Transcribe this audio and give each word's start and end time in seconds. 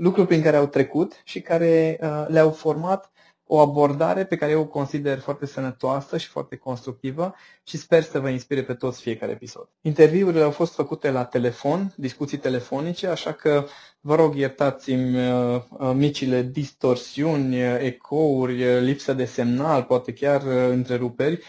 lucruri 0.00 0.26
prin 0.26 0.42
care 0.42 0.56
au 0.56 0.66
trecut 0.66 1.20
și 1.24 1.40
care 1.40 1.98
uh, 2.02 2.24
le-au 2.28 2.50
format 2.50 3.10
o 3.46 3.58
abordare 3.58 4.24
pe 4.24 4.36
care 4.36 4.52
eu 4.52 4.60
o 4.60 4.66
consider 4.66 5.18
foarte 5.18 5.46
sănătoasă 5.46 6.16
și 6.16 6.28
foarte 6.28 6.56
constructivă 6.56 7.34
și 7.70 7.78
sper 7.78 8.02
să 8.02 8.20
vă 8.20 8.28
inspire 8.28 8.62
pe 8.62 8.74
toți 8.74 9.00
fiecare 9.00 9.32
episod. 9.32 9.68
Interviurile 9.80 10.42
au 10.42 10.50
fost 10.50 10.74
făcute 10.74 11.10
la 11.10 11.24
telefon, 11.24 11.92
discuții 11.96 12.38
telefonice, 12.38 13.06
așa 13.06 13.32
că 13.32 13.64
vă 14.00 14.14
rog 14.14 14.34
iertați-mi 14.34 15.16
uh, 15.16 15.62
uh, 15.70 15.92
micile 15.94 16.42
distorsiuni, 16.42 17.62
uh, 17.62 17.76
ecouri, 17.80 18.80
lipsă 18.80 19.12
de 19.12 19.24
semnal, 19.24 19.82
poate 19.82 20.12
chiar 20.12 20.42
întreruperi. 20.70 21.42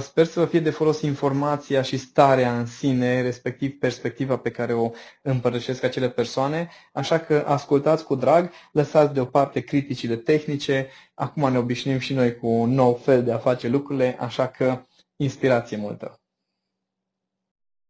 Sper 0.00 0.26
să 0.26 0.40
vă 0.40 0.46
fie 0.46 0.60
de 0.60 0.70
folos 0.70 1.00
informația 1.00 1.82
și 1.82 1.96
starea 1.96 2.58
în 2.58 2.66
sine, 2.66 3.22
respectiv 3.22 3.78
perspectiva 3.78 4.36
pe 4.36 4.50
care 4.50 4.72
o 4.72 4.90
împărtășesc 5.22 5.82
acele 5.82 6.08
persoane, 6.08 6.68
așa 6.92 7.18
că 7.18 7.44
ascultați 7.46 8.04
cu 8.04 8.14
drag, 8.14 8.50
lăsați 8.72 9.14
deoparte 9.14 9.60
criticile 9.60 10.16
tehnice, 10.16 10.88
acum 11.14 11.52
ne 11.52 11.58
obișnuim 11.58 11.98
și 11.98 12.14
noi 12.14 12.36
cu 12.36 12.46
un 12.46 12.70
nou 12.70 13.00
fel 13.04 13.24
de 13.24 13.32
a 13.32 13.38
face 13.38 13.68
lucrurile, 13.68 14.16
așa 14.20 14.46
că 14.46 14.84
inspirație 15.22 15.76
multă! 15.76 16.20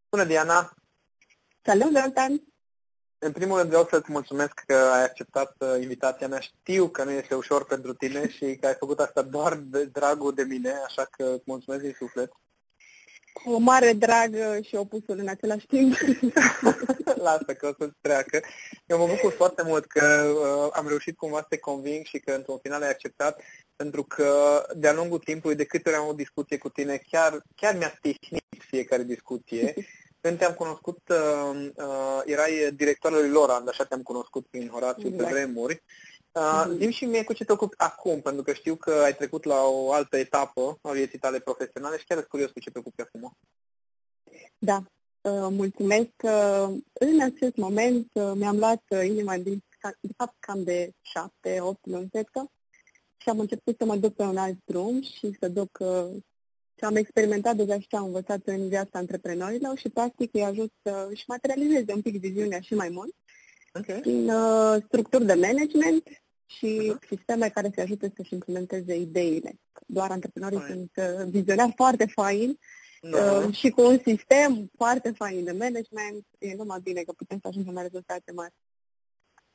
Bună, 0.08 0.24
Diana! 0.24 0.74
Salut, 1.62 1.92
Zoltan! 1.92 2.42
În 3.18 3.32
primul 3.32 3.56
rând 3.56 3.68
vreau 3.68 3.86
să-ți 3.90 4.12
mulțumesc 4.12 4.52
că 4.66 4.74
ai 4.74 5.04
acceptat 5.04 5.56
uh, 5.58 5.80
invitația 5.80 6.28
mea. 6.28 6.40
Știu 6.40 6.88
că 6.88 7.04
nu 7.04 7.10
este 7.10 7.34
ușor 7.34 7.64
pentru 7.64 7.94
tine 7.94 8.28
și 8.28 8.56
că 8.60 8.66
ai 8.66 8.74
făcut 8.74 9.00
asta 9.00 9.22
doar 9.22 9.56
de 9.56 9.84
dragul 9.84 10.34
de 10.34 10.42
mine, 10.42 10.70
așa 10.70 11.04
că 11.04 11.24
îți 11.24 11.42
mulțumesc 11.46 11.82
din 11.82 11.94
suflet. 11.98 12.32
Cu 13.32 13.50
o 13.50 13.58
mare 13.58 13.92
drag 13.92 14.34
uh, 14.34 14.64
și 14.66 14.74
opusul 14.74 15.18
în 15.18 15.28
același 15.28 15.66
timp. 15.66 15.96
Lasă 17.26 17.54
că 17.58 17.66
o 17.66 17.72
să-ți 17.78 17.96
treacă. 18.00 18.40
Eu 18.86 18.98
mă 18.98 19.06
bucur 19.06 19.32
foarte 19.32 19.62
mult 19.62 19.86
că 19.86 20.32
uh, 20.34 20.70
am 20.72 20.88
reușit 20.88 21.16
cumva 21.16 21.38
să 21.38 21.46
te 21.48 21.58
conving 21.58 22.04
și 22.04 22.18
că 22.18 22.32
într-un 22.32 22.58
final 22.62 22.82
ai 22.82 22.90
acceptat, 22.90 23.40
pentru 23.76 24.04
că 24.04 24.62
de-a 24.76 24.92
lungul 24.92 25.18
timpului, 25.18 25.56
de 25.56 25.64
câte 25.64 25.88
ori 25.88 25.98
am 25.98 26.08
o 26.08 26.12
discuție 26.12 26.58
cu 26.58 26.68
tine, 26.68 27.02
chiar, 27.10 27.42
chiar 27.56 27.76
mi-a 27.76 27.94
stihnit 27.96 28.44
fiecare 28.68 29.02
discuție 29.02 29.74
Când 30.22 30.38
te-am 30.38 30.52
cunoscut, 30.52 30.98
uh, 31.08 31.68
uh, 31.74 32.20
erai 32.24 32.70
directorul 32.74 33.18
lui 33.18 33.28
Lorand, 33.28 33.68
așa 33.68 33.84
te-am 33.84 34.02
cunoscut 34.02 34.46
prin 34.50 34.68
Horațiu 34.68 35.08
exact. 35.08 35.24
pe 35.24 35.34
vremuri. 35.34 35.72
Uh, 35.74 36.09
mm-hmm. 36.34 36.78
Dim 36.78 36.90
și 36.90 37.04
mie 37.04 37.24
cu 37.24 37.32
ce 37.32 37.44
te 37.44 37.52
ocupi 37.52 37.74
acum, 37.78 38.20
pentru 38.20 38.42
că 38.42 38.52
știu 38.52 38.74
că 38.74 38.90
ai 38.90 39.14
trecut 39.14 39.44
la 39.44 39.62
o 39.62 39.92
altă 39.92 40.16
etapă 40.16 40.78
a 40.82 40.90
vieții 40.90 41.18
tale 41.18 41.38
profesionale 41.38 41.98
și 41.98 42.04
chiar 42.04 42.18
sunt 42.18 42.30
curios 42.30 42.50
cu 42.50 42.60
ce 42.60 42.70
te 42.70 42.78
ocupi 42.78 43.00
acum. 43.00 43.36
Da, 44.58 44.76
uh, 45.20 45.48
mulțumesc 45.50 46.08
că 46.16 46.66
în 46.92 47.20
acest 47.20 47.56
moment 47.56 48.10
uh, 48.12 48.32
mi-am 48.34 48.58
luat 48.58 48.82
uh, 48.88 49.04
inima 49.04 49.36
din, 49.36 49.64
de 50.00 50.12
fapt 50.16 50.34
cam 50.38 50.62
de 50.62 50.90
șapte, 51.00 51.60
opt 51.60 51.86
luni, 51.86 52.08
cred 52.10 52.28
că, 52.32 52.44
și 53.16 53.28
am 53.28 53.38
început 53.38 53.76
să 53.78 53.84
mă 53.84 53.96
duc 53.96 54.14
pe 54.14 54.22
un 54.22 54.36
alt 54.36 54.58
drum 54.64 55.02
și 55.02 55.36
să 55.40 55.48
duc 55.48 55.78
uh, 55.80 56.16
ce 56.74 56.86
am 56.86 56.96
experimentat 56.96 57.56
deja 57.56 57.80
și 57.80 57.86
ce 57.86 57.96
am 57.96 58.04
învățat 58.04 58.40
în 58.44 58.68
viața 58.68 58.98
antreprenorilor 58.98 59.78
și 59.78 59.88
practic 59.88 60.34
îi 60.34 60.44
ajut 60.44 60.72
să 60.82 61.06
își 61.10 61.24
materializeze 61.26 61.92
un 61.92 62.02
pic 62.02 62.20
viziunea 62.20 62.60
și 62.60 62.74
mai 62.74 62.88
mult 62.88 63.14
okay. 63.78 64.00
prin 64.00 64.30
uh, 64.30 64.82
structuri 64.86 65.26
de 65.26 65.34
management 65.34 66.08
și 66.46 66.92
uh-huh. 66.92 67.08
sisteme 67.08 67.48
care 67.48 67.70
să 67.74 67.80
ajute 67.80 68.12
să-și 68.16 68.34
implementeze 68.34 68.96
ideile. 68.96 69.58
Doar 69.86 70.10
antreprenorii 70.10 70.58
Fine. 70.58 70.74
sunt 70.74 70.90
uh, 70.96 71.26
vizionari 71.30 71.72
foarte 71.76 72.06
faini 72.06 72.58
uh-huh. 72.58 73.46
uh, 73.46 73.54
și 73.54 73.70
cu 73.70 73.82
un 73.82 73.98
sistem 74.06 74.70
foarte 74.76 75.10
fain 75.10 75.44
de 75.44 75.52
management 75.52 76.26
e 76.38 76.54
numai 76.54 76.80
bine 76.82 77.02
că 77.02 77.12
putem 77.12 77.38
să 77.40 77.48
ajungem 77.48 77.74
la 77.74 77.82
rezultate 77.82 78.32
mari. 78.32 78.52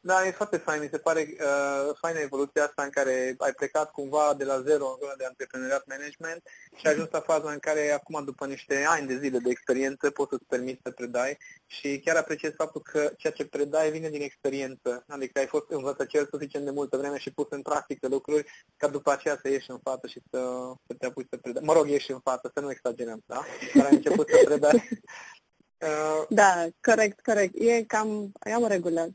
Da, 0.08 0.26
e 0.26 0.32
foarte 0.32 0.58
fain. 0.58 0.82
Mi 0.82 0.90
se 0.92 0.98
pare 0.98 1.36
uh, 1.40 1.96
faină 2.00 2.20
evoluția 2.20 2.64
asta 2.64 2.84
în 2.84 2.90
care 2.90 3.36
ai 3.38 3.54
plecat 3.54 3.92
cumva 3.92 4.34
de 4.38 4.44
la 4.44 4.62
zero 4.62 4.86
în 4.86 4.98
zona 5.00 5.14
de 5.18 5.26
antreprenoriat 5.26 5.86
management 5.88 6.44
și 6.76 6.88
ai 6.88 6.94
ajuns 6.94 7.10
la 7.12 7.20
faza 7.20 7.52
în 7.52 7.60
care 7.60 7.92
acum, 7.92 8.24
după 8.26 8.46
niște 8.46 8.86
ani 8.88 9.08
de 9.08 9.18
zile 9.18 9.38
de 9.38 9.50
experiență, 9.50 10.10
poți 10.10 10.30
să-ți 10.30 10.46
permiți 10.48 10.82
să 10.84 10.92
predai 10.92 11.38
și 11.66 12.00
chiar 12.00 12.16
apreciez 12.16 12.54
faptul 12.56 12.82
că 12.82 13.12
ceea 13.18 13.34
ce 13.34 13.46
predai 13.46 13.92
vine 13.92 14.10
din 14.10 14.22
experiență. 14.22 15.04
Adică 15.08 15.40
ai 15.40 15.48
fost 15.48 15.66
învățător 15.70 16.28
suficient 16.32 16.66
de 16.66 16.72
multă 16.72 16.98
vreme 16.98 17.18
și 17.18 17.32
pus 17.32 17.48
în 17.50 17.62
practică 17.62 18.08
lucruri 18.08 18.46
ca 18.78 18.88
după 18.88 19.12
aceea 19.12 19.38
să 19.42 19.50
ieși 19.50 19.72
în 19.72 19.80
față 19.84 20.08
și 20.08 20.22
să, 20.32 20.40
să 20.88 20.94
te 21.00 21.06
apuci 21.06 21.28
să 21.30 21.38
predai. 21.38 21.64
Mă 21.66 21.74
rog, 21.74 21.88
ieși 21.88 22.12
în 22.12 22.20
față, 22.20 22.52
să 22.54 22.60
nu 22.60 22.72
exagerăm, 22.72 23.22
da? 23.26 23.44
Dar 23.74 23.86
ai 23.86 23.96
început 23.96 24.30
să 24.30 24.42
predai 24.46 24.74
Uh, 24.76 24.98
da, 26.30 26.68
corect, 26.82 27.22
corect. 27.22 27.54
E 27.56 27.84
cam, 27.84 28.32
am 28.56 28.64
o 28.64 28.68
regulă. 28.68 29.08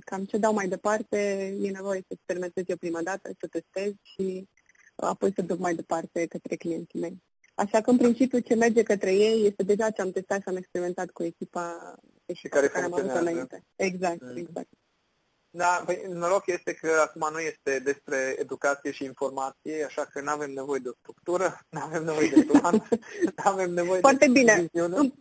Cam 0.00 0.24
ce 0.24 0.36
dau 0.36 0.52
mai 0.52 0.68
departe, 0.68 1.18
e 1.60 1.70
nevoie 1.70 1.98
să 1.98 2.06
experimentez 2.08 2.64
eu 2.66 2.76
prima 2.76 3.02
dată, 3.02 3.30
să 3.40 3.46
testez 3.46 3.92
și 4.02 4.48
apoi 4.96 5.32
să 5.34 5.42
duc 5.42 5.58
mai 5.58 5.74
departe 5.74 6.26
către 6.26 6.56
clienții 6.56 7.00
mei. 7.00 7.22
Așa 7.54 7.80
că, 7.80 7.90
în 7.90 7.96
principiu, 7.96 8.38
ce 8.38 8.54
merge 8.54 8.82
către 8.82 9.14
ei 9.14 9.46
este 9.46 9.62
deja 9.62 9.90
ce 9.90 10.02
am 10.02 10.10
testat 10.10 10.40
și 10.40 10.48
am 10.48 10.56
experimentat 10.56 11.10
cu 11.10 11.22
echipa, 11.22 11.94
și 12.34 12.48
care, 12.48 12.68
care 12.68 12.84
am 12.84 12.92
avut 12.92 13.10
înainte. 13.10 13.64
Exact, 13.76 14.22
mm. 14.22 14.36
exact. 14.36 14.68
Da, 15.50 15.82
păi, 15.86 16.02
noroc 16.08 16.46
este 16.46 16.74
că 16.74 16.88
acum 17.00 17.28
nu 17.32 17.38
este 17.38 17.78
despre 17.78 18.36
educație 18.38 18.90
și 18.90 19.04
informație, 19.04 19.84
așa 19.84 20.04
că 20.04 20.20
nu 20.20 20.30
avem 20.30 20.50
nevoie 20.50 20.80
de 20.82 20.88
o 20.88 20.92
structură, 20.98 21.58
nu 21.68 21.80
avem 21.80 22.04
nevoie 22.04 22.28
de 22.34 22.44
plan, 22.44 22.88
nu 23.36 23.42
avem 23.50 23.70
nevoie 23.70 24.00
Foarte 24.00 24.26
de 24.26 24.32
bine. 24.32 24.68
Viziune. 24.72 24.96
Îmi 24.96 25.14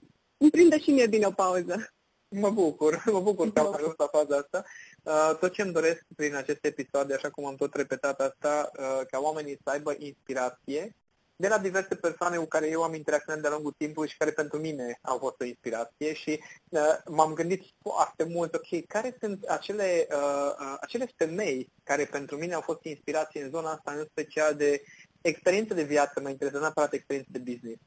prinde 0.52 0.80
și 0.80 0.92
mie 0.92 1.08
bine 1.08 1.26
o 1.26 1.32
pauză. 1.32 1.90
Mă 2.28 2.50
bucur, 2.50 3.04
mă 3.12 3.20
bucur 3.20 3.54
că 3.54 3.60
am 3.60 3.74
ajuns 3.74 3.94
la 3.98 4.08
faza 4.08 4.36
asta. 4.38 4.64
Uh, 5.04 5.38
tot 5.40 5.54
ce 5.54 5.62
îmi 5.62 5.74
doresc 5.74 6.06
prin 6.16 6.36
aceste 6.36 6.68
episoade, 6.68 7.14
așa 7.14 7.30
cum 7.30 7.46
am 7.46 7.56
tot 7.56 7.74
repetat 7.74 8.20
asta, 8.20 8.72
uh, 8.80 9.06
ca 9.12 9.20
oamenii 9.20 9.60
să 9.64 9.70
aibă 9.70 9.96
inspirație 9.98 10.96
de 11.36 11.48
la 11.48 11.58
diverse 11.58 11.96
persoane 11.96 12.38
cu 12.38 12.46
care 12.46 12.70
eu 12.70 12.84
am 12.84 12.94
interacționat 12.94 13.42
de-a 13.42 13.52
lungul 13.52 13.74
timpului 13.78 14.10
și 14.10 14.18
care 14.18 14.32
pentru 14.32 14.58
mine 14.58 15.00
au 15.02 15.18
fost 15.18 15.42
o 15.42 15.46
inspirație 15.46 16.14
și 16.14 16.44
uh, 16.70 16.98
m-am 17.06 17.34
gândit 17.34 17.64
foarte 17.82 18.24
mult, 18.24 18.54
ok, 18.54 18.86
care 18.88 19.18
sunt 19.20 19.44
acele, 19.44 20.08
uh, 20.12 20.52
uh, 20.60 20.76
acele 20.82 21.14
femei 21.16 21.70
care 21.84 22.06
pentru 22.06 22.38
mine 22.38 22.54
au 22.54 22.62
fost 22.62 22.84
inspirație 22.84 23.44
în 23.44 23.50
zona 23.50 23.72
asta, 23.72 23.92
în 23.92 24.06
special 24.10 24.56
de 24.56 24.82
experiență 25.22 25.74
de 25.74 25.84
viață, 25.84 26.20
mă 26.22 26.30
interesează 26.30 26.66
neapărat 26.66 26.94
experiență 26.94 27.30
de 27.32 27.40
business. 27.52 27.82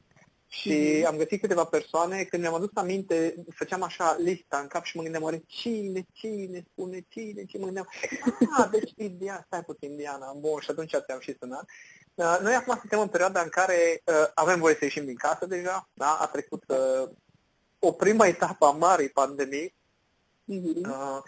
Și 0.51 0.71
mm-hmm. 0.71 1.07
am 1.07 1.17
găsit 1.17 1.41
câteva 1.41 1.65
persoane, 1.65 2.23
când 2.23 2.43
mi-am 2.43 2.55
adus 2.55 2.71
aminte, 2.75 3.35
făceam 3.55 3.83
așa 3.83 4.17
lista 4.19 4.59
în 4.59 4.67
cap 4.67 4.85
și 4.85 4.97
mă 4.97 5.03
gândeam, 5.03 5.23
oare 5.23 5.43
cine, 5.47 6.07
cine 6.13 6.65
spune, 6.73 7.07
cine, 7.09 7.45
cine, 7.45 7.61
mă 7.61 7.65
gândeam, 7.65 7.89
ah, 8.59 8.69
deci 8.71 8.93
Indiana, 8.97 9.43
stai 9.47 9.65
puțin, 9.65 9.91
Indiana, 9.91 10.33
bun, 10.33 10.61
și 10.61 10.71
atunci 10.71 10.95
te-am 11.07 11.21
și 11.21 11.37
sunat. 11.41 11.65
Uh, 12.15 12.39
noi 12.43 12.55
acum 12.55 12.77
suntem 12.81 13.01
în 13.01 13.09
perioada 13.09 13.41
în 13.41 13.49
care 13.49 14.03
uh, 14.05 14.31
avem 14.35 14.61
voie 14.61 14.75
să 14.75 14.85
ieșim 14.85 15.05
din 15.05 15.17
casă 15.17 15.47
deja, 15.47 15.89
da? 15.95 16.19
a 16.21 16.27
trecut 16.27 16.63
uh, 16.67 17.11
o 17.79 17.93
prima 17.93 18.27
etapă 18.27 18.67
a 18.67 18.71
marii 18.71 19.09
pandemii. 19.09 19.75
Mm-hmm. 20.53 20.89
Uh, 20.89 21.23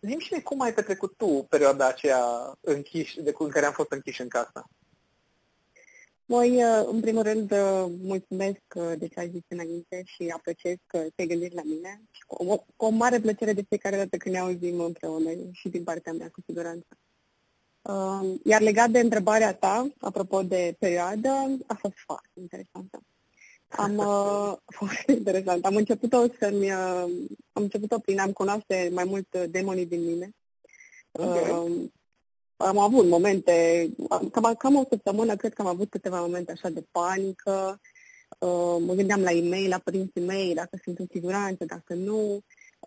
Zim 0.00 0.18
și 0.18 0.40
cum 0.40 0.60
ai 0.60 0.74
petrecut 0.74 1.16
tu 1.16 1.46
perioada 1.48 1.86
aceea 1.86 2.52
închiși, 2.60 3.20
de, 3.20 3.34
în 3.38 3.48
care 3.48 3.66
am 3.66 3.72
fost 3.72 3.92
închiși 3.92 4.20
în 4.20 4.28
casă? 4.28 4.64
Moi, 6.28 6.56
uh, 6.56 6.86
în 6.90 7.00
primul 7.00 7.22
rând, 7.22 7.50
uh, 7.50 7.86
mulțumesc 8.00 8.62
uh, 8.74 8.92
de 8.98 9.06
ce 9.08 9.20
ai 9.20 9.30
zis 9.30 9.42
înainte 9.48 10.02
și 10.04 10.32
apreciez 10.36 10.76
că 10.86 11.06
te 11.14 11.26
gândești 11.26 11.54
la 11.54 11.62
mine 11.62 12.02
și 12.10 12.22
cu 12.26 12.44
o, 12.44 12.56
cu 12.76 12.84
o 12.84 12.88
mare 12.88 13.20
plăcere 13.20 13.52
de 13.52 13.64
fiecare 13.68 13.96
dată 13.96 14.16
când 14.16 14.34
ne 14.34 14.40
auzim 14.40 14.80
împreună 14.80 15.30
și 15.52 15.68
din 15.68 15.84
partea 15.84 16.12
mea, 16.12 16.28
cu 16.32 16.40
siguranță. 16.46 16.86
Uh, 17.82 18.40
iar 18.44 18.60
legat 18.60 18.90
de 18.90 18.98
întrebarea 18.98 19.54
ta, 19.54 19.88
apropo 19.98 20.42
de 20.42 20.76
perioadă, 20.78 21.28
a 21.66 21.74
fost 21.74 21.94
foarte 22.06 22.40
interesantă. 22.40 23.00
Am 23.68 23.96
uh, 23.96 24.56
foarte 24.78 25.12
interesant. 25.12 25.64
Am 25.64 25.76
început-o 25.76 26.26
să-mi, 26.38 26.70
uh, 26.70 27.04
am 27.52 27.62
început-o 27.62 27.98
prin 27.98 28.18
a-mi 28.18 28.32
cunoaște 28.32 28.90
mai 28.92 29.04
mult 29.04 29.36
demonii 29.38 29.86
din 29.86 30.04
mine. 30.04 30.30
Okay. 31.12 31.90
Uh, 32.56 32.66
am 32.66 32.78
avut 32.78 33.06
momente, 33.06 33.88
cam, 34.32 34.54
cam 34.58 34.76
o 34.76 34.84
săptămână, 34.88 35.36
cred 35.36 35.54
că 35.54 35.62
am 35.62 35.68
avut 35.68 35.90
câteva 35.90 36.20
momente 36.20 36.52
așa 36.52 36.68
de 36.68 36.84
panică. 36.90 37.80
Uh, 38.38 38.76
mă 38.86 38.94
gândeam 38.94 39.20
la 39.20 39.32
e-mail, 39.32 39.68
la 39.68 39.78
părinții 39.78 40.20
mei, 40.20 40.54
dacă 40.54 40.78
sunt 40.82 40.98
în 40.98 41.06
siguranță, 41.10 41.64
dacă 41.64 41.94
nu. 41.94 42.40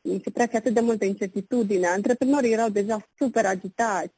Mi 0.03 0.21
se 0.23 0.29
trece 0.31 0.57
atât 0.57 0.73
de 0.73 0.79
multă 0.79 1.05
incertitudine. 1.05 1.87
Antreprenorii 1.87 2.51
erau 2.51 2.69
deja 2.69 3.07
super 3.17 3.45
agitați. 3.45 4.17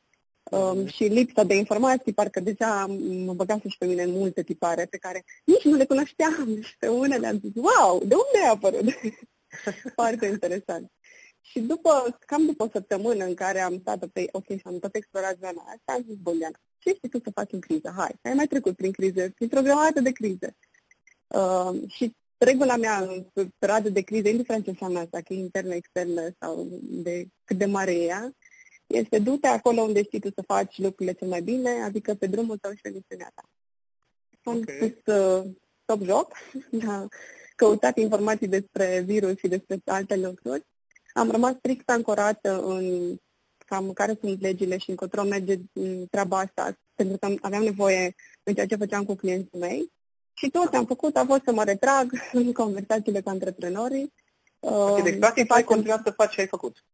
Um, 0.51 0.87
și 0.87 1.03
lipsa 1.03 1.43
de 1.43 1.55
informații, 1.55 2.13
parcă 2.13 2.39
deja 2.39 2.85
mă 3.25 3.33
băgase 3.33 3.67
și 3.67 3.77
pe 3.77 3.85
mine 3.85 4.03
în 4.03 4.11
multe 4.11 4.43
tipare 4.43 4.85
pe 4.85 4.97
care 4.97 5.23
nici 5.43 5.63
nu 5.63 5.75
le 5.75 5.85
cunoșteam 5.85 6.61
și 6.61 6.77
pe 6.77 6.87
unele 6.87 7.27
am 7.27 7.39
zis, 7.39 7.51
wow, 7.55 7.99
de 7.99 8.15
unde 8.15 8.37
ai 8.43 8.49
apărut? 8.53 8.85
Foarte 9.95 10.25
interesant. 10.25 10.91
Și 11.41 11.59
după, 11.59 12.17
cam 12.25 12.45
după 12.45 12.63
o 12.63 12.69
săptămână 12.71 13.25
în 13.25 13.33
care 13.33 13.59
am 13.59 13.79
stat 13.79 14.07
pe, 14.07 14.27
ok, 14.31 14.45
și 14.45 14.61
am 14.63 14.79
tot 14.79 14.95
explorat 14.95 15.37
zona 15.37 15.61
asta, 15.61 15.93
am 15.93 16.03
zis, 16.07 16.15
Bolian, 16.15 16.53
ce 16.77 16.93
știi 16.93 17.09
tu 17.09 17.19
să 17.19 17.31
faci 17.33 17.51
în 17.51 17.59
criză? 17.59 17.93
Hai, 17.97 18.15
ai 18.21 18.33
mai 18.33 18.47
trecut 18.47 18.75
prin 18.75 18.91
crize, 18.91 19.29
printr-o 19.29 19.61
grămadă 19.61 19.99
de 19.99 20.11
crize. 20.11 20.55
Uh, 21.27 21.89
și 21.89 22.15
regula 22.37 22.75
mea 22.75 22.99
în 22.99 23.25
perioada 23.59 23.89
de 23.89 24.01
criză, 24.01 24.27
indiferent 24.27 24.63
ce 24.63 24.69
înseamnă 24.69 24.99
asta, 24.99 25.21
că 25.21 25.33
e 25.33 25.37
internă, 25.37 25.73
externă 25.73 26.21
sau 26.39 26.67
de 26.81 27.27
cât 27.43 27.57
de 27.57 27.65
mare 27.65 27.93
e 27.93 28.05
ea, 28.05 28.35
este 28.87 29.19
du-te 29.19 29.47
acolo 29.47 29.81
unde 29.81 30.03
știi 30.03 30.19
tu 30.19 30.29
să 30.29 30.43
faci 30.47 30.77
lucrurile 30.77 31.13
cel 31.13 31.27
mai 31.27 31.41
bine, 31.41 31.69
adică 31.69 32.13
pe 32.13 32.27
drumul 32.27 32.57
tău 32.57 32.71
și 32.73 32.81
pe 32.81 32.89
misiunea 32.89 33.31
ta. 33.35 33.43
Am 34.43 34.57
okay. 34.57 34.77
pus 34.77 35.13
uh, 35.15 35.43
top 35.85 36.03
joc, 36.03 36.31
am 36.87 37.09
căutat 37.55 37.97
informații 37.97 38.47
despre 38.47 39.03
virus 39.05 39.37
și 39.37 39.47
despre 39.47 39.77
alte 39.85 40.15
lucruri. 40.15 40.65
Am 41.13 41.31
rămas 41.31 41.55
strict 41.57 41.89
ancorată 41.89 42.61
în 42.61 43.15
cam 43.65 43.93
care 43.93 44.17
sunt 44.21 44.41
legile 44.41 44.77
și 44.77 44.89
încotro 44.89 45.23
merge 45.23 45.57
treaba 46.09 46.37
asta, 46.37 46.77
pentru 46.95 47.17
că 47.17 47.33
aveam 47.41 47.63
nevoie 47.63 48.15
în 48.43 48.53
ceea 48.53 48.65
ce 48.65 48.75
făceam 48.75 49.05
cu 49.05 49.15
clienții 49.15 49.59
mei. 49.59 49.91
Și 50.33 50.49
tot 50.49 50.71
ce 50.71 50.77
am 50.77 50.85
făcut 50.85 51.15
a 51.15 51.25
fost 51.25 51.43
să 51.43 51.53
mă 51.53 51.63
retrag 51.63 52.11
în 52.31 52.53
conversațiile 52.53 53.21
cu 53.21 53.29
antreprenorii. 53.29 54.13
Okay, 54.59 55.01
deci, 55.01 55.19
practic, 55.19 55.53
ai 55.53 55.63
continuat 55.63 56.01
să 56.03 56.11
faci 56.11 56.33
ce 56.33 56.41
ai 56.41 56.47
făcut. 56.47 56.85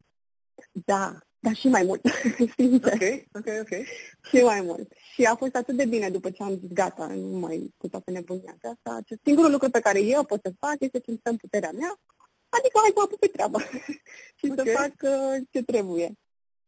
Da, 0.84 1.18
dar 1.38 1.54
și 1.54 1.68
mai 1.68 1.82
mult, 1.82 2.00
sincer. 2.56 2.92
Ok, 2.92 3.02
ok, 3.34 3.46
ok. 3.60 3.86
Și 4.30 4.42
mai 4.42 4.60
mult. 4.60 4.92
Și 5.12 5.22
a 5.22 5.34
fost 5.34 5.54
atât 5.54 5.76
de 5.76 5.84
bine 5.84 6.10
după 6.10 6.30
ce 6.30 6.42
am 6.42 6.58
zis, 6.60 6.68
gata, 6.72 7.06
nu 7.06 7.38
mai 7.38 7.74
cu 7.76 7.88
toată 7.88 8.10
nebunia 8.10 8.56
asta. 8.62 9.00
Singurul 9.24 9.50
lucru 9.50 9.70
pe 9.70 9.80
care 9.80 10.00
eu 10.00 10.24
pot 10.24 10.40
să 10.42 10.52
fac 10.58 10.76
este 10.78 11.00
să-mi 11.04 11.18
stăm 11.18 11.36
puterea 11.36 11.70
mea, 11.70 12.00
adică 12.48 12.78
hai 12.82 12.92
să 12.94 13.00
apuc 13.04 13.18
pe 13.18 13.26
treabă 13.26 13.58
și 14.38 14.50
okay. 14.50 14.66
să 14.66 14.72
fac 14.72 14.94
uh, 15.02 15.46
ce 15.50 15.62
trebuie. 15.62 16.06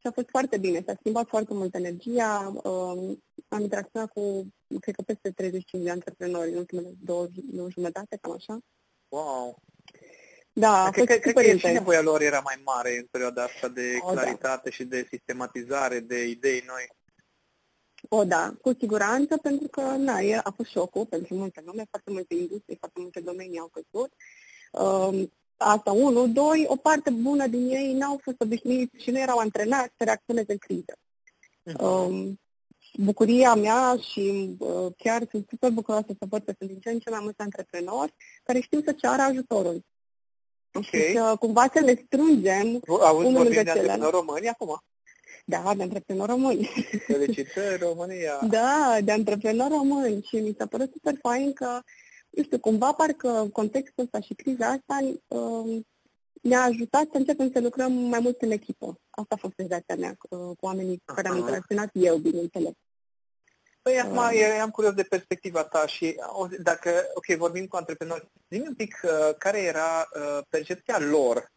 Și 0.01 0.07
a 0.07 0.11
fost 0.11 0.29
foarte 0.29 0.59
bine, 0.59 0.83
s-a 0.87 0.95
schimbat 0.99 1.29
foarte 1.29 1.55
mult 1.55 1.75
energia, 1.75 2.53
uh, 2.55 3.17
am 3.49 3.61
interacționat 3.61 4.11
cu, 4.13 4.47
cred 4.81 4.95
că 4.95 5.03
peste 5.03 5.31
35 5.31 5.85
de 5.85 5.91
antreprenori 5.91 6.51
în 6.51 6.57
ultimele 6.57 6.93
două, 7.05 7.27
două 7.35 7.69
jumătate, 7.71 8.19
cam 8.21 8.33
așa. 8.33 8.59
Wow! 9.09 9.63
Da, 10.53 10.89
cred, 10.93 11.07
cred, 11.07 11.21
cred 11.21 11.35
că 11.35 11.57
și 11.57 11.67
nevoia 11.67 12.01
lor 12.01 12.23
era 12.23 12.41
mai 12.41 12.61
mare 12.65 12.97
în 12.97 13.07
perioada 13.11 13.43
asta 13.43 13.69
de 13.69 13.99
o, 14.01 14.15
da. 14.15 14.21
claritate 14.21 14.69
da. 14.69 14.71
și 14.71 14.85
de 14.85 15.07
sistematizare, 15.11 16.01
de 16.01 16.29
idei 16.29 16.63
noi. 16.67 16.89
O, 18.09 18.25
da, 18.25 18.55
cu 18.61 18.73
siguranță, 18.79 19.37
pentru 19.37 19.69
că, 19.69 19.81
na, 19.81 20.17
a 20.43 20.53
fost 20.57 20.71
șocul 20.71 21.07
pentru 21.07 21.35
multe 21.35 21.63
lume, 21.65 21.85
foarte 21.91 22.11
multe 22.11 22.35
industrie, 22.35 22.77
foarte 22.79 23.01
multe 23.01 23.21
domenii 23.21 23.59
au 23.59 23.71
căzut. 23.73 24.13
Um, 24.73 25.33
asta, 25.61 25.93
unu, 25.93 26.27
doi, 26.27 26.65
o 26.69 26.77
parte 26.77 27.11
bună 27.11 27.47
din 27.47 27.71
ei 27.71 27.93
n-au 27.93 28.21
fost 28.23 28.41
obișnuiți 28.41 29.03
și 29.03 29.11
nu 29.11 29.19
erau 29.19 29.39
antrenați 29.39 29.93
să 29.97 30.05
reacționeze 30.05 30.53
în 30.53 30.59
criză. 30.59 30.95
Uh-huh. 31.71 31.81
Um, 31.81 32.41
bucuria 32.95 33.55
mea 33.55 33.97
și 34.11 34.57
uh, 34.59 34.93
chiar 34.97 35.23
sunt 35.31 35.47
super 35.49 35.71
bucuroasă 35.71 36.07
să 36.19 36.27
văd 36.29 36.43
că 36.45 36.53
sunt 36.59 36.71
din 36.71 36.81
ce 36.81 36.91
în 36.91 36.99
ce 36.99 37.11
mai 37.11 37.21
mulți 37.23 37.41
antreprenori 37.41 38.15
care 38.43 38.61
știu 38.61 38.81
să 38.81 38.93
ceară 38.93 39.23
ajutorul. 39.23 39.85
Okay. 40.73 41.01
Și 41.01 41.13
să 41.13 41.37
cumva 41.39 41.67
să 41.75 41.81
le 41.85 42.03
strângem 42.07 42.81
Auzi, 42.89 43.27
unul 43.27 43.43
lângă 43.43 43.63
de 43.63 43.71
antreprenori 43.71 44.11
români 44.11 44.49
acum? 44.49 44.83
Da, 45.45 45.73
de 45.77 45.83
antreprenori 45.83 46.31
români. 46.31 46.71
Felicitări, 47.07 47.83
România! 47.83 48.39
Da, 48.51 48.97
de 49.05 49.13
antreprenori 49.13 49.73
români 49.73 50.23
și 50.23 50.37
mi 50.37 50.55
s-a 50.59 50.67
părut 50.67 50.93
super 50.93 51.15
fain 51.23 51.53
că, 51.53 51.81
nu 52.31 52.43
știu, 52.43 52.59
cumva 52.59 52.93
parcă 52.93 53.49
contextul 53.53 54.05
ăsta 54.05 54.21
și 54.21 54.35
criza 54.35 54.67
asta 54.67 54.99
uh, 55.27 55.81
ne-a 56.43 56.63
ajutat 56.63 57.03
să 57.11 57.17
începem 57.17 57.51
să 57.53 57.61
lucrăm 57.61 57.93
mai 57.93 58.21
mult 58.21 58.41
în 58.43 58.51
echipă. 58.51 59.01
Asta 59.11 59.35
a 59.35 59.41
fost 59.41 59.55
senzația 59.57 59.95
mea 59.97 60.17
uh, 60.29 60.39
cu 60.39 60.67
oamenii 60.67 61.03
cu 61.05 61.15
care 61.15 61.29
am 61.29 61.37
interacționat 61.37 61.91
eu, 61.93 62.17
bineînțeles. 62.17 62.73
Păi 63.83 64.01
acum 64.01 64.17
uh. 64.17 64.59
am 64.61 64.71
curios 64.71 64.95
de 64.95 65.03
perspectiva 65.03 65.65
ta 65.65 65.87
și 65.87 66.17
dacă, 66.63 66.91
ok, 67.15 67.37
vorbim 67.37 67.67
cu 67.67 67.77
antreprenori, 67.77 68.31
zi 68.51 68.61
un 68.67 68.75
pic 68.75 69.01
uh, 69.03 69.35
care 69.39 69.63
era 69.63 70.09
uh, 70.15 70.39
percepția 70.49 70.99
lor 70.99 71.53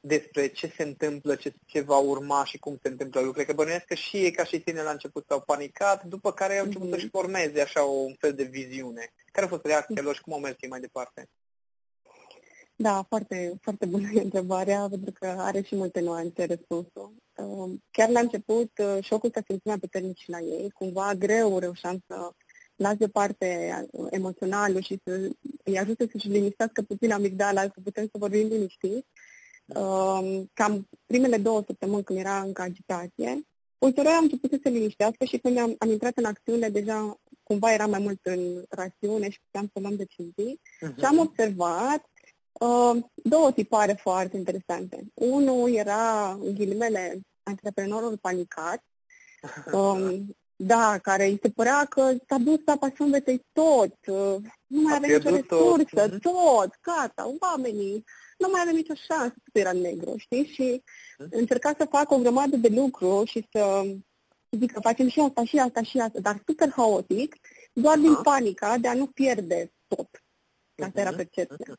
despre 0.00 0.46
ce 0.46 0.72
se 0.76 0.82
întâmplă, 0.82 1.34
ce, 1.34 1.52
ce 1.66 1.80
va 1.80 1.96
urma 1.96 2.44
și 2.44 2.58
cum 2.58 2.78
se 2.82 2.88
întâmplă 2.88 3.20
lucrurile. 3.20 3.50
Că 3.50 3.56
bănuiesc 3.56 3.84
că 3.84 3.94
și 3.94 4.16
ei, 4.16 4.30
ca 4.30 4.44
și 4.44 4.60
tine, 4.60 4.82
la 4.82 4.90
început 4.90 5.24
s-au 5.28 5.40
panicat, 5.40 6.04
după 6.04 6.32
care 6.32 6.58
au 6.58 6.64
început 6.64 6.88
mm-hmm. 6.88 6.92
să-și 6.92 7.08
formeze 7.08 7.60
așa 7.60 7.82
un 7.82 8.14
fel 8.18 8.34
de 8.34 8.42
viziune. 8.42 9.12
Care 9.34 9.46
a 9.46 9.48
fost 9.48 9.64
reacția 9.64 10.02
lor 10.02 10.14
și 10.14 10.20
cum 10.20 10.32
au 10.32 10.38
mers 10.38 10.56
mai 10.68 10.80
departe? 10.80 11.28
Da, 12.76 13.04
foarte, 13.08 13.58
foarte 13.60 13.86
bună 13.86 14.08
întrebarea, 14.26 14.86
pentru 14.90 15.12
că 15.12 15.26
are 15.26 15.62
și 15.62 15.76
multe 15.76 16.00
nuanțe 16.00 16.44
răspunsul. 16.44 17.14
Um, 17.36 17.82
chiar 17.90 18.08
la 18.08 18.20
început, 18.20 18.70
uh, 18.78 18.98
șocul 19.00 19.30
se 19.34 19.42
simțea 19.46 19.78
puternic 19.80 20.16
și 20.16 20.30
la 20.30 20.38
ei. 20.38 20.70
Cumva 20.70 21.14
greu 21.14 21.58
reușeam 21.58 21.98
să 22.06 22.30
las 22.74 22.96
deoparte 22.96 23.48
uh, 23.90 24.06
emoționalul 24.10 24.82
și 24.82 25.00
să 25.04 25.30
îi 25.64 25.78
ajute 25.78 26.08
să-și 26.12 26.28
liniștească 26.28 26.82
puțin 26.82 27.12
amigdala, 27.12 27.62
să 27.62 27.80
putem 27.84 28.04
să 28.04 28.18
vorbim 28.18 28.46
liniștit. 28.46 29.06
Um, 29.66 30.50
cam 30.52 30.88
primele 31.06 31.36
două 31.36 31.62
săptămâni 31.66 32.04
când 32.04 32.18
era 32.18 32.40
încă 32.40 32.62
agitație, 32.62 33.46
ulterior 33.78 34.14
am 34.14 34.22
început 34.22 34.50
să 34.50 34.58
se 34.62 34.68
liniștească 34.68 35.24
și 35.24 35.38
când 35.38 35.58
am, 35.58 35.74
am 35.78 35.90
intrat 35.90 36.16
în 36.16 36.24
acțiune, 36.24 36.68
deja 36.68 37.20
cumva 37.44 37.72
era 37.72 37.86
mai 37.86 38.00
mult 38.00 38.20
în 38.22 38.64
rațiune 38.68 39.30
și 39.30 39.40
puteam 39.44 39.70
să 39.72 39.80
luăm 39.80 39.96
decizii. 39.96 40.60
Uh-huh. 40.60 40.94
Și 40.98 41.04
am 41.04 41.18
observat 41.18 42.08
Uh, 42.60 43.02
două 43.14 43.52
tipare 43.52 43.92
foarte 43.92 44.36
interesante. 44.36 45.04
Unul 45.14 45.74
era, 45.74 46.30
în 46.30 46.54
ghilimele, 46.54 47.20
antreprenorul 47.42 48.18
panicat, 48.18 48.84
um, 49.72 50.36
da, 50.56 50.98
care 51.02 51.26
îi 51.26 51.38
se 51.42 51.50
părea 51.50 51.84
că 51.84 52.12
s-a 52.28 52.38
dus 52.38 52.58
la 52.64 52.76
pasiunvetei 52.76 53.46
tot, 53.52 53.94
uh, 54.06 54.36
nu 54.66 54.80
mai 54.80 54.96
avea 54.96 55.16
nicio 55.16 55.30
resursă, 55.30 56.08
tot. 56.08 56.20
tot, 56.20 56.78
gata, 56.82 57.34
oamenii 57.40 58.04
nu 58.38 58.48
mai 58.50 58.60
avem 58.60 58.74
nicio 58.74 58.94
șansă 58.94 59.34
să 59.52 59.58
era 59.58 59.72
negru, 59.72 60.14
știi? 60.16 60.46
Și 60.46 60.82
uh 61.18 61.26
încerca 61.30 61.74
să 61.78 61.86
facă 61.90 62.14
o 62.14 62.18
grămadă 62.18 62.56
de 62.56 62.68
lucru 62.68 63.22
și 63.24 63.48
să 63.52 63.84
zic 64.58 64.72
că 64.72 64.80
facem 64.80 65.08
și 65.08 65.20
asta, 65.20 65.44
și 65.44 65.58
asta, 65.58 65.82
și 65.82 65.98
asta, 65.98 66.20
dar 66.20 66.42
super 66.46 66.70
haotic, 66.70 67.36
doar 67.72 67.96
uh 67.96 68.02
din 68.02 68.14
panica 68.22 68.78
de 68.78 68.88
a 68.88 68.94
nu 68.94 69.06
pierde 69.06 69.72
tot. 69.86 70.08
Asta 70.82 71.00
era 71.00 71.12
percepția. 71.12 71.78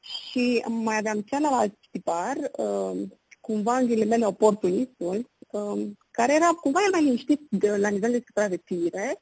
Și 0.00 0.64
mai 0.68 0.96
aveam 0.96 1.20
celălalt 1.20 1.74
tipar, 1.90 2.36
uh, 2.56 3.08
cumva 3.40 3.76
în 3.76 3.86
ghilimele 3.86 4.26
oportunistul, 4.26 5.30
uh, 5.50 5.86
care 6.10 6.34
era 6.34 6.46
cumva 6.46 6.80
el 6.84 6.90
mai 6.90 7.02
liniștit 7.02 7.40
de, 7.48 7.76
la 7.76 7.88
nivel 7.88 8.10
de 8.10 8.22
supraviețuire, 8.26 9.18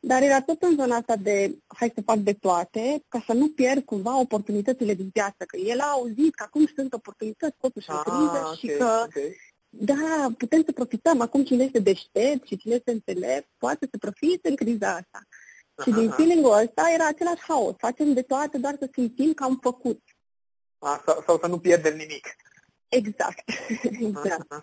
dar 0.00 0.22
era 0.22 0.42
tot 0.42 0.62
în 0.62 0.74
zona 0.76 0.96
asta 0.96 1.16
de 1.16 1.58
hai 1.66 1.92
să 1.94 2.02
fac 2.04 2.16
de 2.16 2.32
toate, 2.32 3.04
ca 3.08 3.22
să 3.26 3.32
nu 3.32 3.48
pierd 3.48 3.84
cumva 3.84 4.20
oportunitățile 4.20 4.94
din 4.94 5.10
viață, 5.12 5.44
că 5.46 5.56
el 5.56 5.80
a 5.80 5.90
auzit 5.90 6.34
că 6.34 6.42
acum 6.42 6.66
sunt 6.74 6.92
oportunități 6.92 7.56
totuși 7.60 7.90
în 7.90 7.96
ah, 7.96 8.02
criză 8.04 8.40
okay, 8.42 8.56
și 8.56 8.66
că 8.66 9.04
okay. 9.06 9.36
Da, 9.72 10.26
putem 10.38 10.62
să 10.64 10.72
profităm. 10.72 11.20
Acum 11.20 11.44
cine 11.44 11.64
este 11.64 11.78
deștept 11.78 12.46
și 12.46 12.56
cine 12.56 12.74
este 12.74 12.90
înțelept 12.90 13.48
poate 13.58 13.88
să 13.90 13.98
profite 13.98 14.48
în 14.48 14.56
criza 14.56 14.88
asta. 14.88 15.20
Aha. 15.74 15.90
Și 15.90 15.96
din 15.96 16.10
feeling-ul 16.10 16.52
ăsta 16.52 16.90
era 16.94 17.06
același 17.06 17.42
haos. 17.48 17.74
Facem 17.78 18.12
de 18.12 18.22
toate 18.22 18.58
doar 18.58 18.76
să 18.78 18.88
simțim 18.92 19.32
că 19.32 19.44
am 19.44 19.58
făcut. 19.62 20.02
A, 20.78 21.02
sau, 21.06 21.22
sau 21.26 21.38
să 21.38 21.46
nu 21.46 21.58
pierdem 21.58 21.96
nimic. 21.96 22.26
Exact. 22.88 23.50
exact. 24.08 24.52
Aha. 24.52 24.60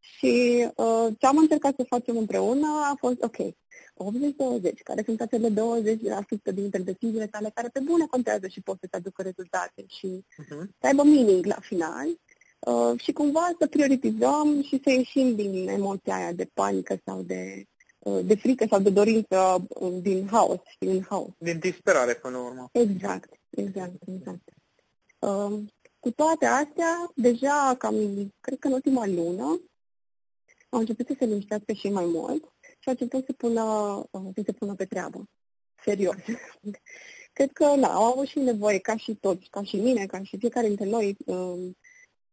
Și 0.00 0.66
uh, 0.76 1.06
ce 1.18 1.26
am 1.26 1.36
încercat 1.36 1.74
să 1.76 1.84
facem 1.88 2.16
împreună 2.16 2.66
a 2.66 2.94
fost, 2.98 3.22
ok, 3.22 3.36
80-20, 3.36 4.72
care 4.84 5.02
sunt 5.04 5.20
acele 5.20 5.48
20% 5.50 6.54
dintre 6.54 6.78
deciziile 6.82 7.26
tale 7.26 7.50
care 7.54 7.68
pe 7.68 7.80
bune 7.80 8.06
contează 8.06 8.46
și 8.46 8.60
pot 8.60 8.76
să-ți 8.80 8.94
aducă 8.94 9.22
rezultate 9.22 9.84
și 9.86 10.24
uh-huh. 10.42 10.64
să 10.80 10.86
aibă 10.86 11.02
meaning 11.02 11.44
la 11.44 11.58
final. 11.60 12.06
Uh, 12.60 13.00
și 13.00 13.12
cumva 13.12 13.50
să 13.58 13.66
prioritizăm 13.66 14.62
și 14.62 14.80
să 14.82 14.90
ieșim 14.90 15.34
din 15.34 15.68
emoția 15.68 16.14
aia 16.14 16.32
de 16.32 16.50
panică 16.54 17.00
sau 17.04 17.22
de, 17.22 17.64
uh, 17.98 18.20
de 18.24 18.34
frică 18.34 18.66
sau 18.70 18.80
de 18.80 18.90
dorință 18.90 19.66
uh, 19.68 19.92
din 20.02 20.28
haos, 20.30 20.60
și 20.66 20.78
din 20.78 21.06
haos. 21.08 21.30
Din 21.38 21.58
disperare 21.58 22.14
până 22.14 22.36
la 22.36 22.44
urmă. 22.44 22.68
Exact, 22.72 23.32
exact, 23.50 23.94
exact. 24.06 24.48
Uh, 25.18 25.58
cu 26.00 26.10
toate 26.10 26.46
astea, 26.46 27.12
deja 27.14 27.74
cam, 27.78 27.94
cred 28.40 28.58
că 28.58 28.66
în 28.66 28.72
ultima 28.72 29.06
lună, 29.06 29.60
au 30.68 30.78
început 30.78 31.06
să 31.06 31.14
se 31.18 31.24
liniștească 31.24 31.72
și 31.72 31.88
mai 31.88 32.04
mult 32.04 32.44
și 32.78 32.88
au 32.88 32.96
început 32.98 33.24
să, 33.24 33.32
pună, 33.32 33.62
uh, 34.10 34.22
să 34.34 34.42
se 34.44 34.52
pună 34.52 34.74
pe 34.74 34.84
treabă. 34.84 35.28
Serios. 35.84 36.16
cred 37.32 37.52
că, 37.52 37.74
na, 37.74 37.92
au 37.92 38.02
avut 38.02 38.26
și 38.26 38.38
nevoie, 38.38 38.78
ca 38.78 38.96
și 38.96 39.14
toți, 39.14 39.46
ca 39.50 39.62
și 39.62 39.76
mine, 39.76 40.06
ca 40.06 40.22
și 40.22 40.38
fiecare 40.38 40.66
dintre 40.66 40.84
noi, 40.84 41.16
uh, 41.26 41.70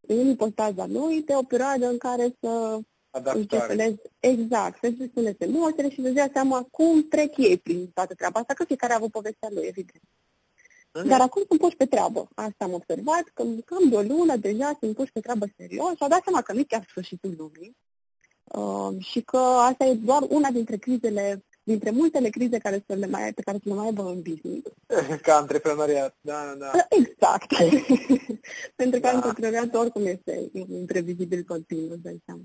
în 0.01 0.27
ipostaza 0.27 0.85
lui, 0.87 1.21
de 1.21 1.35
o 1.35 1.43
perioadă 1.43 1.87
în 1.89 1.97
care 1.97 2.35
să 2.41 2.79
Adaptare. 3.09 3.99
Exact, 4.19 4.79
să-și 4.81 5.07
spuneți 5.07 5.43
emoțiile 5.43 5.89
și 5.89 6.01
să 6.01 6.09
dea 6.09 6.29
seama 6.33 6.67
cum 6.71 7.07
trec 7.07 7.37
ei 7.37 7.57
prin 7.57 7.87
toată 7.93 8.13
treaba 8.13 8.39
asta, 8.39 8.53
că 8.53 8.63
fiecare 8.63 8.93
a 8.93 8.95
avut 8.95 9.11
povestea 9.11 9.49
lui, 9.51 9.65
evident. 9.65 10.03
Mm-hmm. 10.03 11.07
Dar 11.07 11.21
acum 11.21 11.43
sunt 11.47 11.59
puși 11.59 11.75
pe 11.75 11.85
treabă. 11.85 12.27
Asta 12.35 12.65
am 12.65 12.73
observat, 12.73 13.23
că 13.33 13.43
cam 13.65 13.89
de 13.89 13.95
o 13.95 14.01
lună 14.01 14.35
deja 14.35 14.77
sunt 14.79 14.95
puși 14.95 15.11
pe 15.11 15.19
treabă 15.19 15.45
serios 15.57 15.95
și 15.95 16.03
au 16.03 16.07
dat 16.07 16.23
seama 16.23 16.41
că 16.41 16.53
nu 16.53 16.59
e 16.59 16.63
chiar 16.63 16.85
sfârșitul 16.89 17.33
lumii 17.37 17.77
uh, 18.43 19.03
și 19.03 19.21
că 19.21 19.37
asta 19.37 19.85
e 19.85 19.93
doar 19.93 20.21
una 20.29 20.49
dintre 20.49 20.77
crizele 20.77 21.45
dintre 21.67 21.89
multele 21.91 22.29
crize 22.29 22.57
care 22.57 22.83
să 22.87 22.93
le 22.93 23.07
mai, 23.07 23.33
pe 23.33 23.41
care 23.41 23.57
să 23.57 23.69
le 23.69 23.75
mai 23.75 23.85
aibă 23.85 24.01
în 24.01 24.21
business. 24.21 24.67
Ca 25.25 25.35
antreprenoriat, 25.35 26.15
da, 26.21 26.55
da. 26.57 26.71
Exact. 26.89 27.51
Pentru 28.81 28.99
că 28.99 29.07
da. 29.07 29.15
antreprenoriat 29.15 29.73
oricum 29.73 30.05
este 30.05 30.49
imprevizibil 30.67 31.43
continuu, 31.43 31.91
îți 31.91 32.01
dai 32.01 32.21
seama. 32.25 32.41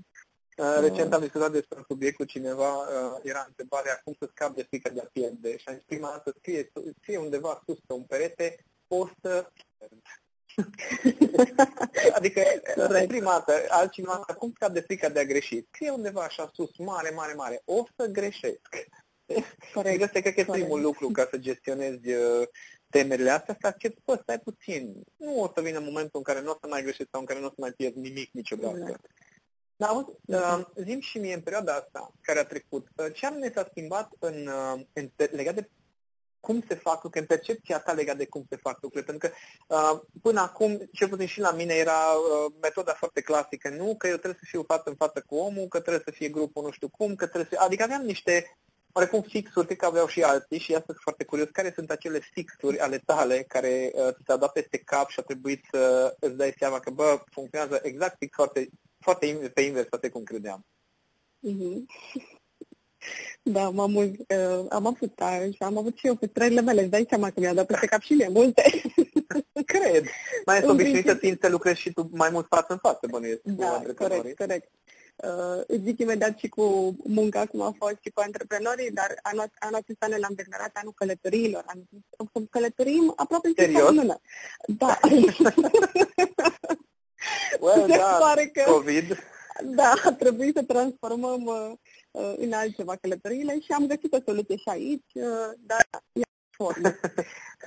Uh, 0.57 0.77
recent 0.79 1.13
am 1.13 1.21
discutat 1.21 1.51
despre 1.51 1.77
un 1.77 1.83
subiect 1.87 2.15
cu 2.15 2.23
cineva, 2.23 2.71
uh, 2.73 3.19
era 3.23 3.45
întrebarea 3.47 4.01
cum 4.03 4.15
să 4.19 4.29
scap 4.29 4.55
de 4.55 4.65
frică 4.69 4.89
de 4.93 4.99
a 4.99 5.09
pierde 5.13 5.57
și 5.57 5.67
am 5.67 5.75
zis 5.75 5.83
prima 5.83 6.09
dată 6.09 6.33
scrie, 6.37 6.71
scrie 7.01 7.17
undeva 7.17 7.61
sus 7.65 7.77
pe 7.87 7.93
un 7.93 8.03
perete, 8.03 8.65
o 8.87 9.07
să... 9.21 9.47
adică, 12.17 12.41
Correct. 12.75 13.07
prima 13.07 13.31
dată, 13.31 13.53
altcineva, 13.69 14.25
cum 14.37 14.51
scap 14.55 14.71
de 14.71 14.79
frică 14.79 15.09
de 15.09 15.19
a 15.19 15.25
greși? 15.25 15.65
Scrie 15.71 15.89
undeva 15.89 16.21
așa 16.21 16.51
sus, 16.53 16.77
mare, 16.77 17.09
mare, 17.09 17.33
mare, 17.33 17.61
o 17.65 17.83
să 17.95 18.05
greșesc. 18.05 18.69
Corect. 19.73 20.01
Adică 20.01 20.19
cred 20.19 20.33
că 20.33 20.39
e 20.39 20.45
primul 20.45 20.81
lucru 20.81 21.07
ca 21.07 21.27
să 21.31 21.37
gestionezi 21.37 22.13
uh, 22.13 22.47
temerile 22.89 23.29
astea, 23.29 23.57
să 23.61 23.67
accepti, 23.67 24.01
bă, 24.05 24.19
stai 24.21 24.39
puțin, 24.39 25.03
nu 25.17 25.41
o 25.41 25.51
să 25.55 25.61
vină 25.61 25.79
momentul 25.79 26.11
în 26.19 26.23
care 26.23 26.41
nu 26.41 26.51
o 26.51 26.57
să 26.61 26.67
mai 26.69 26.81
greșești 26.81 27.11
sau 27.11 27.19
în 27.19 27.25
care 27.25 27.39
nu 27.39 27.45
o 27.45 27.49
să 27.49 27.55
mai 27.57 27.71
pierzi 27.71 27.99
nimic 27.99 28.29
niciodată. 28.31 28.77
Exact. 28.77 29.05
Dar 29.75 29.91
uh, 30.25 30.65
zim 30.75 30.99
și 30.99 31.17
mie 31.17 31.33
în 31.33 31.41
perioada 31.41 31.73
asta 31.73 32.11
care 32.21 32.39
a 32.39 32.45
trecut, 32.45 32.87
uh, 32.95 33.13
ce 33.13 33.25
anume 33.25 33.51
s-a 33.55 33.67
schimbat 33.69 34.11
în, 34.19 34.47
uh, 34.47 34.81
în, 34.93 35.11
legat 35.31 35.55
de 35.55 35.69
cum 36.45 36.63
se 36.67 36.75
fac 36.75 37.03
lucrurile, 37.03 37.21
în 37.21 37.37
percepția 37.37 37.79
ta 37.79 37.91
legat 37.91 38.17
de 38.17 38.25
cum 38.25 38.45
se 38.49 38.55
fac 38.55 38.81
lucrurile. 38.81 39.11
Pentru 39.11 39.27
că 39.27 39.35
uh, 39.75 40.01
până 40.21 40.41
acum, 40.41 40.89
cel 40.91 41.07
puțin 41.07 41.25
și 41.25 41.39
la 41.39 41.51
mine, 41.51 41.73
era 41.73 41.99
uh, 42.11 42.53
metoda 42.61 42.93
foarte 42.93 43.21
clasică, 43.21 43.69
nu? 43.69 43.95
Că 43.97 44.07
eu 44.07 44.17
trebuie 44.17 44.39
să 44.39 44.47
fiu 44.49 44.63
față 44.67 44.89
în 44.89 44.95
față 44.95 45.23
cu 45.27 45.35
omul, 45.35 45.67
că 45.67 45.79
trebuie 45.79 46.03
să 46.05 46.11
fie 46.11 46.29
grupul 46.29 46.63
nu 46.63 46.71
știu 46.71 46.87
cum, 46.87 47.15
că 47.15 47.27
trebuie 47.27 47.47
să... 47.51 47.65
Adică 47.65 47.83
aveam 47.83 48.01
niște 48.01 48.57
oarecum 48.93 49.21
fixuri, 49.21 49.65
cred 49.65 49.77
că 49.77 49.85
aveau 49.85 50.07
și 50.07 50.23
alții 50.23 50.59
și 50.59 50.73
asta 50.73 50.85
sunt 50.85 51.01
foarte 51.01 51.23
curios. 51.23 51.49
Care 51.51 51.71
sunt 51.75 51.91
acele 51.91 52.19
fixuri 52.19 52.79
ale 52.79 52.97
tale 53.05 53.45
care 53.47 53.91
uh, 53.93 54.13
ți 54.13 54.23
s-au 54.27 54.37
dat 54.37 54.51
peste 54.51 54.77
cap 54.77 55.09
și 55.09 55.19
a 55.19 55.23
trebuit 55.23 55.65
să 55.71 56.15
îți 56.19 56.35
dai 56.35 56.53
seama 56.57 56.79
că, 56.79 56.89
bă, 56.89 57.23
funcționează 57.31 57.79
exact 57.83 58.15
fix 58.17 58.35
foarte, 58.35 58.69
foarte 58.99 59.51
pe 59.53 59.61
invers, 59.61 59.87
toate 59.87 60.09
cum 60.09 60.23
credeam. 60.23 60.65
Mm-hmm. 61.47 61.85
Da, 63.43 63.69
m-am, 63.69 63.95
uh, 63.95 64.65
am 64.69 64.85
avut 64.85 65.19
uh, 65.19 65.53
și 65.53 65.63
am 65.63 65.77
avut 65.77 65.97
și 65.97 66.07
eu 66.07 66.15
frustrările 66.15 66.61
mele. 66.61 66.81
Îți 66.81 66.89
dai 66.89 67.05
seama 67.09 67.29
că 67.29 67.39
mi-a 67.39 67.53
dat 67.53 67.65
peste 67.65 67.85
cap 67.85 68.01
și 68.01 68.13
mie 68.13 68.27
multe. 68.27 68.81
Cred. 69.65 70.05
Mai 70.45 70.57
ești 70.57 70.69
obișnuit 70.69 71.07
să 71.07 71.15
țin 71.15 71.37
să 71.41 71.49
lucrezi 71.49 71.79
și 71.79 71.93
tu 71.93 72.09
mai 72.11 72.29
mult 72.31 72.45
față 72.49 72.65
în 72.73 72.77
față, 72.77 73.07
bănuiesc. 73.09 73.41
Da, 73.43 73.81
corect, 73.97 74.37
corect. 74.37 74.69
Uh, 75.15 75.79
zic 75.83 75.99
imediat 75.99 76.37
și 76.37 76.47
cu 76.47 76.95
munca 77.03 77.45
cum 77.45 77.61
a 77.61 77.75
fost 77.77 77.97
și 78.01 78.09
cu 78.09 78.21
antreprenorii, 78.21 78.91
dar 78.91 79.19
anul, 79.21 79.51
anul 79.59 79.75
acesta 79.75 80.07
ne 80.07 80.17
l-am 80.17 80.33
declarat 80.35 80.71
anul 80.73 80.93
călătoriilor. 80.95 81.63
Am 81.67 81.87
zis 81.89 81.99
să 82.33 82.39
călătorim 82.49 83.13
aproape 83.15 83.47
în 83.47 83.53
fiecare 83.53 83.93
lună. 83.93 84.19
Da. 84.67 84.99
well, 87.59 87.87
da, 87.97 88.17
pare 88.19 88.45
că, 88.45 88.71
COVID. 88.71 89.17
Da, 89.61 89.93
a 90.03 90.13
trebuit 90.13 90.55
să 90.55 90.63
transformăm 90.63 91.43
uh, 91.45 91.71
uh, 92.11 92.33
în 92.37 92.53
altceva 92.53 92.95
călătoriile 92.95 93.59
și 93.59 93.71
am 93.71 93.87
găsit 93.87 94.13
o 94.13 94.17
soluție 94.25 94.55
și 94.55 94.69
aici, 94.69 95.11
uh, 95.13 95.51
dar 95.59 95.87
formă. 96.55 96.95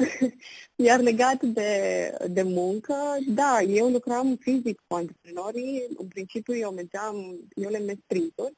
Iar 0.87 1.01
legat 1.01 1.43
de, 1.43 2.13
de 2.29 2.43
muncă, 2.43 2.95
da, 3.29 3.61
eu 3.61 3.89
lucram 3.89 4.37
fizic 4.41 4.83
cu 4.87 4.95
antreprenorii, 4.95 5.87
în 5.97 6.09
principiu 6.09 6.57
eu 6.57 6.71
mergeam, 6.71 7.15
eu 7.55 7.71
le 7.71 7.79
merg 7.79 7.99
sprinturi, 8.03 8.57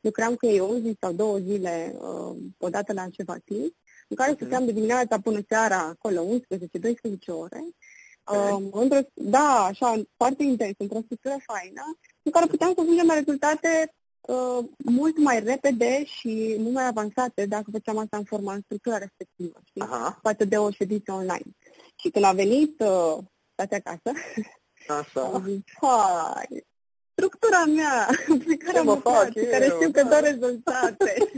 lucram 0.00 0.34
cu 0.34 0.46
ei 0.46 0.60
o 0.60 0.78
zi 0.78 0.96
sau 1.00 1.12
două 1.12 1.38
zile 1.38 1.94
uh, 1.98 2.36
odată 2.58 2.92
la 2.92 3.08
ceva 3.08 3.36
timp, 3.44 3.74
în 4.08 4.16
care 4.16 4.30
mhm. 4.30 4.40
stăteam 4.40 4.64
de 4.64 4.72
dimineața 4.72 5.20
până 5.20 5.40
seara 5.48 5.78
acolo, 5.78 6.24
11-12 6.24 6.38
ore, 7.26 7.64
Uh, 8.30 8.68
într-o, 8.72 8.98
da, 9.14 9.64
așa, 9.64 10.02
foarte 10.16 10.42
intens, 10.42 10.74
într-o 10.78 11.00
structură 11.04 11.36
faină, 11.46 11.98
în 12.22 12.32
care 12.32 12.46
puteam 12.46 12.72
să 12.74 12.80
ajungem 12.80 13.06
la 13.06 13.14
rezultate 13.14 13.94
uh, 14.20 14.64
mult 14.84 15.18
mai 15.18 15.40
repede 15.40 16.04
și 16.04 16.56
mult 16.58 16.74
mai 16.74 16.86
avansate 16.86 17.46
dacă 17.46 17.70
făceam 17.70 17.98
asta 17.98 18.16
în 18.16 18.24
forma, 18.24 18.52
în 18.52 18.60
structura 18.60 18.98
respectivă, 18.98 19.60
știi? 19.64 19.82
Aha. 19.82 20.18
Față 20.22 20.44
de 20.44 20.56
o 20.56 20.70
ședință 20.70 21.12
online. 21.12 21.56
Și 21.96 22.10
când 22.10 22.24
a 22.24 22.32
venit 22.32 22.80
uh, 22.80 23.18
stați 23.52 23.74
acasă, 23.74 24.18
Așa. 24.88 25.20
am 25.34 25.44
zis, 25.46 25.62
hai, 25.80 26.64
structura 27.12 27.64
mea 27.64 28.08
pe 28.46 28.56
care 28.56 28.78
am 28.78 29.00
fac, 29.00 29.32
pe 29.32 29.46
care 29.46 29.64
știu 29.64 29.90
că 29.90 30.02
dă 30.02 30.18
rezultate. 30.22 31.14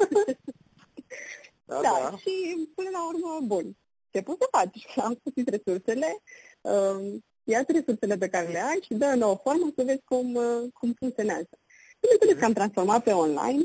da, 1.65 1.81
da, 1.83 2.09
da, 2.11 2.17
și 2.17 2.69
până 2.75 2.89
la 2.93 3.07
urmă, 3.07 3.41
bun, 3.47 3.77
ce 4.11 4.23
poți 4.23 4.39
să 4.39 4.49
faci? 4.51 4.87
Am 4.97 5.21
găsit 5.25 5.49
resursele, 5.49 6.17
uh, 6.61 7.21
ia 7.45 7.65
resursele 7.67 8.17
pe 8.17 8.29
care 8.29 8.49
le 8.49 8.63
ai 8.63 8.79
și 8.83 8.95
dă 8.95 9.05
în 9.05 9.23
o 9.23 9.37
formă 9.37 9.73
să 9.77 9.83
vezi 9.83 10.03
cum, 10.05 10.35
uh, 10.35 10.63
cum 10.73 10.93
funcționează. 10.99 11.59
Bineînțeles 12.11 12.39
că 12.39 12.45
am 12.45 12.53
transformat 12.53 13.03
pe 13.03 13.11
online 13.11 13.65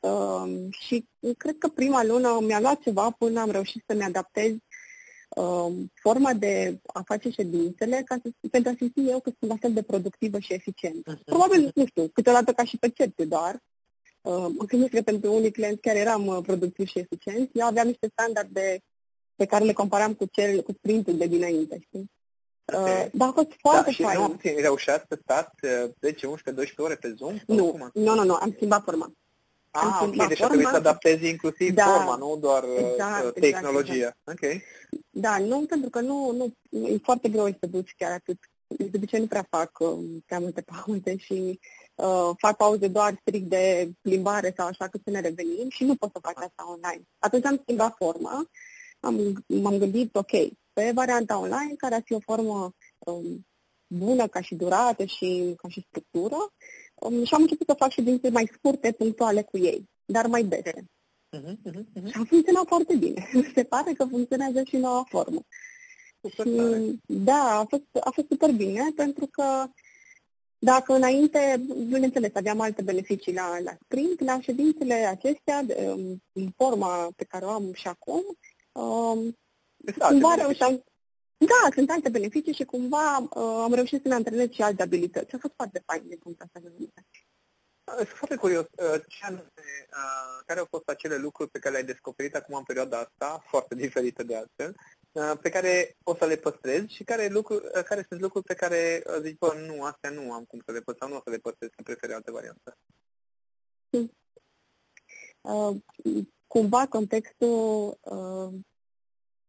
uh, 0.00 0.68
și 0.70 1.08
cred 1.36 1.58
că 1.58 1.68
prima 1.68 2.04
lună 2.04 2.38
mi-a 2.40 2.60
luat 2.60 2.80
ceva 2.80 3.10
până 3.18 3.40
am 3.40 3.50
reușit 3.50 3.84
să-mi 3.86 4.02
adaptez 4.02 4.52
uh, 5.36 5.72
forma 5.94 6.32
de 6.32 6.80
a 6.86 7.02
face 7.02 7.30
ședințele 7.30 8.02
ca 8.04 8.16
să, 8.22 8.30
pentru 8.50 8.70
a 8.70 8.74
simți 8.78 9.10
eu 9.10 9.20
că 9.20 9.30
sunt 9.38 9.50
la 9.50 9.56
fel 9.56 9.72
de 9.72 9.82
productivă 9.82 10.38
și 10.38 10.52
eficientă. 10.52 11.16
Uh-huh. 11.16 11.24
Probabil, 11.24 11.72
nu 11.74 11.86
știu, 11.86 12.08
câteodată 12.08 12.52
ca 12.52 12.64
și 12.64 12.78
percepție 12.78 13.24
doar. 13.24 13.54
Uh, 14.20 14.46
mă 14.56 14.64
gândesc 14.66 14.92
că 14.92 15.02
pentru 15.02 15.34
unii 15.34 15.50
clienți 15.50 15.80
chiar 15.80 15.96
eram 15.96 16.26
uh, 16.26 16.38
productiv 16.42 16.86
și 16.86 16.98
eficient. 16.98 17.50
Eu 17.52 17.66
aveam 17.66 17.86
niște 17.86 18.08
standarde 18.12 18.80
pe 19.34 19.46
care 19.46 19.64
le 19.64 19.72
comparam 19.72 20.14
cu 20.14 20.24
cel, 20.32 20.62
cu 20.62 20.72
sprintul 20.72 21.16
de 21.16 21.26
dinainte, 21.26 21.78
știi? 21.86 22.10
Uh, 22.74 23.06
dar 23.12 23.28
a 23.28 23.32
fost 23.32 23.50
foarte 23.58 23.84
da, 23.84 23.90
și 23.90 24.02
fain. 24.02 24.18
nu 24.18 24.38
reușeați 24.60 25.04
să 25.08 25.18
stați 25.22 25.50
10, 26.00 26.26
11, 26.26 26.50
12 26.50 26.82
ore 26.82 26.94
pe 26.94 27.14
Zoom? 27.16 27.36
Nu, 27.46 27.90
nu, 27.92 28.14
nu, 28.14 28.24
nu, 28.24 28.34
am 28.34 28.52
schimbat 28.56 28.82
forma. 28.84 29.12
Ah, 29.70 29.98
am 30.00 30.08
ok, 30.08 30.16
deci 30.16 30.38
forma. 30.38 30.46
trebuie 30.46 30.66
să 30.66 30.76
adaptezi 30.76 31.28
inclusiv 31.28 31.74
da, 31.74 31.84
forma, 31.84 32.16
nu 32.16 32.36
doar 32.40 32.62
uh, 32.62 32.90
exact, 32.90 33.24
uh, 33.24 33.32
tehnologia. 33.32 33.92
Exact, 33.92 34.16
exact. 34.24 34.44
Ok. 34.44 34.62
Da, 35.10 35.38
nu, 35.38 35.64
pentru 35.68 35.90
că 35.90 36.00
nu, 36.00 36.32
nu, 36.32 36.54
e 36.88 36.98
foarte 37.02 37.28
greu 37.28 37.46
să 37.46 37.66
duci 37.66 37.94
chiar 37.98 38.12
atât. 38.12 38.38
De 38.66 38.90
obicei 38.96 39.20
nu 39.20 39.26
prea 39.26 39.46
fac 39.50 39.78
uh, 39.78 39.98
prea 40.26 40.38
multe 40.38 40.60
pauze 40.60 41.16
și 41.16 41.60
uh, 41.94 42.30
fac 42.36 42.56
pauze 42.56 42.88
doar 42.88 43.16
strict 43.20 43.48
de 43.48 43.90
plimbare 44.00 44.54
sau 44.56 44.66
așa 44.66 44.88
că 44.88 44.98
să 45.04 45.10
ne 45.10 45.20
revenim 45.20 45.68
și 45.68 45.84
nu 45.84 45.94
pot 45.94 46.10
să 46.12 46.18
fac 46.22 46.38
asta 46.38 46.68
online. 46.68 47.02
Atunci 47.18 47.44
am 47.44 47.60
schimbat 47.62 47.94
forma, 47.96 48.44
am, 49.00 49.44
m-am 49.46 49.78
gândit, 49.78 50.16
ok, 50.16 50.30
pe 50.80 50.90
varianta 50.94 51.38
online, 51.38 51.74
care 51.76 51.94
ar 51.94 52.02
fi 52.04 52.12
o 52.12 52.20
formă 52.20 52.74
um, 52.98 53.46
bună 53.86 54.26
ca 54.26 54.40
și 54.40 54.54
durată 54.54 55.04
și 55.04 55.54
ca 55.56 55.68
și 55.68 55.86
structură 55.88 56.52
um, 56.94 57.24
și 57.24 57.34
am 57.34 57.40
început 57.40 57.66
să 57.66 57.74
fac 57.78 57.90
ședințe 57.90 58.30
mai 58.30 58.50
scurte, 58.54 58.92
punctuale 58.92 59.42
cu 59.42 59.58
ei, 59.58 59.88
dar 60.04 60.26
mai 60.26 60.44
dese. 60.44 60.84
Uh-huh, 61.36 61.54
uh-huh, 61.68 61.84
uh-huh. 61.94 62.10
Și 62.10 62.18
a 62.20 62.24
funcționat 62.28 62.66
foarte 62.66 62.96
bine. 62.96 63.30
Se 63.54 63.64
pare 63.64 63.92
că 63.92 64.04
funcționează 64.04 64.62
și 64.64 64.76
noua 64.76 65.04
formă. 65.08 65.40
Super 66.20 66.46
și, 66.46 67.00
da, 67.06 67.58
a 67.58 67.64
fost, 67.68 67.84
a 68.00 68.10
fost 68.10 68.26
super 68.28 68.50
bine 68.50 68.92
pentru 68.96 69.26
că 69.26 69.66
dacă 70.58 70.94
înainte, 70.94 71.64
bineînțeles, 71.88 72.30
aveam 72.34 72.60
alte 72.60 72.82
beneficii 72.82 73.34
la, 73.34 73.58
la 73.64 73.72
sprint, 73.84 74.20
la 74.20 74.40
ședințele 74.40 74.94
acestea, 74.94 75.64
în 76.32 76.48
forma 76.56 77.08
pe 77.16 77.24
care 77.24 77.44
o 77.44 77.48
am 77.48 77.72
și 77.72 77.88
acum, 77.88 78.22
um, 78.72 79.36
cumva 79.98 80.34
reușeam, 80.34 80.84
Da, 81.36 81.68
sunt 81.74 81.90
alte 81.90 82.08
beneficii 82.08 82.52
și 82.54 82.64
cumva 82.64 83.18
uh, 83.18 83.60
am 83.62 83.74
reușit 83.74 84.02
să 84.02 84.08
ne 84.08 84.14
antrenez 84.14 84.50
și 84.50 84.62
alte 84.62 84.82
abilități. 84.82 85.28
Și 85.28 85.34
a 85.34 85.38
fost 85.38 85.54
foarte 85.56 85.82
fain 85.86 86.02
din 86.08 86.18
punctul 86.18 86.46
ăsta 86.46 86.60
de 86.60 86.74
vedere. 86.76 87.06
Sunt 87.96 88.08
foarte 88.08 88.36
curios. 88.36 88.64
Uh, 88.64 89.00
ce 89.08 89.24
anume, 89.24 89.52
uh, 89.90 90.42
care 90.46 90.58
au 90.58 90.66
fost 90.70 90.88
acele 90.88 91.16
lucruri 91.16 91.50
pe 91.50 91.58
care 91.58 91.72
le-ai 91.72 91.86
descoperit 91.86 92.34
acum 92.34 92.54
în 92.54 92.62
perioada 92.62 92.98
asta, 92.98 93.44
foarte 93.48 93.74
diferite 93.74 94.22
de 94.22 94.36
altfel, 94.36 94.74
uh, 95.12 95.32
pe 95.42 95.48
care 95.48 95.96
o 96.02 96.14
să 96.14 96.26
le 96.26 96.36
păstrezi 96.36 96.94
și 96.94 97.04
care, 97.04 97.28
lucruri, 97.28 97.84
care 97.84 98.04
sunt 98.08 98.20
lucruri 98.20 98.44
pe 98.44 98.54
care 98.54 99.02
zici, 99.22 99.38
bă, 99.38 99.54
nu, 99.66 99.82
astea 99.82 100.10
nu 100.10 100.32
am 100.32 100.44
cum 100.44 100.60
să 100.64 100.72
le 100.72 100.80
păstrez 100.80 100.96
sau 100.98 101.08
nu 101.08 101.16
o 101.16 101.22
să 101.24 101.30
le 101.30 101.38
păstrez, 101.38 101.68
să 101.76 101.82
prefer 101.82 102.12
alte 102.12 102.30
variante. 102.30 102.76
Hmm. 103.90 104.12
Uh, 105.40 105.76
cumva 106.46 106.86
contextul 106.86 107.98
uh, 108.00 108.52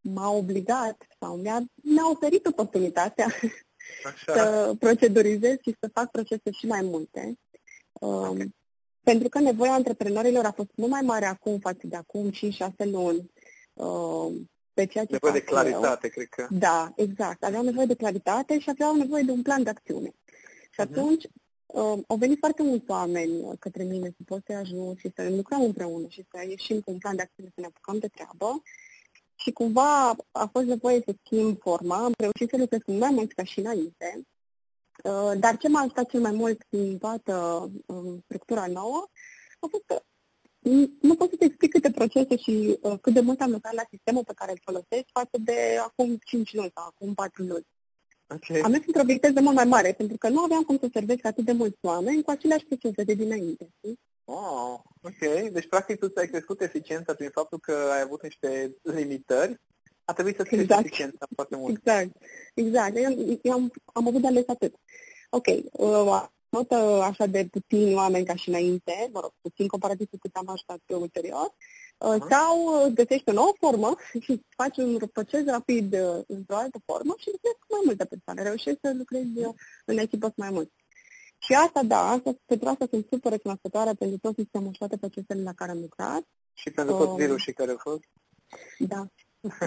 m-a 0.02 0.30
obligat 0.30 1.08
sau 1.20 1.36
mi-a, 1.36 1.64
mi-a 1.76 2.10
oferit 2.10 2.46
oportunitatea 2.46 3.26
Așa. 4.06 4.34
să 4.36 4.74
procedurizez 4.80 5.58
și 5.62 5.76
să 5.80 5.90
fac 5.94 6.12
procese 6.12 6.52
și 6.52 6.66
mai 6.66 6.82
multe. 6.82 7.40
Um, 7.94 8.56
Pentru 9.04 9.30
că 9.30 9.40
nevoia 9.40 9.74
antreprenorilor 9.74 10.46
a 10.46 10.52
fost 10.52 10.70
mult 10.76 10.92
mai 10.92 11.02
mare 11.02 11.26
acum 11.26 11.60
față 11.60 11.82
de 11.84 11.96
acum 11.96 12.32
5-6 12.32 12.34
luni. 12.76 13.32
Um, 13.74 14.50
pe 14.74 14.86
ceea 14.86 15.06
ce 15.06 15.12
nevoie 15.12 15.40
de 15.40 15.44
claritate, 15.44 16.06
eu. 16.06 16.10
cred 16.10 16.28
că. 16.28 16.48
Da, 16.50 16.94
exact. 16.96 17.44
Aveau 17.44 17.64
nevoie 17.64 17.86
de 17.86 17.96
claritate 17.96 18.60
și 18.60 18.70
aveau 18.70 18.96
nevoie 18.96 19.24
de 19.24 19.32
un 19.32 19.42
plan 19.42 19.64
de 19.64 19.70
acțiune. 19.70 20.14
Și 20.70 20.80
mhm. 20.80 20.92
atunci 20.92 21.26
uh-huh. 21.28 22.06
au 22.08 22.16
venit 22.18 22.38
foarte 22.40 22.64
mulți 22.64 22.90
oameni 22.90 23.58
către 23.60 23.84
mine 23.84 24.08
să 24.08 24.24
pot 24.26 24.42
să 24.46 24.54
ajut 24.54 24.98
și 24.98 25.12
să 25.16 25.30
lucrăm 25.30 25.62
împreună 25.62 26.08
și 26.08 26.26
să 26.32 26.46
ieșim 26.50 26.80
cu 26.80 26.92
un 26.92 26.98
plan 26.98 27.16
de 27.16 27.22
acțiune, 27.22 27.52
să 27.56 27.62
ne 27.62 27.68
apucăm 27.68 28.00
de 28.00 28.08
treabă. 28.08 28.62
Și 29.42 29.52
cumva 29.52 30.16
a 30.32 30.46
fost 30.52 30.66
nevoie 30.66 31.02
să 31.06 31.14
schimb 31.24 31.58
forma, 31.60 32.04
am 32.04 32.14
reușit 32.18 32.50
să 32.50 32.58
lucrez 32.58 32.80
cu 32.86 32.92
mai 32.92 33.12
mult 33.12 33.34
ca 33.34 33.44
și 33.44 33.60
înainte. 33.60 34.22
Uh, 35.04 35.32
dar 35.40 35.58
ce 35.58 35.68
m-a 35.68 35.80
ajutat 35.80 36.10
cel 36.10 36.22
mai 36.22 36.32
mult 36.32 36.66
în 36.70 36.98
toată 36.98 37.68
uh, 37.86 38.14
structura 38.24 38.68
nouă 38.68 39.08
a 39.60 39.68
fost 39.70 39.84
că 39.86 40.02
nu 41.02 41.16
pot 41.16 41.30
să 41.30 41.36
te 41.36 41.46
explic 41.46 41.72
câte 41.72 41.92
procese 41.92 42.38
și 42.38 42.78
uh, 42.82 43.00
cât 43.02 43.14
de 43.14 43.20
mult 43.20 43.42
am 43.42 43.52
lucrat 43.52 43.74
la 43.74 43.84
sistemul 43.90 44.24
pe 44.24 44.34
care 44.36 44.52
îl 44.52 44.60
folosesc 44.64 45.06
față 45.12 45.38
de 45.40 45.78
acum 45.82 46.18
5 46.26 46.54
luni 46.54 46.72
sau 46.76 46.86
acum 46.86 47.14
4 47.14 47.44
luni. 47.44 47.68
Okay. 48.28 48.62
Am 48.62 48.72
mers 48.72 48.84
într-o 48.86 49.04
viteză 49.04 49.42
mult 49.42 49.56
mai 49.56 49.66
mare, 49.66 49.94
pentru 49.94 50.18
că 50.18 50.30
nu 50.30 50.44
aveam 50.44 50.64
cum 50.64 50.78
să 50.78 50.90
servesc 50.94 51.26
atât 51.26 51.46
de 51.46 51.52
mulți 51.52 51.78
oameni 51.82 52.24
cu 52.24 52.32
aceleași 52.32 52.66
procese 52.66 53.04
de 53.04 53.14
dinainte. 53.14 53.70
Oh, 54.26 54.80
ok. 55.02 55.52
Deci, 55.52 55.68
practic, 55.68 56.00
tu 56.00 56.08
ți-ai 56.08 56.28
crescut 56.28 56.62
eficiența 56.62 57.14
prin 57.14 57.30
faptul 57.30 57.60
că 57.60 57.90
ai 57.94 58.02
avut 58.02 58.24
niște 58.24 58.76
limitări 58.82 59.60
a 60.06 60.14
trebuit 60.14 60.36
să 60.36 60.44
fie 60.44 60.60
exact. 60.60 60.86
eficiența 60.86 61.28
foarte 61.36 61.56
mult. 61.56 61.78
Exact, 61.78 62.12
exact. 62.54 62.98
Eu, 62.98 63.40
eu 63.42 63.54
am, 63.54 63.72
am 63.94 64.08
avut 64.08 64.22
de 64.22 64.28
ales 64.28 64.44
atât. 64.48 64.74
Ok, 65.30 65.46
uh, 65.72 66.26
notă 66.50 66.76
așa 67.04 67.26
de 67.26 67.48
puțini 67.52 67.94
oameni 67.94 68.26
ca 68.26 68.36
și 68.36 68.50
înainte, 68.50 69.10
mă 69.14 69.20
rog, 69.20 69.32
puțin 69.42 69.68
comparativ 69.68 70.10
cu 70.10 70.18
cât 70.18 70.36
am 70.36 70.50
ajutat 70.50 70.80
eu 70.86 71.02
ulterior, 71.02 71.54
uh, 71.98 72.16
uh-huh. 72.16 72.30
sau 72.30 72.56
găsești 72.94 73.30
o 73.30 73.34
nouă 73.34 73.54
formă 73.60 73.96
și 74.24 74.42
faci 74.56 74.78
un 74.78 74.98
proces 75.14 75.46
rapid 75.46 75.94
uh, 75.94 76.22
într-o 76.28 76.56
altă 76.56 76.82
formă 76.86 77.14
și 77.18 77.30
lucrezi 77.32 77.60
cu 77.60 77.68
mai 77.70 77.82
multe 77.86 78.06
persoane, 78.06 78.44
reușești 78.44 78.80
să 78.82 78.94
lucrezi 78.98 79.38
uh, 79.46 79.54
în 79.86 79.98
echipă 79.98 80.28
cu 80.28 80.36
mai 80.38 80.50
mult. 80.50 80.72
Și 81.44 81.54
asta, 81.54 81.84
da, 81.84 82.10
asta, 82.10 82.36
pentru 82.46 82.68
asta 82.68 82.86
sunt 82.90 83.08
super 83.12 83.32
recunoscătoare 83.32 83.94
pentru 83.94 84.18
tot 84.18 84.36
sistemul 84.36 84.72
și 84.72 84.78
toate 84.78 84.98
procesele 84.98 85.42
la 85.44 85.54
care 85.54 85.72
am 85.72 85.80
lucrat. 85.80 86.22
Și 86.54 86.70
pentru 86.70 86.96
tot 86.98 87.08
um, 87.08 87.16
virusii 87.16 87.54
care 87.54 87.72
au 87.72 87.78
fost. 87.78 88.04
Da, 88.80 89.08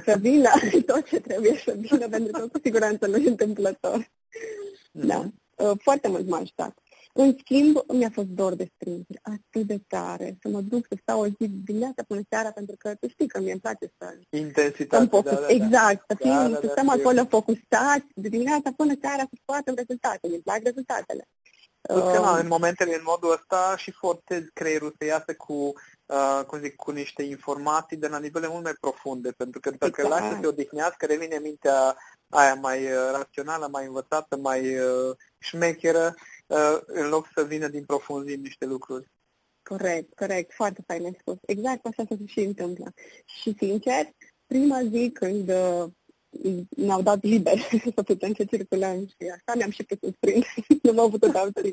să 0.05 0.17
vină 0.21 0.51
tot 0.87 1.05
ce 1.05 1.21
trebuie 1.21 1.63
să 1.65 1.75
vină, 1.79 2.09
pentru 2.09 2.33
că 2.33 2.49
cu 2.49 2.59
siguranță 2.63 3.07
nu 3.07 3.17
e 3.17 3.29
întâmplător. 3.29 4.03
Mm-hmm. 4.03 5.07
Da, 5.07 5.31
uh, 5.57 5.79
foarte 5.83 6.09
mult 6.09 6.29
m-a 6.29 6.39
ajutat. 6.39 6.79
În 7.17 7.37
schimb, 7.39 7.77
mi-a 7.93 8.11
fost 8.13 8.29
dor 8.29 8.55
de 8.55 8.71
sprinturi, 8.75 9.19
atât 9.23 9.67
de 9.67 9.79
tare, 9.89 10.37
să 10.43 10.49
mă 10.49 10.61
duc 10.61 10.87
să 10.89 10.97
stau 11.01 11.21
o 11.21 11.27
zi 11.27 11.49
dimineața 11.65 12.03
până 12.03 12.21
seara, 12.29 12.51
pentru 12.51 12.77
că 12.79 12.95
tu 12.95 13.09
știi 13.09 13.29
că 13.29 13.41
mi-e 13.41 13.57
place 13.57 13.93
să... 13.99 14.19
Intensitate, 14.31 15.07
focus, 15.07 15.31
da, 15.31 15.37
da, 15.37 15.47
da. 15.47 15.53
Exact, 15.53 16.05
să, 16.09 16.15
fim, 16.19 16.31
da, 16.31 16.49
da, 16.49 16.59
să 16.61 16.69
stăm 16.71 16.87
da, 16.87 16.93
acolo 16.93 17.25
focusați, 17.25 18.07
de 18.15 18.29
dimineața 18.29 18.73
până 18.77 18.95
seara 19.01 19.23
să 19.23 19.37
scoatem 19.43 19.75
rezultate, 19.75 20.29
mi 20.29 20.39
plac 20.39 20.61
rezultatele. 20.63 21.29
Că, 21.89 22.19
na, 22.21 22.39
în 22.39 22.47
momentele 22.47 22.95
în 22.95 23.03
modul 23.05 23.33
ăsta 23.33 23.75
și 23.77 23.91
forțezi 23.91 24.51
creierul 24.53 24.95
să 24.99 25.05
iasă 25.05 25.35
cu, 25.35 25.73
uh, 26.07 26.41
cum 26.47 26.59
zic, 26.59 26.77
cu 26.77 26.91
niște 26.91 27.23
informații 27.23 27.97
de 27.97 28.09
la 28.09 28.19
nivele 28.19 28.49
mult 28.49 28.63
mai 28.63 28.73
profunde, 28.81 29.31
pentru 29.31 29.61
că 29.61 29.71
dacă 29.71 30.01
exact. 30.01 30.09
lași 30.09 30.35
să 30.35 30.41
te 30.41 30.47
odihnească, 30.47 31.07
revine 31.07 31.39
mintea 31.39 31.97
aia 32.29 32.55
mai 32.55 32.85
uh, 32.85 33.11
rațională, 33.13 33.69
mai 33.71 33.87
învățată, 33.87 34.37
mai 34.37 34.79
uh, 34.79 35.17
șmecheră, 35.39 36.15
uh, 36.47 36.79
în 36.87 37.09
loc 37.09 37.29
să 37.35 37.45
vină 37.45 37.69
din 37.69 37.85
profunzime 37.85 38.43
niște 38.43 38.65
lucruri. 38.65 39.11
Corect, 39.63 40.15
corect, 40.15 40.53
foarte 40.53 40.83
fain 40.87 41.17
spus. 41.21 41.37
Exact 41.47 41.87
așa 41.87 42.03
se 42.09 42.17
și 42.27 42.41
întâmplă. 42.41 42.93
Și 43.25 43.55
sincer, 43.59 44.11
prima 44.47 44.81
zi 44.83 45.11
când 45.13 45.49
uh, 45.49 45.85
ne-au 46.69 47.03
dat 47.03 47.23
liber 47.23 47.59
să 47.95 48.03
putem 48.03 48.35
să 48.35 48.45
circulăm 48.45 49.07
și 49.07 49.31
așa 49.33 49.57
ne-am 49.57 49.71
și 49.71 49.83
putut 49.83 50.15
sprint. 50.15 50.45
nu 50.83 50.93
m-au 50.93 51.11
putut 51.11 51.35
altfel. 51.35 51.73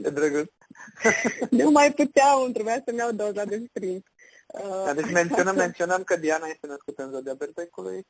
nu 1.50 1.72
mai 1.72 1.94
puteau, 1.94 2.48
trebuia 2.48 2.82
să-mi 2.86 2.98
iau 2.98 3.12
doza 3.12 3.46
de 3.46 3.64
sprint. 3.70 4.06
Uh, 4.54 4.92
deci 4.96 5.12
menționăm, 5.12 5.56
menționăm 5.56 6.04
că 6.04 6.16
Diana 6.16 6.48
este 6.48 6.68
născută 6.68 7.04
în 7.04 7.12
zodia 7.12 7.34
bertecului, 7.34 8.08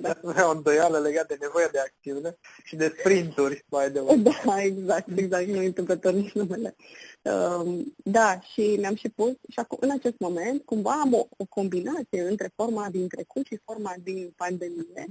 da. 0.00 0.46
o 0.46 0.50
îndoială 0.50 0.98
legată 0.98 1.26
de 1.28 1.36
nevoia 1.40 1.68
de 1.72 1.78
acțiune 1.78 2.36
și 2.62 2.76
de 2.76 2.94
sprinturi 2.98 3.64
mai 3.68 3.90
de 3.90 4.00
Da, 4.22 4.62
exact, 4.62 5.08
exact, 5.16 5.46
nu 5.46 5.64
întâmplător 5.64 6.12
nici 6.12 6.32
numele. 6.32 6.76
Uh, 7.22 7.84
da, 7.96 8.40
și 8.40 8.76
ne-am 8.80 8.94
și 8.94 9.08
pus, 9.08 9.32
și 9.48 9.58
acum, 9.58 9.78
în 9.80 9.90
acest 9.90 10.18
moment, 10.18 10.62
cumva 10.64 10.92
am 10.92 11.14
o, 11.14 11.26
o 11.36 11.44
combinație 11.44 12.22
între 12.22 12.50
forma 12.54 12.88
din 12.90 13.08
trecut 13.08 13.46
și 13.46 13.60
forma 13.64 13.94
din 14.02 14.32
pandemie, 14.36 15.04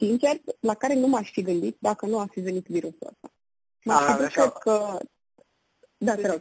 sincer, 0.00 0.40
la 0.60 0.74
care 0.74 0.94
nu 0.94 1.06
m-aș 1.06 1.30
fi 1.30 1.42
gândit 1.42 1.76
dacă 1.78 2.06
nu 2.06 2.18
a 2.18 2.26
fi 2.26 2.40
venit 2.40 2.66
virusul 2.66 3.06
ăsta. 3.06 3.32
M-aș 3.84 4.04
fi 4.04 4.16
gândit 4.16 4.52
că... 4.52 4.98
Da, 5.96 6.14
te 6.14 6.26
rog. 6.26 6.40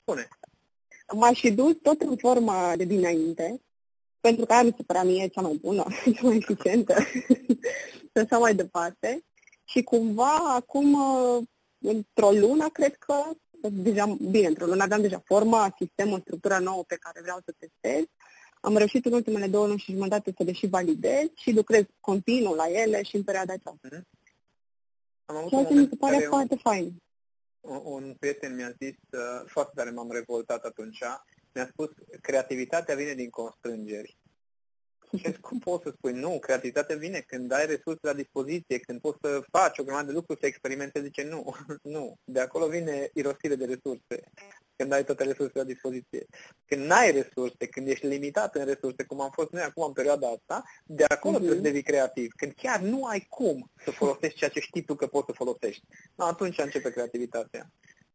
Spune. 0.00 0.28
M-aș 1.14 1.40
fi 1.40 1.52
dus 1.52 1.76
tot 1.82 2.00
în 2.00 2.16
forma 2.16 2.76
de 2.76 2.84
dinainte, 2.84 3.60
pentru 4.20 4.46
că 4.46 4.52
aia 4.52 4.62
mi 4.62 4.74
se 4.76 4.82
părea 4.82 5.02
mie 5.02 5.28
cea 5.28 5.40
mai 5.40 5.58
bună, 5.62 5.84
cea 6.14 6.26
mai 6.26 6.36
eficientă, 6.36 6.94
și 8.10 8.18
așa 8.24 8.38
mai 8.38 8.54
departe. 8.54 9.24
Și 9.64 9.82
cumva, 9.82 10.36
acum, 10.54 10.96
într-o 11.78 12.30
lună, 12.30 12.68
cred 12.68 12.94
că, 12.96 13.14
deja, 13.60 14.16
bine, 14.30 14.46
într-o 14.46 14.66
lună 14.66 14.82
aveam 14.82 15.00
deja 15.00 15.22
forma, 15.24 15.74
sistemul, 15.78 16.20
structura 16.20 16.58
nouă 16.58 16.84
pe 16.84 16.96
care 16.96 17.20
vreau 17.20 17.38
să 17.44 17.54
testez, 17.58 18.04
am 18.60 18.76
reușit 18.76 19.04
în 19.04 19.12
ultimele 19.12 19.46
două 19.46 19.66
luni 19.66 19.78
și 19.78 19.92
jumătate 19.92 20.32
să 20.36 20.42
le 20.42 20.52
și 20.52 20.66
validez 20.66 21.28
și 21.34 21.52
lucrez 21.52 21.84
continuu 22.00 22.54
la 22.54 22.68
ele 22.68 23.02
și 23.02 23.16
în 23.16 23.22
perioada 23.22 23.52
aceasta. 23.52 23.88
Mm-hmm. 23.88 24.02
Am 25.24 25.36
avut 25.36 25.48
Ceea 25.48 25.64
ce 25.64 25.74
mi 25.74 25.88
se 25.88 25.96
pare 25.96 26.18
foarte 26.18 26.54
un, 26.54 26.60
fain. 26.60 26.96
Un, 27.60 27.80
un 27.84 28.14
prieten 28.18 28.54
mi-a 28.54 28.74
zis, 28.78 28.94
uh, 29.10 29.42
foarte 29.46 29.72
tare 29.74 29.90
m-am 29.90 30.10
revoltat 30.10 30.64
atunci, 30.64 30.98
mi-a 31.54 31.66
spus, 31.66 31.88
creativitatea 32.20 32.94
vine 32.94 33.14
din 33.14 33.30
constrângeri. 33.30 34.16
Și 35.18 35.32
cum 35.40 35.58
poți 35.58 35.82
să 35.82 35.92
spui? 35.96 36.12
Nu, 36.12 36.38
creativitatea 36.38 36.96
vine 36.96 37.20
când 37.20 37.52
ai 37.52 37.66
resurse 37.66 38.00
la 38.00 38.12
dispoziție, 38.12 38.78
când 38.78 39.00
poți 39.00 39.18
să 39.22 39.42
faci 39.50 39.78
o 39.78 39.84
grămadă 39.84 40.06
de 40.06 40.12
lucruri, 40.12 40.40
să 40.40 40.46
experimentezi, 40.46 41.04
zice 41.04 41.22
nu, 41.22 41.54
nu. 41.82 42.16
De 42.24 42.40
acolo 42.40 42.68
vine 42.68 43.10
irosire 43.14 43.54
de 43.54 43.64
resurse 43.64 44.30
când 44.80 44.92
ai 44.92 45.04
toate 45.04 45.24
resursele 45.24 45.62
la 45.62 45.72
dispoziție. 45.72 46.26
Când 46.66 46.84
n-ai 46.84 47.10
resurse, 47.10 47.66
când 47.70 47.88
ești 47.88 48.06
limitat 48.06 48.54
în 48.54 48.64
resurse, 48.64 49.04
cum 49.04 49.20
am 49.20 49.30
fost 49.30 49.50
noi 49.50 49.62
acum 49.62 49.84
în 49.84 49.92
perioada 49.92 50.28
asta, 50.28 50.64
de 50.84 51.04
acolo 51.04 51.34
uh-huh. 51.34 51.38
trebuie 51.38 51.58
să 51.58 51.68
devii 51.68 51.82
creativ. 51.82 52.32
Când 52.36 52.52
chiar 52.56 52.80
nu 52.80 53.04
ai 53.04 53.26
cum 53.28 53.70
să 53.84 53.90
folosești 53.90 54.38
ceea 54.38 54.50
ce 54.50 54.60
știi 54.60 54.84
tu 54.84 54.94
că 54.94 55.06
poți 55.06 55.26
să 55.26 55.32
folosești, 55.32 55.82
atunci 56.16 56.58
începe 56.58 56.90
creativitatea. 56.90 57.70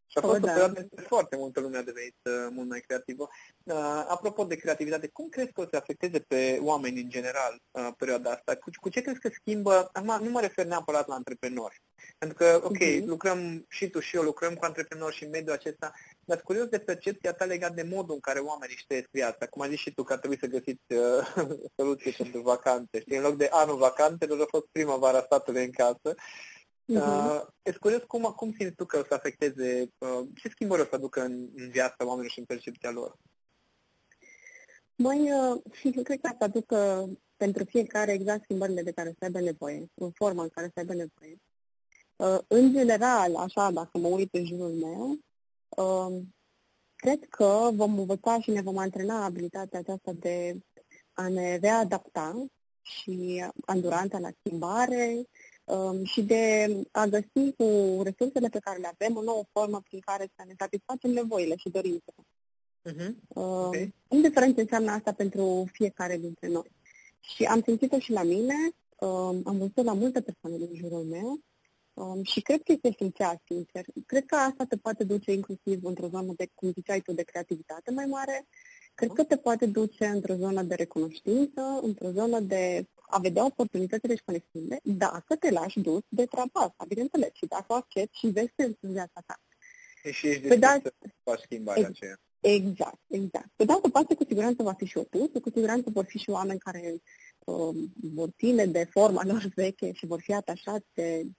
Și 0.08 0.18
a 0.18 0.22
fost 0.22 0.34
oh, 0.34 0.44
o 0.44 0.46
da. 0.46 0.52
perioadă 0.52 0.88
da. 0.92 1.02
foarte 1.02 1.36
multă 1.36 1.60
lume 1.60 1.78
a 1.78 1.82
devenit 1.82 2.16
uh, 2.24 2.48
mult 2.52 2.70
mai 2.70 2.80
creativă. 2.80 3.28
Uh, 3.64 4.06
apropo 4.08 4.44
de 4.44 4.56
creativitate, 4.56 5.08
cum 5.08 5.30
crezi 5.30 5.52
că 5.52 5.62
o 5.62 5.68
să 5.70 5.76
afecteze 5.76 6.20
pe 6.20 6.60
oameni 6.62 7.02
în 7.02 7.10
general 7.10 7.62
uh, 7.72 7.90
perioada 7.98 8.30
asta? 8.30 8.56
Cu, 8.56 8.70
cu 8.82 8.90
ce 8.90 9.02
crezi 9.02 9.20
că 9.20 9.30
schimbă? 9.34 9.90
Acum 9.94 10.24
nu 10.24 10.30
mă 10.30 10.42
refer 10.42 10.66
neapărat 10.66 11.08
la 11.08 11.16
antreprenori. 11.16 11.82
Pentru 12.18 12.38
că, 12.38 12.62
ok, 12.64 12.78
uh-huh. 12.78 13.06
lucrăm 13.06 13.66
și 13.70 13.90
tu 13.90 14.00
și 14.00 14.16
eu, 14.16 14.22
lucrăm 14.22 14.54
cu 14.54 14.66
antreprenori 14.66 15.16
și 15.16 15.24
în 15.24 15.30
mediul 15.30 15.54
acesta, 15.54 15.94
dar 16.26 16.42
curios 16.42 16.68
de 16.68 16.80
percepția 16.80 17.34
ta 17.34 17.46
legat 17.46 17.74
de 17.74 17.84
modul 17.84 18.14
în 18.14 18.20
care 18.20 18.40
oamenii 18.40 18.76
își 18.76 18.86
trăiesc 18.86 19.10
viața. 19.12 19.48
Cum 19.48 19.62
ai 19.62 19.70
zis 19.70 19.80
și 19.80 19.94
tu 19.94 20.04
că 20.04 20.14
ar 20.14 20.20
trebui 20.20 20.38
să 20.40 20.48
găsiți 20.48 20.94
uh, 20.94 21.48
soluții 21.78 22.12
pentru 22.12 22.42
vacanțe. 22.42 23.00
Știi, 23.00 23.18
în 23.18 23.24
loc 23.24 23.36
de 23.36 23.48
anul 23.52 23.78
vacanțelor 23.78 24.42
a 24.42 24.46
fost 24.50 24.66
primăvara 24.72 25.22
statului 25.22 25.64
în 25.64 25.72
casă. 25.72 26.14
Uh-huh. 26.14 27.02
Uh, 27.02 27.42
ești 27.62 27.80
curios 27.80 28.02
cum, 28.04 28.24
cum 28.24 28.54
simți 28.58 28.76
tu 28.76 28.86
că 28.86 28.98
o 28.98 29.04
să 29.04 29.14
afecteze, 29.14 29.90
uh, 29.98 30.28
ce 30.42 30.50
schimbări 30.50 30.82
o 30.82 30.86
să 30.86 30.96
aducă 30.96 31.22
în, 31.22 31.50
în 31.56 31.70
viața 31.70 32.06
oamenilor 32.06 32.32
și 32.32 32.40
în 32.40 32.46
percepția 32.46 32.92
lor? 32.92 33.16
Mai, 34.96 35.32
uh, 35.32 35.62
cred 36.04 36.20
că 36.22 36.30
să 36.38 36.44
aducă 36.44 37.10
pentru 37.38 37.64
fiecare 37.64 38.12
exact 38.12 38.44
schimbările 38.44 38.82
de 38.82 38.92
care 38.92 39.10
să 39.10 39.26
aibă 39.26 39.40
nevoie, 39.40 39.90
în 39.94 40.12
forma 40.12 40.44
în 40.44 40.50
care 40.50 40.68
să 40.74 40.80
aibă 40.80 40.94
nevoie. 40.94 41.38
Uh, 42.16 42.40
în 42.48 42.72
general, 42.72 43.36
așa, 43.36 43.72
dacă 43.72 43.98
mă 43.98 44.08
uit 44.08 44.34
în 44.34 44.46
jurul 44.46 44.72
meu, 44.72 45.10
uh, 45.10 45.18
cred 46.96 47.26
că 47.30 47.70
vom 47.74 48.00
învăța 48.00 48.40
și 48.40 48.52
ne 48.52 48.62
vom 48.62 48.78
antrena 48.78 49.24
abilitatea 49.24 49.80
aceasta 49.80 50.12
de 50.20 50.60
a 51.14 51.28
ne 51.28 51.58
readapta 51.58 52.46
și 52.82 53.46
anduranța 53.66 54.20
la 54.20 54.30
schimbare 54.40 55.28
um, 55.64 56.04
și 56.04 56.24
de 56.24 56.68
a 56.92 57.06
găsi 57.06 57.54
cu 57.58 58.00
resursele 58.04 58.50
pe 58.50 58.60
care 58.60 58.80
le 58.80 58.92
avem 59.00 59.18
o 59.18 59.22
nouă 59.22 59.44
formă 59.52 59.82
prin 59.82 60.00
care 60.00 60.32
să 60.36 60.44
ne 60.48 60.54
satisfacem 60.58 61.12
nevoile 61.12 61.56
și 61.56 61.70
dorințele. 61.70 62.26
Uh-huh. 62.90 63.14
Uh, 63.28 63.44
okay. 63.44 63.94
Indiferent 64.08 64.56
ce 64.56 64.62
înseamnă 64.62 64.92
asta 64.92 65.12
pentru 65.12 65.66
fiecare 65.72 66.18
dintre 66.18 66.48
noi. 66.48 66.72
Și 67.20 67.44
am 67.44 67.62
simțit-o 67.62 68.00
și 68.00 68.12
la 68.12 68.24
mine, 68.24 68.56
um, 69.00 69.42
am 69.46 69.58
văzut 69.58 69.84
la 69.84 69.94
multe 69.94 70.22
persoane 70.22 70.66
din 70.66 70.76
jurul 70.76 71.04
meu 71.04 71.40
um, 71.96 72.24
și 72.24 72.42
cred 72.42 72.62
că 72.64 72.72
este 72.72 72.88
esențial, 72.88 73.42
sincer. 73.46 73.86
Cred 74.06 74.26
că 74.26 74.36
asta 74.36 74.64
te 74.66 74.78
poate 74.78 75.04
duce 75.04 75.32
inclusiv 75.32 75.84
într-o 75.84 76.08
zonă 76.08 76.34
de, 76.36 76.50
cum 76.54 76.72
ziceai 76.72 77.02
tu, 77.02 77.14
de 77.14 77.24
creativitate 77.24 77.92
mai 77.92 78.06
mare, 78.06 78.48
cred 78.94 79.12
că 79.14 79.24
te 79.24 79.38
poate 79.38 79.66
duce 79.66 80.06
într-o 80.06 80.34
zonă 80.34 80.62
de 80.62 80.76
recunoștință, 80.76 81.62
într-o 81.82 82.10
zonă 82.12 82.40
de 82.40 82.88
a 83.08 83.20
vedea 83.20 83.46
oportunitățile 83.46 84.16
și 84.16 84.24
conexiunile, 84.26 84.80
dacă 84.84 85.36
te 85.36 85.52
lași 85.52 85.80
dus 85.80 86.02
de 86.08 86.26
treaba 86.26 86.60
asta, 86.60 86.86
bineînțeles, 86.88 87.30
și 87.34 87.46
dacă 87.46 87.66
o 87.68 87.74
accepti 87.74 88.18
și 88.18 88.28
vezi 88.28 88.54
în 88.58 88.76
viața 88.80 89.22
ta. 89.26 89.40
Și 90.12 90.28
ești 90.28 90.48
de 90.48 90.56
da, 90.56 90.80
să 90.84 90.94
faci 91.24 91.40
schimbarea 91.40 91.80
exact, 91.80 91.98
aceea. 91.98 92.20
Exact, 92.40 93.00
exact. 93.08 93.50
Pe 93.56 93.66
de 93.66 93.72
altă 93.72 93.90
parte, 93.90 94.16
cu 94.16 94.24
siguranță 94.24 94.64
va 94.64 94.74
fi 94.74 94.86
și 94.86 94.98
opus, 94.98 95.30
cu 95.42 95.50
siguranță 95.50 95.90
vor 95.94 96.06
fi 96.06 96.18
și 96.18 96.30
oameni 96.30 96.60
care 96.60 97.02
uh, 97.46 97.76
vor 98.14 98.30
ține 98.38 98.66
de 98.66 98.88
forma 98.92 99.24
lor 99.26 99.52
veche 99.56 99.94
și 99.94 100.06
vor 100.06 100.22
fi 100.22 100.34
atașați 100.34 100.86
de 100.94 101.22
uh, 101.24 101.32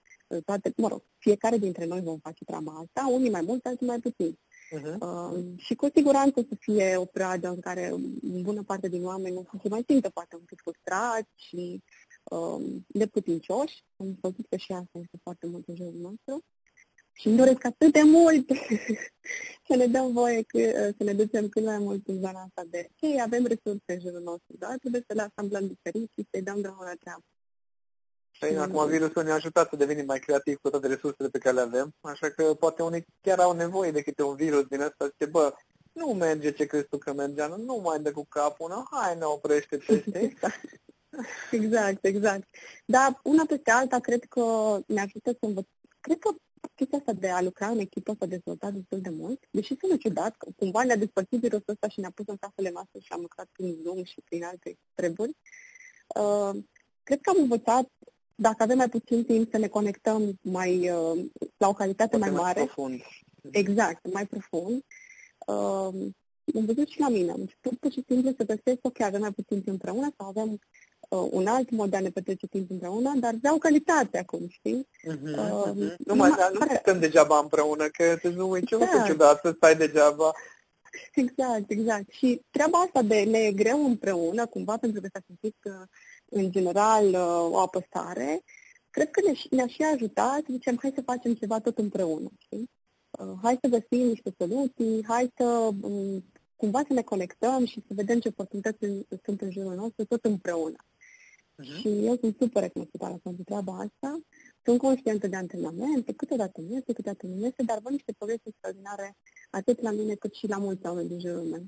toate, 0.45 0.73
mă 0.75 0.87
rog, 0.87 1.03
fiecare 1.17 1.57
dintre 1.57 1.85
noi 1.85 2.01
vom 2.01 2.17
face 2.17 2.43
treaba 2.43 2.71
asta, 2.71 3.07
unii 3.11 3.29
mai 3.29 3.41
mult, 3.41 3.65
alții 3.65 3.85
mai 3.85 3.99
puțin. 3.99 4.37
Uh-huh. 4.75 4.97
Uh, 4.99 5.43
și 5.57 5.75
cu 5.75 5.89
siguranță 5.93 6.45
să 6.49 6.55
fie 6.59 6.95
o 6.97 7.05
perioadă 7.05 7.47
în 7.47 7.59
care 7.59 7.93
bună 8.21 8.63
parte 8.63 8.87
din 8.87 9.05
oameni 9.05 9.35
nu 9.35 9.59
se 9.61 9.69
mai 9.69 9.83
simtă 9.87 10.09
poate 10.09 10.35
un 10.35 10.41
pic 10.45 10.61
frustrați 10.61 11.29
și 11.35 11.83
uh, 12.23 12.65
neputincioși. 12.87 13.83
Am 13.97 14.17
văzut 14.21 14.45
că 14.49 14.55
și 14.55 14.71
asta 14.71 14.97
este 14.99 15.17
foarte 15.23 15.47
mult 15.47 15.67
în 15.67 15.75
jurul 15.75 15.99
nostru. 16.01 16.43
Și 17.13 17.27
îmi 17.27 17.37
doresc 17.37 17.65
atât 17.65 17.93
de 17.93 18.01
mult 18.03 18.49
să 19.67 19.75
ne 19.75 19.87
dăm 19.87 20.13
voie 20.13 20.41
că, 20.41 20.59
să 20.97 21.03
ne 21.03 21.13
ducem 21.13 21.49
cât 21.49 21.63
mai 21.63 21.77
mult 21.77 22.07
în 22.07 22.19
zona 22.19 22.41
asta 22.41 22.63
de 22.69 22.89
ok, 22.89 23.19
avem 23.19 23.45
resurse 23.45 23.83
în 23.93 23.99
jurul 23.99 24.21
nostru, 24.21 24.55
dar 24.57 24.77
trebuie 24.77 25.03
să 25.07 25.13
le 25.13 25.21
asamblăm 25.21 25.67
diferit 25.67 26.11
și 26.17 26.27
să-i 26.31 26.41
dăm 26.41 26.61
drumul 26.61 26.83
la 26.83 26.93
treabă. 26.99 27.23
Și 28.37 28.57
acum 28.57 28.87
virusul 28.87 29.23
ne-a 29.23 29.33
ajutat 29.33 29.69
să 29.69 29.75
devenim 29.75 30.05
mai 30.05 30.19
creativi 30.19 30.57
cu 30.57 30.69
toate 30.69 30.87
resursele 30.87 31.29
pe 31.29 31.37
care 31.37 31.55
le 31.55 31.61
avem, 31.61 31.93
așa 32.01 32.29
că 32.29 32.43
poate 32.43 32.81
unii 32.83 33.05
chiar 33.21 33.39
au 33.39 33.53
nevoie 33.53 33.91
de 33.91 34.01
câte 34.01 34.23
un 34.23 34.35
virus 34.35 34.65
din 34.65 34.81
ăsta, 34.81 35.07
zice, 35.07 35.25
bă, 35.31 35.53
nu 35.91 36.05
merge 36.05 36.51
ce 36.51 36.65
crezi 36.65 36.87
tu 36.87 36.97
că 36.97 37.13
mergea, 37.13 37.47
nu 37.47 37.81
mai 37.83 37.99
dă 37.99 38.11
cu 38.11 38.25
capul, 38.29 38.69
nu, 38.69 38.85
hai, 38.91 39.17
ne 39.17 39.25
oprește 39.25 39.77
peste. 39.77 40.33
exact, 41.51 42.05
exact. 42.05 42.47
Dar 42.85 43.19
una 43.23 43.43
peste 43.47 43.71
alta, 43.71 43.99
cred 43.99 44.23
că 44.23 44.77
ne 44.87 45.01
ajută 45.01 45.31
să 45.31 45.37
învăț... 45.39 45.65
Cred 45.99 46.19
că 46.19 46.29
chestia 46.75 46.97
asta 46.97 47.13
de 47.13 47.29
a 47.29 47.41
lucra 47.41 47.67
în 47.67 47.79
echipă 47.79 48.15
s-a 48.19 48.25
dezvoltat 48.25 48.73
destul 48.73 49.01
de 49.01 49.09
mult, 49.09 49.43
deși 49.51 49.77
sună 49.79 49.97
ciudat, 49.97 50.35
că 50.37 50.49
cumva 50.55 50.83
ne-a 50.83 50.95
despărțit 50.95 51.39
virusul 51.39 51.73
ăsta 51.73 51.87
și 51.87 51.99
ne-a 51.99 52.11
pus 52.15 52.25
în 52.27 52.37
casele 52.37 52.69
noastre 52.69 52.99
și 52.99 53.11
am 53.11 53.21
lucrat 53.21 53.47
prin 53.51 53.79
Zoom 53.83 54.03
și 54.03 54.21
prin 54.25 54.43
alte 54.43 54.77
treburi. 54.93 55.35
Uh, 56.19 56.63
cred 57.03 57.21
că 57.21 57.29
am 57.29 57.41
învățat 57.41 57.89
dacă 58.39 58.63
avem 58.63 58.77
mai 58.77 58.89
puțin 58.89 59.23
timp 59.23 59.51
să 59.51 59.57
ne 59.57 59.67
conectăm 59.67 60.39
mai 60.41 60.89
uh, 60.89 61.25
la 61.57 61.67
o 61.67 61.73
calitate 61.73 62.17
mai, 62.17 62.29
mai 62.29 62.41
mare. 62.41 62.63
Profund. 62.63 63.01
Exact, 63.51 64.11
mai 64.13 64.25
profund. 64.25 64.83
Uh, 65.47 66.11
am 66.55 66.65
văzut 66.65 66.87
și 66.87 66.99
la 66.99 67.09
mine. 67.09 67.31
Am 67.31 67.39
început 67.39 67.79
pur 67.79 67.91
și 67.91 68.03
simplu 68.07 68.31
să 68.37 68.45
găsesc, 68.45 68.79
ok, 68.81 69.01
avem 69.01 69.21
mai 69.21 69.31
puțin 69.31 69.61
timp 69.61 69.67
împreună 69.67 70.13
sau 70.17 70.27
avem 70.27 70.59
uh, 71.09 71.27
un 71.31 71.47
alt 71.47 71.69
mod 71.69 71.89
de 71.89 71.95
a 71.97 71.99
ne 71.99 72.09
petrece 72.09 72.47
timp 72.47 72.69
împreună, 72.69 73.13
dar 73.19 73.33
vreau 73.39 73.57
calitate 73.57 74.17
acum, 74.17 74.47
știi? 74.49 74.87
Uh-huh, 75.03 75.37
uh, 75.37 75.71
uh-huh. 75.71 75.95
Nu 75.97 76.15
mai, 76.15 76.29
nu 76.29 76.59
mai 76.59 76.77
stăm 76.79 76.99
degeaba 76.99 77.39
împreună, 77.39 77.87
că 77.87 78.17
te 78.21 78.29
nu 78.29 78.49
uiți 78.49 78.73
exact. 78.73 79.05
ciudat 79.05 79.39
să 79.39 79.53
stai 79.55 79.75
degeaba. 79.75 80.31
Exact, 81.13 81.71
exact. 81.71 82.11
Și 82.11 82.41
treaba 82.49 82.77
asta 82.77 83.01
de 83.01 83.23
ne 83.23 83.37
e 83.37 83.51
greu 83.51 83.85
împreună, 83.85 84.45
cumva, 84.45 84.77
pentru 84.77 85.01
că 85.01 85.07
s-a 85.13 85.19
simțit 85.25 85.55
că 85.59 85.85
în 86.29 86.51
general 86.51 87.07
uh, 87.07 87.51
o 87.51 87.59
apăsare, 87.59 88.43
cred 88.89 89.09
că 89.09 89.21
ne-a 89.49 89.67
și 89.67 89.83
ajutat, 89.93 90.43
zicem, 90.49 90.77
hai 90.81 90.91
să 90.95 91.01
facem 91.01 91.33
ceva 91.33 91.59
tot 91.59 91.77
împreună, 91.77 92.29
știi? 92.37 92.69
Uh, 93.09 93.33
hai 93.41 93.57
să 93.61 93.69
găsim 93.69 94.07
niște 94.07 94.33
soluții, 94.37 95.03
hai 95.07 95.31
să 95.37 95.69
um, 95.81 96.23
cumva 96.55 96.81
să 96.87 96.93
ne 96.93 97.01
conectăm 97.01 97.65
și 97.65 97.83
să 97.87 97.93
vedem 97.93 98.19
ce 98.19 98.27
oportunități 98.27 98.85
sunt 99.23 99.41
în 99.41 99.51
jurul 99.51 99.75
nostru 99.75 100.05
tot 100.05 100.25
împreună. 100.25 100.77
Uh-huh. 101.63 101.79
Și 101.79 102.05
eu 102.05 102.17
sunt 102.17 102.35
super 102.39 102.61
recunoscătoare 102.61 103.19
pentru 103.23 103.43
treaba 103.43 103.73
asta. 103.73 104.19
Sunt 104.63 104.79
conștientă 104.79 105.27
de 105.27 105.35
antrenamente, 105.35 106.13
câteodată 106.13 106.61
nu 106.61 106.75
este, 106.75 106.93
câteodată 106.93 107.27
nu 107.27 107.45
este, 107.45 107.63
dar 107.63 107.79
văd 107.79 107.91
niște 107.91 108.13
progrese 108.17 108.41
extraordinare 108.43 109.17
atât 109.49 109.81
la 109.81 109.91
mine 109.91 110.15
cât 110.15 110.33
și 110.33 110.47
la 110.47 110.57
mulți 110.57 110.85
oameni 110.85 111.07
din 111.07 111.19
jurul 111.19 111.43
meu. 111.43 111.65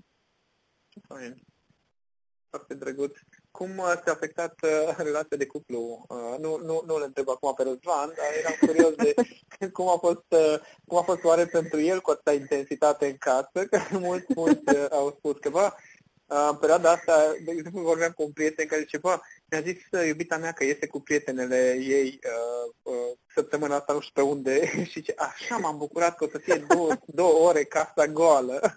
Foarte 2.50 2.74
drăguț. 2.74 3.18
Cum 3.52 3.70
ți-a 4.04 4.12
afectat 4.12 4.56
uh, 4.64 4.96
relația 4.98 5.38
de 5.38 5.46
cuplu? 5.46 6.06
Uh, 6.08 6.38
nu, 6.40 6.58
nu, 6.64 6.84
nu 6.86 6.98
le 6.98 7.06
întreb 7.06 7.30
acum 7.30 7.54
pe 7.54 7.64
Răzvan, 7.64 8.08
dar 8.08 8.28
eram 8.40 8.56
curios 8.60 8.94
de 8.96 9.14
cum 9.78 9.88
a 9.88 9.98
fost, 9.98 10.26
uh, 10.30 10.60
cum 10.88 10.98
a 10.98 11.02
fost 11.02 11.24
oare 11.24 11.46
pentru 11.46 11.80
el 11.80 12.02
cu 12.02 12.12
atâta 12.12 12.34
intensitate 12.34 13.06
în 13.06 13.18
casă, 13.18 13.66
că 13.70 13.80
mulți, 14.00 14.26
mulți 14.36 14.76
uh, 14.76 14.86
au 14.90 15.16
spus 15.18 15.36
că, 15.40 15.50
bă, 15.50 15.72
uh, 15.74 15.99
în 16.30 16.56
perioada 16.56 16.92
asta, 16.92 17.36
de 17.44 17.52
exemplu, 17.52 17.82
vorbeam 17.82 18.12
cu 18.12 18.24
un 18.24 18.32
prieten 18.32 18.68
care 18.68 18.82
zice, 18.82 18.98
bă, 18.98 19.20
mi-a 19.50 19.62
zis 19.62 19.78
uh, 19.92 20.08
iubita 20.08 20.38
mea 20.38 20.52
că 20.52 20.64
este 20.64 20.88
cu 20.88 21.00
prietenele 21.00 21.78
ei 21.80 22.20
uh, 22.24 22.74
uh, 22.82 23.18
săptămâna 23.34 23.76
asta 23.76 23.94
nu 23.94 24.00
știu 24.00 24.14
pe 24.14 24.30
unde 24.30 24.72
și 24.92 25.02
ce 25.02 25.14
așa 25.18 25.58
m-am 25.58 25.78
bucurat 25.78 26.16
că 26.16 26.24
o 26.24 26.28
să 26.28 26.38
fie 26.38 26.66
două, 26.68 26.96
două 27.06 27.48
ore 27.48 27.64
casa 27.64 28.08
goală. 28.08 28.60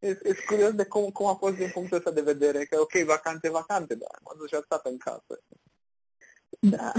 Sunt 0.00 0.38
curios 0.46 0.72
de 0.72 0.84
cum, 0.84 1.10
cum 1.10 1.26
a 1.26 1.34
fost 1.34 1.56
din 1.56 1.70
punctul 1.72 1.96
ăsta 1.96 2.10
de 2.10 2.20
vedere, 2.20 2.64
că 2.64 2.80
ok, 2.80 2.92
vacanțe, 2.92 3.50
vacanțe, 3.50 3.94
dar 3.94 4.18
m-am 4.22 4.36
dus 4.38 4.48
și 4.48 4.54
a 4.54 4.62
stat 4.64 4.86
în 4.86 4.96
casă. 4.96 5.40
Da. 6.58 6.92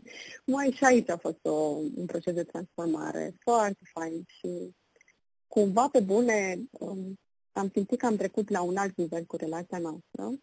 Mai 0.54 0.70
și 0.76 0.84
aici 0.84 1.08
a 1.08 1.16
fost 1.16 1.38
o, 1.42 1.52
un 1.96 2.06
proces 2.06 2.34
de 2.34 2.44
transformare 2.44 3.34
foarte 3.40 3.80
fain 3.92 4.24
și 4.26 4.74
cumva 5.46 5.88
pe 5.92 6.00
bune 6.00 6.58
um, 6.70 7.18
am 7.54 7.70
simțit 7.72 7.98
că 7.98 8.06
am 8.06 8.16
trecut 8.16 8.50
la 8.50 8.62
un 8.62 8.76
alt 8.76 8.96
nivel 8.96 9.24
cu 9.24 9.36
relația 9.36 9.78
noastră. 9.78 10.40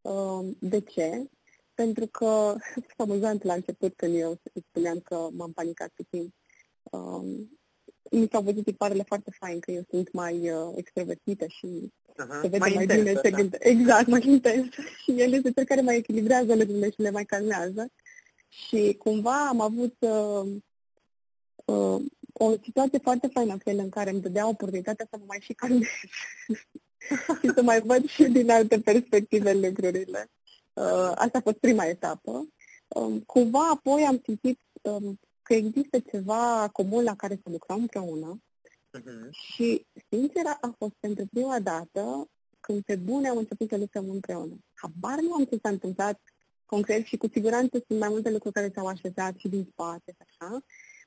Um, 0.00 0.56
de 0.60 0.80
ce? 0.80 1.30
Pentru 1.74 2.06
că, 2.06 2.54
amuzant 2.96 3.42
la 3.42 3.54
început 3.54 3.92
când 3.96 4.14
eu 4.14 4.40
spuneam 4.68 5.00
că 5.00 5.28
m-am 5.32 5.52
panicat 5.52 5.88
puțin, 5.94 6.34
um, 6.82 7.58
mi 8.10 8.28
s-au 8.30 8.42
văzut 8.42 8.64
tiparele 8.64 9.02
foarte 9.02 9.30
fain, 9.38 9.60
că 9.60 9.70
eu 9.70 9.82
sunt 9.90 10.12
mai 10.12 10.50
uh, 10.50 10.72
extrovertită 10.74 11.46
și 11.48 11.66
uh-huh. 11.66 12.40
se 12.40 12.48
vede 12.48 12.58
mai, 12.58 12.72
mai 12.74 12.82
intensă, 12.82 13.02
bine, 13.02 13.20
se 13.22 13.30
da. 13.30 13.36
gânde... 13.36 13.58
exact, 13.74 14.06
mai 14.06 14.22
intens. 14.24 14.68
și 15.02 15.20
el 15.20 15.32
este 15.32 15.52
cel 15.52 15.64
care 15.64 15.80
mai 15.80 15.96
echilibrează 15.96 16.54
lucrurile 16.54 16.90
și 16.90 17.00
le 17.00 17.10
mai 17.10 17.24
calmează. 17.24 17.90
Și 18.48 18.96
cumva 18.98 19.48
am 19.48 19.60
avut 19.60 19.96
uh, 19.98 20.52
uh, 21.64 22.02
o 22.32 22.54
situație 22.62 22.98
foarte 22.98 23.26
faină 23.32 23.56
fel 23.64 23.78
în 23.78 23.88
care 23.88 24.10
îmi 24.10 24.20
dădea 24.20 24.48
oportunitatea 24.48 25.06
să 25.10 25.16
mă 25.18 25.24
mai 25.26 25.40
și 25.40 25.52
calmez 25.52 25.86
și 27.40 27.50
să 27.54 27.62
mai 27.62 27.80
văd 27.80 28.08
și 28.08 28.24
din 28.24 28.50
alte 28.50 28.80
perspective 28.80 29.52
lucrurile. 29.52 30.30
Uh, 30.72 31.12
asta 31.14 31.38
a 31.38 31.40
fost 31.40 31.56
prima 31.56 31.84
etapă. 31.84 32.48
Um, 32.88 33.20
cumva 33.20 33.68
apoi 33.68 34.02
am 34.02 34.20
simțit 34.24 34.58
um, 34.82 35.20
că 35.42 35.54
există 35.54 35.98
ceva 35.98 36.68
comun 36.72 37.04
la 37.04 37.16
care 37.16 37.34
să 37.34 37.50
lucrăm 37.50 37.78
împreună 37.78 38.42
uh-huh. 38.98 39.30
și, 39.30 39.86
sincer, 40.08 40.42
a 40.60 40.74
fost 40.78 40.94
pentru 41.00 41.26
prima 41.32 41.58
dată 41.58 42.28
când 42.60 42.82
pe 42.82 42.96
bune 42.96 43.28
am 43.28 43.36
început 43.36 43.68
să 43.68 43.76
lucrăm 43.76 44.10
împreună. 44.10 44.58
Habar 44.74 45.18
nu 45.20 45.32
am 45.32 45.44
ce 45.44 45.58
s-a 45.62 45.68
întâmplat 45.68 46.20
concret 46.66 47.04
și 47.04 47.16
cu 47.16 47.28
siguranță 47.32 47.84
sunt 47.86 47.98
mai 47.98 48.08
multe 48.08 48.30
lucruri 48.30 48.54
care 48.54 48.70
s-au 48.74 48.86
așezat 48.86 49.36
și 49.36 49.48
din 49.48 49.68
spate, 49.70 50.16
așa. 50.18 50.64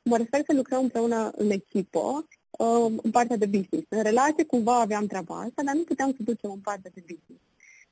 Mă 0.09 0.17
refer 0.17 0.41
să 0.45 0.53
lucrăm 0.53 0.81
împreună 0.81 1.31
în 1.35 1.49
echipă, 1.49 2.27
uh, 2.51 2.93
în 3.03 3.11
partea 3.11 3.37
de 3.37 3.45
business. 3.45 3.85
În 3.89 4.03
relație 4.03 4.45
cumva 4.45 4.79
aveam 4.79 5.07
treaba 5.07 5.39
asta, 5.39 5.63
dar 5.65 5.75
nu 5.75 5.83
puteam 5.83 6.09
să 6.11 6.17
ducem 6.23 6.51
în 6.51 6.59
partea 6.59 6.91
de 6.93 7.01
business. 7.01 7.43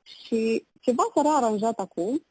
Și 0.02 0.66
ceva 0.80 1.02
s-a 1.14 1.22
rearanjat 1.22 1.78
acum. 1.78 2.24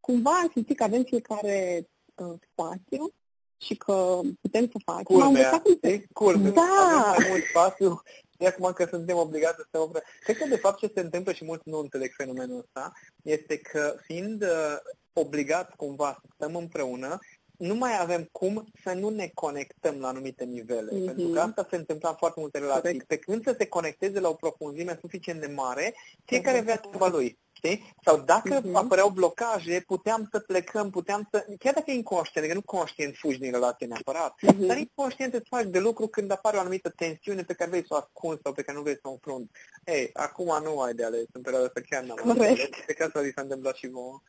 Cumva 0.00 0.30
am 0.30 0.50
simțit 0.52 0.76
că 0.76 0.82
avem 0.82 1.02
fiecare 1.02 1.88
uh, 2.14 2.34
spațiu 2.52 3.12
și 3.58 3.74
că 3.74 4.20
putem 4.40 4.64
să 4.66 4.78
facem. 4.84 5.02
Culmea, 5.02 5.52
am 5.52 5.58
cum 5.58 5.78
să... 5.82 6.00
culmea. 6.12 6.50
Da! 6.50 6.62
Avem 7.06 7.22
mai 7.22 7.26
mult 7.30 7.44
spațiu 7.44 8.02
E 8.38 8.46
acum 8.46 8.72
că 8.72 8.86
suntem 8.90 9.16
obligați 9.16 9.56
să 9.56 9.64
stăm 9.68 9.82
împreună. 9.82 10.06
Cred 10.20 10.36
că, 10.36 10.46
de 10.48 10.56
fapt, 10.56 10.78
ce 10.78 10.90
se 10.94 11.00
întâmplă 11.00 11.32
și 11.32 11.44
mulți 11.44 11.68
nu 11.68 11.78
înțeleg 11.78 12.12
fenomenul 12.16 12.58
ăsta, 12.58 12.92
este 13.22 13.58
că, 13.58 13.96
fiind 14.02 14.42
uh, 14.42 14.76
obligați 15.12 15.76
cumva 15.76 16.18
să 16.20 16.28
stăm 16.34 16.56
împreună, 16.56 17.18
nu 17.56 17.74
mai 17.74 18.00
avem 18.00 18.28
cum 18.32 18.66
să 18.84 18.92
nu 18.92 19.08
ne 19.08 19.30
conectăm 19.34 20.00
la 20.00 20.08
anumite 20.08 20.44
nivele. 20.44 20.90
Mm-hmm. 20.92 21.04
Pentru 21.04 21.28
că 21.28 21.40
asta 21.40 21.66
se 21.70 21.76
întâmpla 21.76 22.08
în 22.08 22.16
foarte 22.18 22.40
multe 22.40 22.58
relații. 22.58 22.82
Correct. 22.82 23.06
Pe 23.06 23.16
când 23.16 23.44
să 23.44 23.54
se 23.58 23.66
conecteze 23.66 24.20
la 24.20 24.28
o 24.28 24.34
profunzime 24.34 24.98
suficient 25.00 25.40
de 25.40 25.46
mare, 25.46 25.94
fiecare 26.24 26.58
avea 26.58 26.78
treaba 26.78 27.08
lui. 27.08 27.38
Știi? 27.52 27.94
Sau 28.04 28.20
dacă 28.20 28.60
uh-huh. 28.60 28.72
apăreau 28.72 29.08
blocaje, 29.08 29.84
puteam 29.86 30.28
să 30.32 30.38
plecăm, 30.38 30.90
puteam 30.90 31.28
să... 31.30 31.46
Chiar 31.58 31.74
dacă 31.74 31.90
e 31.90 31.94
inconștient, 31.94 32.48
că 32.48 32.54
nu 32.54 32.62
conștient 32.62 33.14
fugi 33.16 33.38
din 33.38 33.52
relație 33.52 33.86
neapărat, 33.86 34.34
uh-huh. 34.34 34.66
dar 34.66 34.76
inconștient 34.76 35.34
îți 35.34 35.48
faci 35.48 35.66
de 35.66 35.78
lucru 35.78 36.06
când 36.06 36.30
apare 36.30 36.56
o 36.56 36.60
anumită 36.60 36.92
tensiune 36.96 37.42
pe 37.42 37.54
care 37.54 37.70
vrei 37.70 37.86
să 37.86 37.94
o 37.94 37.96
ascunzi 37.96 38.40
sau 38.42 38.52
pe 38.52 38.62
care 38.62 38.76
nu 38.76 38.82
vrei 38.82 38.98
să 39.02 39.08
o 39.08 39.10
înfrunți. 39.10 39.50
Ei, 39.84 40.10
acum 40.12 40.62
nu 40.62 40.80
ai 40.80 40.94
de 40.94 41.04
ales, 41.04 41.24
în 41.32 41.42
perioada 41.42 41.66
asta 41.66 41.80
chiar 41.90 42.02
n-am 42.02 42.36
Corect. 42.36 42.84
Pe 42.86 42.92
că 42.92 43.04
asta 43.04 43.20
s-a 43.34 43.42
întâmplat 43.42 43.74
și 43.74 43.88
vouă. 43.88 44.22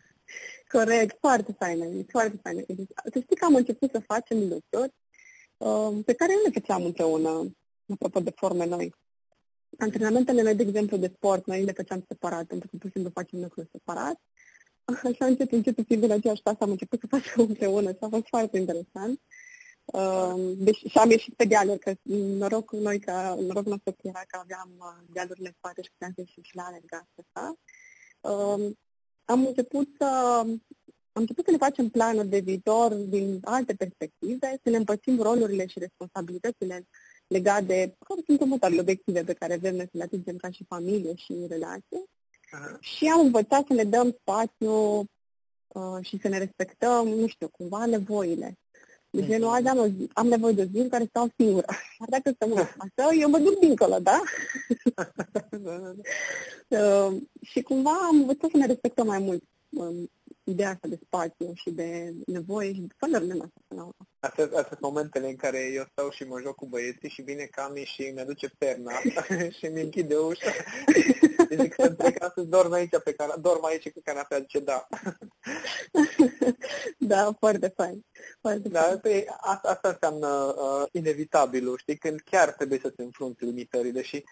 Corect, 0.72 1.18
foarte 1.20 1.56
faină, 1.60 2.04
foarte 2.08 2.40
faină. 2.44 2.62
Să 3.14 3.20
știi 3.20 3.36
că 3.36 3.46
am 3.46 3.56
început 3.56 3.92
să 3.92 4.00
facem 4.00 4.40
lucruri 4.40 4.94
uh, 5.58 6.04
pe 6.06 6.14
care 6.14 6.34
nu 6.34 6.42
le 6.44 6.50
făceam 6.54 6.86
împreună, 6.86 7.56
apropo 7.94 8.20
de 8.20 8.34
forme 8.36 8.66
noi. 8.66 8.94
Antrenamentele 9.78 10.42
noi, 10.42 10.56
de 10.56 10.64
exemplu, 10.64 10.98
de 10.98 11.12
sport, 11.16 11.46
noi 11.46 11.64
le 11.64 11.72
făceam 11.72 12.06
separat, 12.08 12.46
pentru 12.46 12.68
că 12.68 12.78
pur 12.78 12.86
și 12.86 12.94
simplu 12.94 13.12
facem 13.14 13.40
lucruri 13.42 13.70
separat. 13.72 14.22
Așa 15.10 15.26
încet, 15.26 15.52
încet, 15.52 15.78
fiind 15.86 16.04
în 16.04 16.12
aceeași 16.12 16.42
casă, 16.42 16.58
am 16.60 16.70
început 16.70 17.00
să 17.00 17.08
facem 17.08 17.44
împreună 17.48 17.92
și 17.92 17.98
a 18.00 18.08
fost 18.10 18.28
foarte 18.28 18.58
interesant. 18.58 19.22
Uh, 19.86 20.54
deci, 20.58 20.78
și 20.78 20.98
am 20.98 21.10
ieșit 21.10 21.34
pe 21.34 21.46
dealuri, 21.46 21.80
că 21.80 21.94
noroc 22.04 22.72
noi, 22.72 23.00
că, 23.00 23.36
noroc 23.40 23.66
nostru 23.66 23.96
era 24.02 24.22
că 24.28 24.40
aveam 24.42 24.74
uh, 24.78 25.08
dealurile 25.14 25.48
în 25.48 25.54
spate 25.58 25.82
și 25.82 25.92
puteam 25.92 26.12
să 26.16 26.22
ieșim 26.22 26.44
și 26.44 26.56
la 26.56 26.64
alergat 26.64 27.08
asta. 27.24 27.58
Uh, 28.22 28.72
am 29.26 29.46
început 29.46 29.88
să 29.98 30.06
am 31.16 31.22
început 31.22 31.46
să 31.46 31.52
ne 31.52 31.58
facem 31.58 31.90
planuri 31.90 32.28
de 32.28 32.40
viitor 32.40 32.94
din 32.94 33.40
alte 33.44 33.74
perspective, 33.74 34.60
să 34.64 34.70
ne 34.70 34.78
împărțim 34.78 35.22
rolurile 35.22 35.66
și 35.68 35.80
responsabilitățile 35.80 36.88
legat 37.28 37.64
de 37.64 37.96
care 38.08 38.22
sunt 38.26 38.42
următoarele 38.42 38.82
obiective 38.82 39.24
pe 39.24 39.34
care 39.34 39.58
vrem 39.58 39.78
să 39.78 39.90
le 39.92 40.04
atingem 40.04 40.38
ca 40.38 40.50
și 40.50 40.66
familie 40.68 41.16
și 41.16 41.46
relație. 41.48 42.00
Uh-huh. 42.00 42.80
Și 42.80 43.08
am 43.08 43.20
învățat 43.20 43.66
să 43.68 43.74
ne 43.74 43.84
dăm 43.84 44.18
spațiu 44.20 45.00
uh, 45.68 45.98
și 46.02 46.20
să 46.22 46.28
ne 46.28 46.38
respectăm, 46.38 47.08
nu 47.08 47.28
știu, 47.28 47.48
cumva 47.48 47.86
nevoile. 47.86 48.58
De 49.16 49.22
uh-huh. 49.22 49.28
genul, 49.28 49.50
azi 49.50 49.68
am, 49.68 50.10
am 50.14 50.28
nevoie 50.28 50.54
de 50.54 50.62
o 50.62 50.66
zi 50.66 50.78
în 50.78 50.90
care 50.90 51.06
stau 51.06 51.28
singură. 51.38 51.66
Dar 52.00 52.08
dacă 52.10 52.32
stăm 52.36 52.52
în 52.52 52.56
casă, 52.56 53.16
eu 53.20 53.30
mă 53.30 53.38
duc 53.38 53.60
dincolo, 53.60 53.98
da? 54.00 54.22
uh, 56.80 57.22
și 57.42 57.62
cumva 57.62 57.92
am 57.92 58.16
învățat 58.16 58.50
să 58.52 58.58
ne 58.58 58.66
respectăm 58.66 59.06
mai 59.06 59.20
mult 59.20 59.44
um, 59.70 60.10
ideea 60.44 60.70
asta 60.70 60.88
de 60.88 61.00
spațiu 61.06 61.52
și 61.54 61.70
de 61.72 62.14
nevoie 62.26 62.74
și 62.74 62.80
de 62.80 62.96
valorile 63.00 63.34
noastre 63.34 63.62
până 63.68 63.82
la 63.82 63.88
urmă. 63.88 64.08
Astea, 64.20 64.44
astea 64.44 64.66
sunt 64.68 64.80
momentele 64.80 65.28
în 65.28 65.36
care 65.36 65.72
eu 65.74 65.86
stau 65.92 66.10
și 66.10 66.24
mă 66.24 66.40
joc 66.42 66.56
cu 66.56 66.66
băieții 66.66 67.10
și 67.10 67.22
vine 67.22 67.44
Cami 67.52 67.84
și 67.84 68.12
mi 68.14 68.20
aduce 68.20 68.52
perna 68.58 68.92
și 69.58 69.66
mi 69.66 69.82
închide 69.82 70.16
ușa. 70.16 70.52
și 71.50 71.56
zic 71.62 71.74
să 71.78 71.90
plec 71.92 72.18
să 72.36 72.42
dorm 72.42 72.72
aici 72.72 72.98
pe 73.04 73.12
cana- 73.14 73.42
dorm 73.42 73.64
aici 73.66 73.92
cu 73.92 74.02
canapea, 74.04 74.40
zice 74.40 74.60
da. 74.60 74.88
da, 76.98 77.36
foarte 77.40 77.74
fain. 77.76 78.06
Foarte 78.42 78.70
da, 78.70 78.82
fain. 78.82 78.98
Pe, 78.98 79.26
asta, 79.38 79.70
asta 79.70 79.90
înseamnă 79.90 80.56
uh, 80.58 80.88
inevitabilul, 80.92 81.78
știi, 81.78 81.98
când 81.98 82.20
chiar 82.20 82.52
trebuie 82.52 82.80
să 82.82 82.94
se 82.96 83.04
înfrunți 83.04 83.44
limitările 83.44 84.02
și 84.02 84.24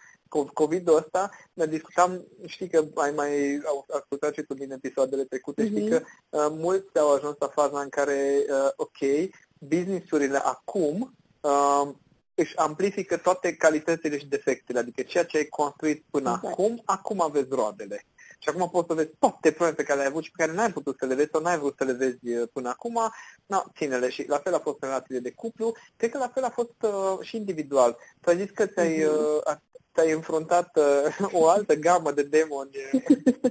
COVID-ul 0.54 0.96
ăsta, 0.96 1.30
ne 1.54 1.66
discutam, 1.66 2.26
știi 2.46 2.70
că 2.70 2.86
ai 2.96 3.12
mai 3.12 3.62
ascultat 4.00 4.34
și 4.34 4.42
tu 4.42 4.54
din 4.54 4.72
episoadele 4.72 5.24
trecute, 5.24 5.64
mm-hmm. 5.64 5.70
știi 5.70 5.90
mhm. 5.90 5.90
că 5.90 6.04
uh, 6.30 6.48
mulți 6.58 7.00
au 7.00 7.14
ajuns 7.14 7.36
la 7.40 7.48
faza 7.48 7.80
în 7.80 7.90
care, 7.90 8.46
uh, 8.50 8.72
ok, 8.76 9.30
businessurile 9.58 10.38
acum 10.38 11.16
uh, 11.42 11.94
își 12.36 12.58
amplifică 12.58 13.18
toate 13.18 13.56
calitățile 13.56 14.18
și 14.18 14.26
defectele, 14.26 14.80
adică 14.80 15.02
ceea 15.02 15.26
ce 15.26 15.38
ai 15.38 15.46
construit 15.46 16.06
până 16.10 16.34
exact. 16.36 16.54
acum, 16.54 16.82
acum 16.86 17.22
aveți 17.22 17.50
roadele. 17.50 18.06
Și 18.44 18.50
acum 18.50 18.70
poți 18.70 18.88
să 18.88 18.94
vezi 18.94 19.10
toate 19.20 19.50
probleme 19.50 19.74
pe 19.74 19.84
care 19.84 19.96
le-ai 19.96 20.10
avut 20.10 20.24
și 20.24 20.32
pe 20.32 20.44
care 20.44 20.58
n-ai 20.58 20.72
putut 20.72 20.98
să 20.98 21.06
le 21.06 21.16
vezi 21.16 21.30
sau 21.32 21.42
n-ai 21.42 21.58
vrut 21.58 21.76
să 21.78 21.84
le 21.84 21.94
vezi 21.94 22.30
uh, 22.30 22.48
până 22.54 22.70
acum, 22.70 23.00
na, 23.46 23.72
ține-le. 23.76 24.10
Și 24.10 24.28
la 24.28 24.38
fel 24.38 24.54
a 24.54 24.60
fost 24.60 24.78
în 24.82 24.88
relațiile 24.88 25.20
de 25.20 25.32
cuplu, 25.32 25.74
cred 25.96 26.12
că 26.12 26.18
la 26.18 26.28
fel 26.28 26.44
a 26.44 26.50
fost 26.50 26.82
uh, 26.82 27.18
și 27.22 27.36
individual. 27.36 27.98
Tu 28.22 28.30
ai 28.30 28.38
zis 28.38 28.50
că 28.50 28.66
ți-ai, 28.66 29.04
uh-huh. 29.04 29.48
uh, 29.48 29.56
ți-ai 29.94 30.12
înfruntat 30.12 30.78
uh, 30.78 31.32
o 31.42 31.48
altă 31.48 31.76
gamă 31.76 32.12
de 32.12 32.24
demoni 32.24 32.72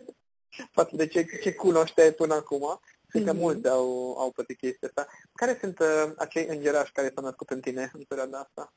față 0.77 0.97
de 0.97 1.07
ce, 1.07 1.27
ce 1.43 1.55
cunoșteai 1.55 2.13
până 2.13 2.35
acum. 2.35 2.81
Cred 3.09 3.25
că 3.25 3.33
mm-hmm. 3.33 3.37
mulți 3.37 3.69
au, 3.69 4.17
au 4.19 4.31
pătit 4.31 4.59
chestia 4.59 4.89
asta. 4.89 5.11
Care 5.33 5.59
sunt 5.61 5.79
uh, 5.79 6.13
acei 6.17 6.47
îngerași 6.49 6.93
care 6.93 7.13
s-au 7.15 7.25
născut 7.25 7.51
în 7.51 7.61
tine 7.61 7.91
în 7.95 8.03
perioada 8.09 8.39
asta? 8.39 8.75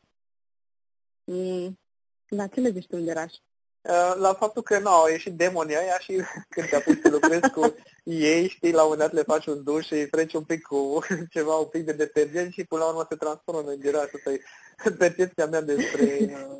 Mm. 1.23 1.79
La 2.27 2.47
ce 2.47 2.59
le 2.59 2.69
zici 2.69 2.87
tu 2.87 2.97
îngerași? 2.97 3.41
Uh, 3.87 4.15
la 4.19 4.33
faptul 4.33 4.61
că 4.61 4.79
nu, 4.79 4.89
au 4.89 5.07
ieșit 5.07 5.33
demonii 5.33 5.77
aia 5.77 5.97
și 5.99 6.21
când 6.49 6.69
te 6.69 6.75
apuci 6.75 6.99
să 7.01 7.09
lucrezi 7.09 7.49
cu 7.49 7.75
ei, 8.03 8.47
știi, 8.47 8.71
la 8.71 8.83
un 8.83 8.89
moment 8.89 8.99
dat 8.99 9.13
le 9.13 9.33
faci 9.33 9.45
un 9.45 9.63
duș 9.63 9.85
și 9.85 10.05
freci 10.05 10.33
un 10.33 10.43
pic 10.43 10.61
cu 10.61 10.99
ceva, 11.33 11.55
un 11.55 11.67
pic 11.67 11.85
de 11.85 11.91
detergent 11.91 12.53
și 12.53 12.63
până 12.63 12.83
la 12.83 12.89
urmă 12.89 13.05
se 13.09 13.15
transformă 13.15 13.59
în 13.59 13.67
îngeraș. 13.67 14.09
Asta 14.13 14.31
e 14.31 14.39
percepția 14.97 15.45
mea 15.45 15.61
despre 15.61 16.17
uh, 16.21 16.57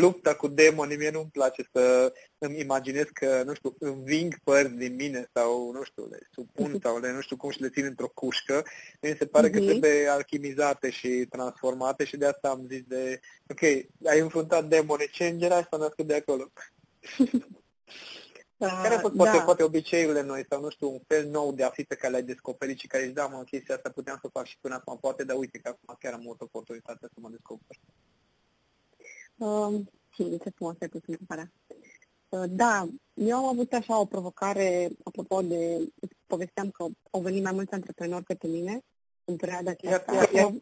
lupta 0.00 0.34
cu 0.34 0.48
demonii, 0.48 0.96
mie 0.96 1.10
nu-mi 1.10 1.30
place 1.32 1.68
să 1.72 2.12
îmi 2.38 2.60
imaginez 2.60 3.06
că, 3.12 3.42
nu 3.46 3.54
știu, 3.54 3.76
înving 3.78 4.38
părți 4.44 4.74
din 4.74 4.94
mine 4.94 5.30
sau, 5.32 5.72
nu 5.72 5.82
știu, 5.82 6.06
le 6.10 6.18
supun 6.32 6.78
sau 6.82 6.98
le, 6.98 7.12
nu 7.12 7.20
știu 7.20 7.36
cum 7.36 7.50
și 7.50 7.60
le 7.60 7.68
țin 7.68 7.84
într-o 7.84 8.08
cușcă. 8.08 8.64
Mi 9.00 9.16
se 9.18 9.26
pare 9.26 9.48
uh-huh. 9.48 9.52
că 9.52 9.58
mhm. 9.58 9.66
trebuie 9.66 10.06
alchimizate 10.06 10.90
și 10.90 11.26
transformate 11.30 12.04
și 12.04 12.16
de 12.16 12.26
asta 12.26 12.48
am 12.48 12.66
zis 12.68 12.82
de, 12.86 13.20
ok, 13.50 13.62
ai 14.06 14.20
înfruntat 14.20 14.64
demonii, 14.64 15.08
ce 15.08 15.26
îngera 15.26 15.66
să 15.70 15.76
născut 15.76 16.06
de 16.06 16.14
acolo? 16.14 16.50
Care 18.82 18.94
au 18.94 19.00
fost 19.00 19.14
poate, 19.14 19.36
da. 19.36 19.44
poate 19.44 19.62
obiceiurile 19.62 20.22
noi 20.22 20.44
sau 20.50 20.60
nu 20.60 20.70
știu, 20.70 20.92
un 20.92 21.00
fel 21.06 21.28
nou 21.28 21.52
de 21.52 21.64
a 21.64 21.70
fi 21.70 21.84
pe 21.84 21.94
care 21.94 22.12
l-ai 22.12 22.22
descoperit 22.22 22.78
și 22.78 22.86
care 22.86 23.04
își 23.04 23.12
da, 23.12 23.26
mă, 23.26 23.42
chestia 23.42 23.74
asta 23.74 23.90
puteam 23.90 24.18
să 24.20 24.28
fac 24.32 24.46
și 24.46 24.58
până 24.60 24.74
acum, 24.74 24.98
poate, 24.98 25.24
dar 25.24 25.36
uite 25.36 25.58
că 25.58 25.68
acum 25.68 25.96
chiar 26.00 26.12
am 26.12 26.20
avut 26.20 26.40
oportunitatea 26.40 27.08
să 27.14 27.20
mă 27.20 27.28
descoper. 27.28 27.76
Uh, 29.36 29.80
ce 30.10 30.50
frumos 30.54 30.76
ai 30.80 30.88
pus 30.88 31.00
întrebarea. 31.06 31.52
Uh, 32.28 32.44
da, 32.48 32.88
eu 33.14 33.36
am 33.36 33.44
avut 33.44 33.72
așa 33.72 34.00
o 34.00 34.04
provocare, 34.04 34.90
apropo 35.04 35.42
de, 35.42 35.92
povesteam 36.26 36.70
că 36.70 36.86
au 37.10 37.20
venit 37.20 37.42
mai 37.42 37.52
mulți 37.52 37.72
antreprenori 37.72 38.24
către 38.24 38.48
mine 38.48 38.80
în 39.24 39.36
perioada 39.36 39.70
aceasta. 39.70 40.12
Ia, 40.12 40.28
ia, 40.32 40.40
ia. 40.40 40.54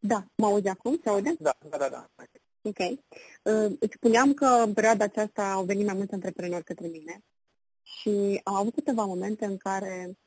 Da, 0.00 0.24
mă 0.34 0.46
auzi 0.46 0.68
acum? 0.68 1.00
Se 1.02 1.08
aude? 1.08 1.36
Da, 1.38 1.56
da, 1.70 1.76
da. 1.76 1.88
da. 1.88 2.08
Ok. 2.62 2.78
Uh, 2.78 3.76
îți 3.80 3.94
spuneam 3.94 4.34
că 4.34 4.46
în 4.46 4.72
perioada 4.72 5.04
aceasta 5.04 5.52
au 5.52 5.64
venit 5.64 5.86
mai 5.86 5.94
mulți 5.94 6.14
antreprenori 6.14 6.64
către 6.64 6.86
mine 6.86 7.22
și 7.82 8.40
am 8.44 8.54
avut 8.54 8.74
câteva 8.74 9.04
momente 9.04 9.44
în 9.44 9.56
care 9.56 10.18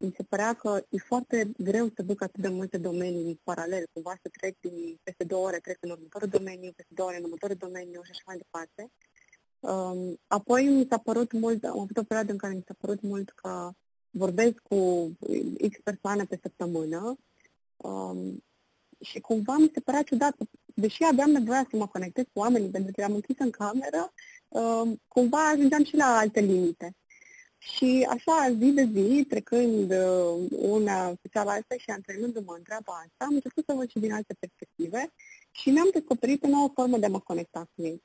mi 0.00 0.12
se 0.16 0.22
părea 0.22 0.52
că 0.54 0.84
e 0.88 0.98
foarte 0.98 1.52
greu 1.58 1.90
să 1.94 2.02
duc 2.02 2.22
atât 2.22 2.40
de 2.40 2.48
multe 2.48 2.78
domenii 2.78 3.26
în 3.26 3.38
paralel, 3.42 3.84
cumva 3.92 4.14
să 4.22 4.28
trec 4.38 4.56
din 4.60 4.98
peste 5.02 5.24
două 5.24 5.46
ore, 5.46 5.58
trec 5.58 5.76
în 5.80 5.90
următorul 5.90 6.28
domeniu, 6.28 6.72
peste 6.76 6.94
două 6.94 7.08
ore 7.08 7.18
în 7.18 7.24
următorul 7.24 7.56
domeniu 7.56 8.02
și 8.02 8.10
așa 8.10 8.22
mai 8.26 8.36
departe. 8.36 8.90
Um, 9.60 10.18
apoi 10.26 10.66
mi 10.66 10.86
s-a 10.90 10.98
părut 10.98 11.32
mult, 11.32 11.64
am 11.64 11.78
avut 11.78 11.96
o 11.96 12.02
perioadă 12.02 12.32
în 12.32 12.38
care 12.38 12.54
mi 12.54 12.64
s-a 12.66 12.74
părut 12.78 13.00
mult 13.02 13.30
că 13.30 13.70
vorbesc 14.10 14.58
cu 14.62 15.10
X 15.70 15.78
persoane 15.84 16.24
pe 16.24 16.38
săptămână 16.42 17.16
um, 17.76 18.44
și 19.00 19.20
cumva 19.20 19.56
mi 19.56 19.70
se 19.74 19.80
părea 19.80 20.02
ciudat, 20.02 20.36
deși 20.74 21.04
aveam 21.04 21.30
nevoie 21.30 21.66
să 21.70 21.76
mă 21.76 21.86
conectez 21.86 22.24
cu 22.32 22.38
oamenii 22.38 22.70
pentru 22.70 22.92
că 22.92 23.00
eram 23.00 23.14
închis 23.14 23.36
în 23.38 23.50
cameră, 23.50 24.12
um, 24.48 25.00
cumva 25.08 25.48
ajungeam 25.48 25.84
și 25.84 25.96
la 25.96 26.16
alte 26.16 26.40
limite. 26.40 26.94
Și 27.62 28.06
așa, 28.10 28.52
zi 28.58 28.70
de 28.70 28.88
zi, 28.92 29.24
trecând 29.28 29.90
uh, 29.90 30.48
una 30.50 31.06
pe 31.08 31.28
cealaltă 31.30 31.74
și 31.76 31.90
antrenându-mă 31.90 32.54
în 32.56 32.62
treaba 32.62 32.92
asta, 32.92 33.24
am 33.24 33.34
început 33.34 33.64
să 33.66 33.74
văd 33.74 33.90
și 33.90 33.98
din 33.98 34.12
alte 34.12 34.34
perspective 34.38 35.12
și 35.50 35.70
mi-am 35.70 35.88
descoperit 35.92 36.44
o 36.44 36.48
nouă 36.48 36.70
formă 36.74 36.98
de 36.98 37.06
a 37.06 37.08
mă 37.08 37.20
conecta 37.20 37.68
cu 37.74 37.82
ei. 37.82 38.02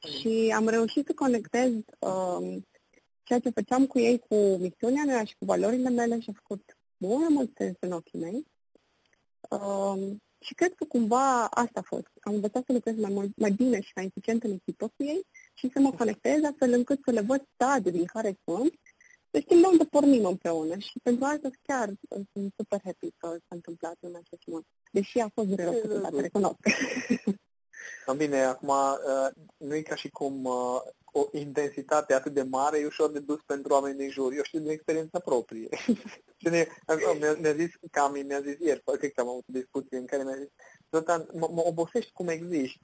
Și 0.00 0.52
am 0.56 0.68
reușit 0.68 1.06
să 1.06 1.14
conectez 1.14 1.72
um, 1.98 2.66
ceea 3.22 3.38
ce 3.38 3.50
făceam 3.50 3.86
cu 3.86 3.98
ei 3.98 4.18
cu 4.18 4.36
misiunea 4.36 5.04
mea 5.04 5.24
și 5.24 5.36
cu 5.38 5.44
valorile 5.44 5.88
mele 5.88 6.20
și 6.20 6.30
a 6.30 6.38
făcut 6.42 6.76
mult, 6.96 7.28
mult 7.28 7.50
sens 7.56 7.76
în 7.80 7.92
ochii 7.92 8.18
mei. 8.18 8.46
Um, 9.48 10.22
și 10.40 10.54
cred 10.54 10.74
că 10.74 10.84
cumva 10.84 11.44
asta 11.44 11.80
a 11.80 11.86
fost. 11.86 12.08
Am 12.20 12.34
învățat 12.34 12.64
să 12.66 12.72
lucrez 12.72 12.96
mai, 12.96 13.12
mult, 13.12 13.36
mai 13.36 13.50
bine 13.50 13.80
și 13.80 13.92
mai 13.94 14.04
eficient 14.04 14.42
în 14.42 14.52
echipă 14.52 14.86
cu 14.96 15.02
ei 15.02 15.26
și 15.58 15.70
să 15.72 15.78
mă 15.80 15.90
conectez 15.90 16.42
astfel 16.42 16.72
încât 16.72 17.00
să 17.04 17.10
le 17.10 17.20
văd 17.20 17.42
stadiul 17.54 17.92
din 17.92 18.04
care 18.04 18.38
sunt 18.44 18.72
să 19.30 19.38
știm 19.38 19.60
de 19.60 19.66
unde 19.66 19.84
pornim 19.84 20.24
împreună 20.24 20.78
și 20.78 20.98
pentru 21.02 21.24
asta 21.24 21.50
chiar 21.62 21.88
sunt 22.32 22.52
super 22.56 22.80
happy 22.84 23.10
că 23.16 23.28
s-a 23.28 23.54
întâmplat 23.54 23.96
în 24.00 24.14
acest 24.14 24.42
mod. 24.46 24.62
Deși 24.92 25.18
a 25.18 25.30
fost 25.34 25.48
greu 25.48 25.72
să 25.72 26.10
recunosc. 26.14 26.58
Bine, 28.16 28.42
acum 28.42 28.68
uh, 28.68 29.28
nu 29.56 29.74
e 29.74 29.82
ca 29.82 29.94
și 29.94 30.08
cum 30.08 30.44
uh, 30.44 30.80
o 31.04 31.26
intensitate 31.32 32.14
atât 32.14 32.32
de 32.34 32.42
mare 32.42 32.78
e 32.78 32.86
ușor 32.86 33.10
de 33.10 33.18
dus 33.18 33.40
pentru 33.46 33.72
oameni 33.72 33.98
din 33.98 34.10
jur. 34.10 34.32
Eu 34.32 34.42
știu 34.42 34.58
din 34.58 34.70
experiența 34.70 35.18
proprie. 35.18 35.68
și 36.40 36.48
ne, 36.48 36.66
mi-a, 37.18 37.32
mi-a 37.32 37.52
zis, 37.52 37.70
Cami 37.90 38.22
mi-a 38.22 38.40
zis 38.40 38.56
ieri, 38.58 38.82
cred 38.98 39.12
că 39.12 39.20
am 39.20 39.28
avut 39.28 39.44
o 39.48 39.52
discuție 39.52 39.96
în 39.96 40.06
care 40.06 40.22
mi-a 40.22 40.36
zis, 40.36 40.48
Zoltan, 40.90 41.28
mă, 41.32 41.48
mă 41.52 41.62
obosești 41.66 42.12
cum 42.12 42.28
existi. 42.28 42.78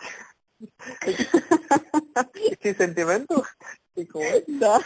Știi 2.54 2.74
sentimentul? 2.74 3.46
Știi 3.90 4.06
cum 4.06 4.20
e? 4.20 4.44
Da. 4.46 4.78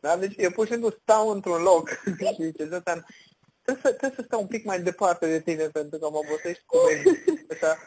da. 0.00 0.16
Deci 0.16 0.34
eu 0.36 0.50
pur 0.50 0.66
și 0.66 0.72
simplu 0.72 0.90
stau 0.90 1.28
într-un 1.28 1.62
loc 1.62 1.88
și 2.34 2.42
zice, 2.42 2.66
Zoltan, 2.66 3.06
trebuie 3.62 3.84
să, 3.84 3.98
trebuie 3.98 4.18
să 4.18 4.22
stau 4.26 4.40
un 4.40 4.46
pic 4.46 4.64
mai 4.64 4.82
departe 4.82 5.26
de 5.26 5.40
tine 5.40 5.68
pentru 5.68 5.98
că 5.98 6.08
mă 6.10 6.16
obosești 6.16 6.62
cum 6.66 6.80
existi. 6.90 7.44
Așa, 7.52 7.78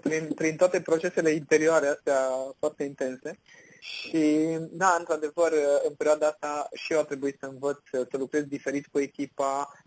prin, 0.00 0.32
prin 0.34 0.56
toate 0.56 0.80
procesele 0.80 1.30
interioare 1.30 1.86
astea 1.86 2.28
foarte 2.58 2.84
intense. 2.84 3.38
Și, 3.80 4.56
da, 4.70 4.96
într-adevăr, 4.98 5.52
în 5.88 5.94
perioada 5.94 6.26
asta 6.26 6.68
și 6.74 6.92
eu 6.92 6.98
a 6.98 7.04
trebuit 7.04 7.36
să 7.40 7.46
învăț 7.46 7.78
să 7.90 8.06
lucrez 8.10 8.44
diferit 8.44 8.86
cu 8.86 8.98
echipa, 8.98 9.72
uh, 9.72 9.83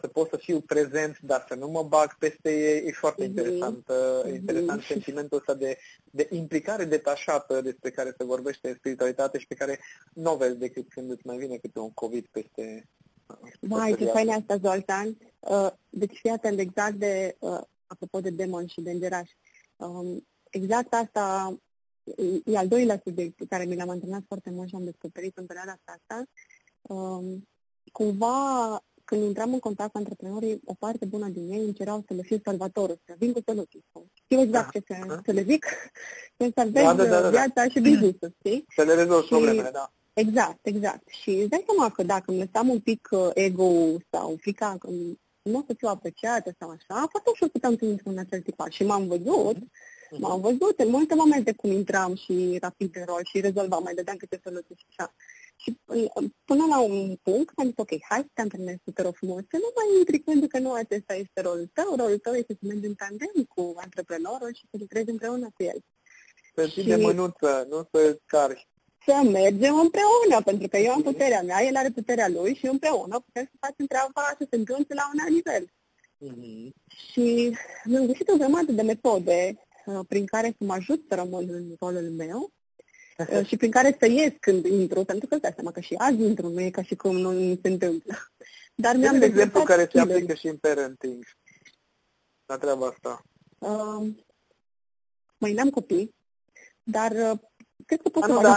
să 0.00 0.08
pot 0.12 0.28
să 0.28 0.36
fiu 0.36 0.60
prezent, 0.60 1.18
dar 1.20 1.44
să 1.48 1.54
nu 1.54 1.68
mă 1.68 1.82
bag 1.82 2.18
peste 2.18 2.52
ei. 2.52 2.86
E 2.86 2.92
foarte 2.92 3.26
mhm. 3.26 3.38
interesant, 3.38 3.92
mm-hmm. 3.92 4.34
interesant 4.34 4.82
sentimentul 4.82 5.38
ăsta 5.38 5.54
de, 5.54 5.78
de 6.10 6.28
implicare 6.30 6.84
detașată 6.84 7.60
despre 7.60 7.90
care 7.90 8.14
se 8.18 8.24
vorbește 8.24 8.68
în 8.68 8.74
spiritualitate 8.74 9.38
și 9.38 9.46
pe 9.46 9.54
care 9.54 9.80
nu 10.14 10.32
o 10.32 10.36
vezi 10.36 10.58
decât 10.58 10.88
când 10.88 11.10
îți 11.10 11.26
mai 11.26 11.36
vine 11.36 11.56
câte 11.56 11.78
un 11.78 11.92
COVID 11.92 12.26
peste 12.30 12.88
Mai, 13.60 13.96
ce 13.96 14.04
fain 14.04 14.28
asta, 14.28 14.56
Zoltan. 14.56 15.16
Deci 15.88 16.18
fii 16.18 16.30
atent 16.30 16.58
exact 16.58 16.94
de, 16.94 17.36
apropo 17.86 18.20
de 18.20 18.30
demon 18.30 18.66
și 18.66 18.80
de 18.80 18.90
îngerași. 18.90 19.36
Um, 19.76 20.26
exact 20.50 20.94
asta 20.94 21.56
e 22.44 22.56
al 22.56 22.68
doilea 22.68 23.00
subiect 23.04 23.36
pe 23.36 23.46
care 23.48 23.64
mi 23.64 23.76
l-am 23.76 23.88
antrenat 23.88 24.22
foarte 24.26 24.50
mult 24.50 24.68
și 24.68 24.74
am 24.74 24.84
descoperit 24.84 25.36
în 25.36 25.46
perioada 25.46 25.78
asta. 25.84 26.24
Um, 26.82 27.48
cumva, 27.92 28.82
când 29.10 29.22
intram 29.22 29.52
în 29.52 29.58
contact 29.58 29.92
cu 29.92 29.98
antreprenorii, 29.98 30.60
o 30.64 30.74
parte 30.78 31.04
bună 31.04 31.28
din 31.28 31.50
ei 31.52 31.64
încerau 31.64 32.04
să 32.06 32.14
le 32.14 32.22
fiu 32.22 32.40
salvatorul, 32.44 32.98
să 33.06 33.14
vin 33.18 33.32
cu 33.32 33.40
soluții. 33.46 33.84
Știu 34.24 34.40
exact 34.40 34.72
da. 34.72 34.80
ce 34.80 34.84
să, 34.86 35.20
să 35.24 35.32
le 35.32 35.42
zic, 35.42 35.64
să 36.38 36.50
salvez 36.54 36.82
da, 36.82 36.94
da, 36.94 37.04
da, 37.04 37.20
da. 37.20 37.28
viața 37.28 37.62
și 37.68 37.80
business 37.80 38.18
știi? 38.38 38.64
Să 38.76 38.82
le 38.82 38.94
rezolv 38.94 39.24
problemele, 39.26 39.70
da. 39.72 39.92
Exact, 40.12 40.58
exact. 40.62 41.08
Și 41.08 41.30
îți 41.30 41.48
dai 41.48 41.64
seama 41.66 41.90
că 41.90 42.02
dacă 42.02 42.24
îmi 42.26 42.38
lăsam 42.38 42.68
un 42.68 42.80
pic 42.80 43.08
uh, 43.10 43.30
ego 43.34 43.72
sau 44.10 44.36
frica 44.40 44.76
că 44.78 44.88
nu 45.42 45.58
o 45.58 45.62
să 45.66 45.74
fiu 45.76 45.88
apreciată 45.88 46.54
sau 46.58 46.68
așa, 46.68 47.06
foarte 47.10 47.30
ușor 47.32 47.48
puteam 47.48 47.76
să 47.78 47.84
intru 47.84 48.08
în 48.08 48.18
acel 48.18 48.40
tipar. 48.40 48.72
Și 48.72 48.84
m-am 48.84 49.06
văzut 49.06 49.56
Mhm. 50.10 50.20
M-am 50.20 50.40
văzut 50.40 50.78
în 50.78 50.88
multe 50.88 51.14
momente 51.14 51.52
cum 51.52 51.70
intram 51.70 52.14
și 52.16 52.58
rapid 52.60 52.96
în 52.96 53.04
rol 53.06 53.20
și 53.24 53.40
rezolvam, 53.40 53.82
mai 53.82 53.94
dădeam 53.94 54.16
câte 54.16 54.40
soluții 54.44 54.74
și 54.78 54.86
așa. 54.88 55.14
Și 55.62 55.78
până 56.44 56.64
la 56.68 56.80
un 56.80 57.16
punct 57.22 57.52
am 57.56 57.66
zis, 57.66 57.74
ok, 57.76 57.92
hai 58.08 58.20
să 58.20 58.30
te 58.32 58.40
antrenezi 58.40 58.80
super 58.84 59.12
frumos, 59.12 59.42
să 59.50 59.56
nu 59.64 59.70
mai 59.76 59.98
intri 59.98 60.18
pentru 60.18 60.48
că 60.48 60.58
nu 60.58 60.72
acesta 60.72 61.14
este 61.14 61.40
rolul 61.40 61.70
tău, 61.72 61.96
rolul 61.96 62.18
tău 62.18 62.34
este 62.34 62.52
să 62.60 62.66
mergi 62.66 62.86
în 62.86 62.94
tandem 62.94 63.44
cu 63.54 63.74
antreprenorul 63.76 64.54
și 64.54 64.64
să 64.70 64.76
lucrezi 64.80 65.10
împreună 65.10 65.50
cu 65.54 65.62
el. 65.62 65.78
Să 66.54 66.66
fii 66.66 66.84
de 66.84 66.96
mânuță, 66.96 67.66
nu 67.70 67.88
să 67.92 68.18
cari. 68.26 68.68
Să 69.06 69.20
mergem 69.30 69.74
împreună, 69.78 70.42
pentru 70.44 70.68
că 70.68 70.76
eu 70.76 70.92
am 70.92 71.02
puterea 71.02 71.42
mea, 71.42 71.62
el 71.62 71.76
are 71.76 71.90
puterea 71.90 72.28
lui 72.28 72.54
și 72.54 72.66
împreună 72.66 73.20
putem 73.20 73.44
să 73.44 73.56
facem 73.60 73.86
treaba 73.86 74.34
să 74.38 74.46
se 74.50 74.56
întâmple 74.56 74.94
la 74.94 75.10
un 75.12 75.18
alt 75.24 75.34
nivel. 75.38 75.64
Mm-hmm. 76.24 76.72
Și 77.10 77.56
mi-am 77.84 78.06
găsit 78.06 78.28
o 78.28 78.36
grămadă 78.36 78.72
de 78.72 78.82
metode 78.82 79.58
Uh, 79.90 80.00
prin 80.08 80.26
care 80.26 80.54
să 80.58 80.64
mă 80.64 80.72
ajut 80.72 81.04
să 81.08 81.14
rămân 81.14 81.48
în 81.48 81.76
rolul 81.80 82.10
meu 82.10 82.40
uh, 82.40 82.50
și 83.48 83.56
prin 83.56 83.70
care 83.70 83.96
să 83.98 84.06
ies 84.06 84.32
când 84.40 84.64
intru, 84.64 85.04
pentru 85.04 85.26
că 85.26 85.34
îți 85.34 85.42
dai 85.42 85.52
seama 85.54 85.70
că 85.70 85.80
și 85.80 85.94
azi 85.98 86.22
intru, 86.22 86.48
nu 86.48 86.60
e 86.60 86.70
ca 86.70 86.82
și 86.82 86.94
cum 86.94 87.16
nu 87.16 87.58
se 87.62 87.68
întâmplă. 87.68 88.14
Dar 88.74 88.96
mi-am 88.96 89.18
de 89.18 89.24
exemplu 89.24 89.62
care 89.62 89.88
se 89.92 90.00
aplică 90.00 90.34
și 90.34 90.46
în 90.46 90.56
parenting, 90.56 91.24
la 92.46 92.56
treaba 92.58 92.86
asta. 92.86 93.22
Uh, 93.58 94.08
mai 95.38 95.52
n-am 95.52 95.70
copii, 95.70 96.14
dar 96.82 97.10
uh, 97.10 97.38
cred 97.86 98.02
că 98.02 98.08
pot 98.08 98.22
să 98.22 98.38
da, 98.42 98.54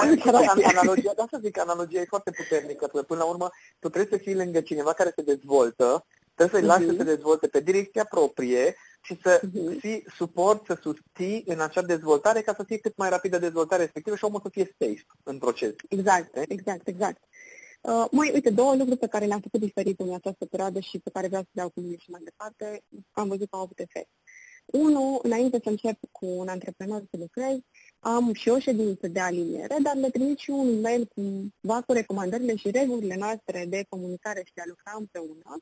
analogia, 0.78 1.14
da, 1.16 1.26
să 1.30 1.40
zic, 1.42 1.60
analogia 1.60 2.00
e 2.00 2.06
foarte 2.06 2.32
puternică, 2.32 2.88
că 2.88 3.02
până 3.02 3.20
la 3.20 3.30
urmă 3.30 3.50
tu 3.80 3.90
trebuie 3.90 4.18
să 4.18 4.24
fii 4.24 4.36
lângă 4.36 4.62
cineva 4.62 4.94
care 4.94 5.12
se 5.16 5.22
dezvoltă, 5.22 6.06
trebuie 6.36 6.62
să-i 6.62 6.70
lași 6.70 6.84
uh-huh. 6.84 6.90
să 6.90 6.96
se 6.98 7.16
dezvolte 7.16 7.48
pe 7.48 7.60
direcția 7.60 8.06
proprie 8.10 8.76
și 9.04 9.20
să 9.22 9.42
uh-huh. 9.42 9.80
fii 9.80 10.06
suport, 10.18 10.66
să 10.66 10.78
susții 10.82 11.44
în 11.46 11.60
acea 11.60 11.82
dezvoltare 11.82 12.42
ca 12.42 12.54
să 12.58 12.64
fie 12.64 12.78
cât 12.78 12.98
mai 12.98 13.10
rapidă 13.10 13.38
dezvoltare 13.38 13.82
respectivă 13.82 14.16
și 14.16 14.24
omul 14.24 14.40
să 14.44 14.50
fie 14.50 14.76
safe 14.80 15.06
în 15.24 15.38
proces. 15.38 15.74
Exact, 15.90 16.38
exact, 16.48 16.88
exact. 16.88 17.22
Uh, 17.82 18.06
mai, 18.12 18.32
uite, 18.34 18.50
două 18.50 18.76
lucruri 18.76 19.00
pe 19.00 19.08
care 19.08 19.26
le-am 19.26 19.40
făcut 19.40 19.60
diferit 19.60 20.00
în 20.00 20.14
această 20.14 20.46
perioadă 20.46 20.80
și 20.80 21.00
pe 21.00 21.10
care 21.10 21.28
vreau 21.28 21.42
să 21.42 21.50
le 21.52 21.62
iau 21.62 21.70
cu 21.70 21.80
mine 21.80 21.98
și 21.98 22.10
mai 22.10 22.22
departe, 22.24 22.84
am 23.12 23.28
văzut 23.28 23.50
că 23.50 23.56
au 23.56 23.62
avut 23.62 23.80
efect. 23.80 24.10
Unu, 24.66 25.20
înainte 25.24 25.60
să 25.64 25.70
încep 25.70 26.00
cu 26.12 26.26
un 26.26 26.48
antreprenor 26.48 27.00
să 27.12 27.18
lucrez, 27.20 27.58
am 28.00 28.34
și 28.34 28.50
o 28.50 28.60
ședință 28.60 29.08
de 29.08 29.20
aliniere, 29.20 29.78
dar 29.82 29.96
le 29.96 30.10
trimit 30.10 30.38
și 30.38 30.50
un 30.50 30.82
mail 30.82 31.06
cu, 31.06 31.22
cu 31.86 31.94
recomandările 31.94 32.56
și 32.56 32.72
regulile 32.72 33.16
noastre 33.16 33.66
de 33.70 33.86
comunicare 33.90 34.42
și 34.46 34.54
de 34.54 34.62
a 34.62 34.68
lucra 34.68 34.96
împreună 34.98 35.58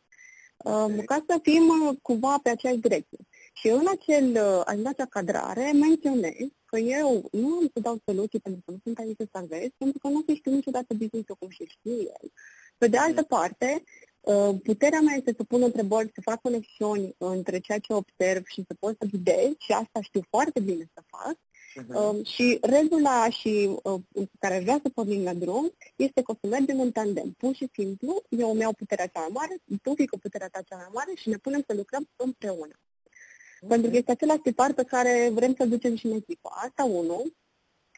okay. 0.63 1.06
ca 1.06 1.23
să 1.27 1.39
fim 1.41 1.63
uh, 1.67 1.97
cumva 2.01 2.39
pe 2.43 2.49
aceeași 2.49 2.80
direcție. 2.80 3.17
Și 3.62 3.69
în, 3.69 3.86
acel, 3.88 4.28
uh, 4.30 4.62
în 4.65 4.88
acea 4.88 5.06
cadrare 5.06 5.71
menționez 5.71 6.47
că 6.65 6.78
eu 6.80 7.30
nu 7.32 7.47
am 7.47 7.69
să 7.74 7.80
dau 7.80 8.02
soluții 8.06 8.39
pentru 8.39 8.62
că 8.65 8.71
nu 8.71 8.78
sunt 8.84 8.97
aici 9.00 9.17
să 9.17 9.28
salvez, 9.32 9.69
pentru 9.78 10.00
că 10.00 10.08
nu 10.08 10.17
o 10.17 10.24
să 10.26 10.34
știu 10.34 10.52
niciodată 10.52 10.93
business-ul 10.93 11.36
cum 11.39 11.50
și 11.50 11.65
știu 11.65 11.91
el. 11.91 12.32
Pe 12.78 12.88
de 12.88 12.97
altă 12.97 13.24
parte, 13.24 13.84
uh, 14.21 14.56
puterea 14.63 15.00
mea 15.00 15.15
este 15.15 15.34
să 15.38 15.43
pun 15.43 15.62
întrebări, 15.62 16.12
să 16.13 16.21
fac 16.21 16.41
conexiuni 16.41 17.15
între 17.17 17.60
ceea 17.60 17.80
ce 17.80 17.93
observ 17.93 18.45
și 18.45 18.63
să 18.67 18.74
pot 18.80 18.95
să 19.00 19.06
ghidez 19.12 19.52
și 19.58 19.71
asta 19.71 20.02
știu 20.02 20.21
foarte 20.30 20.60
bine 20.60 20.89
să 20.93 21.04
fac 21.06 21.38
Uh-huh. 21.76 22.26
și 22.26 22.58
regula 22.62 23.30
și 23.30 23.80
uh, 23.84 24.02
care 24.39 24.60
vrea 24.60 24.80
să 24.84 24.89
pornim 24.89 25.24
la 25.24 25.34
drum 25.34 25.74
este 25.95 26.21
că 26.21 26.32
o 26.32 26.36
să 26.41 26.47
mergem 26.47 26.80
în 26.80 26.91
tandem. 26.91 27.32
Pur 27.32 27.56
și 27.56 27.69
simplu, 27.74 28.21
eu 28.30 28.52
îmi 28.52 28.60
iau 28.60 28.74
puterea 28.74 29.08
cea 29.08 29.19
mai 29.19 29.30
mare, 29.34 29.56
tu 29.82 29.93
fii 29.95 30.08
cu 30.08 30.17
puterea 30.17 30.47
ta 30.47 30.62
cea 30.62 30.76
mai 30.76 30.89
mare 30.93 31.12
și 31.15 31.30
ne 31.30 31.38
punem 31.38 31.63
să 31.67 31.74
lucrăm 31.74 32.08
împreună. 32.15 32.76
Okay. 33.63 33.69
Pentru 33.69 33.89
că 33.89 33.97
este 33.97 34.12
același 34.12 34.39
tipar 34.39 34.74
pe 34.74 34.84
care 34.84 35.30
vrem 35.34 35.54
să-l 35.58 35.69
ducem 35.69 35.95
și 35.95 36.06
în 36.06 36.15
echipă. 36.15 36.50
Asta 36.54 36.84
unul. 36.84 37.36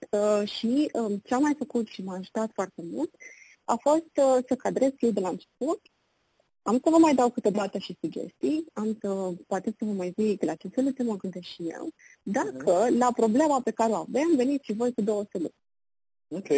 Uh, 0.10 0.48
și 0.50 0.92
uh, 0.94 1.14
ce 1.24 1.34
am 1.34 1.42
mai 1.42 1.56
făcut 1.58 1.88
și 1.88 2.04
m-a 2.04 2.16
ajutat 2.16 2.52
foarte 2.54 2.82
mult 2.92 3.16
a 3.64 3.76
fost 3.76 4.12
uh, 4.16 4.44
să 4.48 4.56
cadrez 4.56 4.92
eu 5.00 5.12
de 5.12 5.20
la 5.20 5.30
început 5.30 5.82
am 6.64 6.80
să 6.84 6.90
vă 6.90 6.98
mai 6.98 7.16
dau 7.16 7.30
câteodată 7.30 7.78
și 7.78 7.98
sugestii, 8.02 8.66
am 8.74 8.98
să, 9.02 9.34
poate 9.48 9.76
să 9.78 9.86
vă 9.86 9.92
mai 9.92 10.14
zic 10.18 10.44
la 10.44 10.56
ce 10.56 10.70
soluție 10.76 11.04
mă 11.04 11.18
gândesc 11.18 11.46
și 11.46 11.70
eu, 11.70 11.90
dacă 12.22 12.86
uh-huh. 12.86 12.98
la 12.98 13.12
problema 13.16 13.62
pe 13.62 13.72
care 13.72 13.92
o 13.92 13.96
avem, 13.96 14.36
veniți 14.36 14.66
și 14.66 14.74
voi 14.74 14.94
cu 14.94 15.02
două 15.02 15.24
soluții. 15.32 15.63
Ok. 16.36 16.52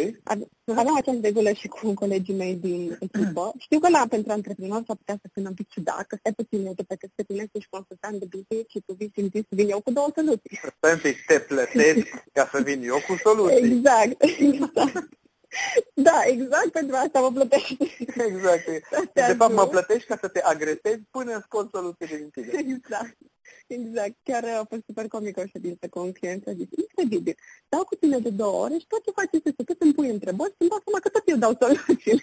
Aveam 0.64 0.96
această 0.96 1.20
regulă 1.22 1.52
și 1.52 1.68
cu 1.68 1.94
colegii 1.94 2.34
mei 2.34 2.54
din 2.54 2.98
echipă. 3.00 3.52
Știu 3.58 3.78
că 3.78 3.88
la 3.88 4.06
pentru 4.08 4.32
antreprenor 4.32 4.82
s-ar 4.86 4.96
putea 4.96 5.18
să 5.22 5.28
fie 5.32 5.42
un 5.46 5.54
pic 5.54 5.68
ciudat, 5.68 6.06
că 6.06 6.16
stai 6.18 6.32
puțin, 6.32 6.66
eu 6.66 6.74
te 6.74 6.82
plătesc 6.82 7.12
pe 7.14 7.22
tine, 7.22 7.48
să-și 7.52 7.68
consultant 7.70 8.18
de 8.18 8.26
business 8.34 8.70
și 8.70 8.82
tu 8.86 8.92
vii 8.92 9.12
și 9.14 9.30
să 9.32 9.54
vin 9.58 9.68
eu 9.70 9.80
cu 9.80 9.92
două 9.92 10.08
soluții. 10.14 10.60
Stai 10.76 10.92
un 10.92 10.98
pic, 10.98 11.16
te 11.26 11.38
plătesc 11.38 12.06
ca 12.32 12.48
să 12.52 12.60
vin 12.62 12.82
eu 12.82 12.98
cu 13.06 13.14
soluții. 13.22 13.72
Exact, 13.72 14.22
exact. 14.22 15.08
Da, 15.94 16.22
exact 16.24 16.70
pentru 16.70 16.96
asta 16.96 17.20
mă 17.20 17.32
plătești. 17.32 17.76
Exact. 18.06 18.64
De 19.14 19.34
fapt, 19.36 19.54
mă 19.54 19.66
plătești 19.66 20.08
ca 20.08 20.18
să 20.20 20.28
te 20.28 20.40
agresezi 20.42 21.02
până 21.10 21.32
în 21.32 21.40
scot 21.40 21.70
soluțiile 21.70 22.16
din 22.16 22.30
tine. 22.30 22.50
Exact. 22.56 23.16
Exact. 23.66 24.14
Chiar 24.22 24.44
a 24.44 24.64
fost 24.68 24.82
super 24.86 25.08
comic 25.08 25.36
o 25.36 25.46
ședință 25.46 25.88
cu 25.88 25.98
un 25.98 26.12
client 26.12 26.46
a 26.46 26.52
zis, 26.52 26.66
incredibil, 26.76 27.36
dau 27.68 27.84
cu 27.84 27.94
tine 27.94 28.18
de 28.18 28.30
două 28.30 28.62
ore 28.64 28.78
și 28.78 28.86
tot 28.86 29.04
ce 29.04 29.10
faci 29.10 29.28
este 29.32 29.54
să 29.56 29.62
tot 29.64 29.80
îmi 29.80 29.94
pui 29.94 30.10
întrebări 30.10 30.50
și 30.50 30.56
îmi 30.58 30.70
dau 30.70 30.80
seama 30.84 31.00
că 31.00 31.08
tot 31.08 31.22
eu 31.26 31.36
dau 31.36 31.56
soluțiile. 31.60 32.22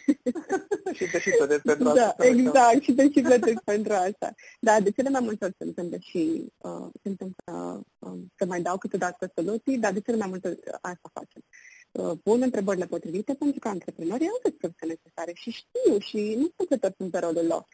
și 0.97 1.05
te 1.11 1.19
și 1.19 1.29
plătesc 1.37 1.61
pentru 1.61 1.93
da, 1.93 2.07
asta. 2.07 2.25
exact, 2.25 2.81
și 2.81 2.93
te 2.93 3.03
și 3.11 3.21
plătesc 3.21 3.61
pentru 3.73 3.93
asta. 3.93 4.33
Da, 4.59 4.79
de 4.79 4.91
cele 4.91 5.09
mai 5.09 5.21
multe 5.23 5.45
ori 5.45 5.55
se 5.57 5.63
întâmplă 5.63 5.97
și 6.01 6.51
uh, 6.57 6.87
se 7.01 7.09
întâmplă 7.09 7.83
uh, 7.99 8.19
să 8.37 8.45
mai 8.45 8.61
dau 8.61 8.77
câteodată 8.77 9.31
soluții, 9.35 9.77
dar 9.77 9.91
de 9.91 10.01
cele 10.01 10.17
mai 10.17 10.27
multe 10.27 10.47
ori 10.47 10.59
asta 10.81 11.09
facem. 11.13 11.43
Uh, 11.93 12.17
pun 12.23 12.41
întrebările 12.41 12.85
potrivite 12.85 13.33
pentru 13.33 13.59
că 13.59 13.67
antreprenorii 13.67 14.27
au 14.27 14.39
resurse 14.43 14.85
necesare 14.85 15.31
și 15.33 15.49
știu 15.51 15.99
și 15.99 16.35
nu 16.35 16.49
sunt 16.55 16.69
că 16.69 16.77
toți 16.77 16.95
sunt 16.97 17.11
pe 17.11 17.19
rolul 17.19 17.45
lor. 17.45 17.65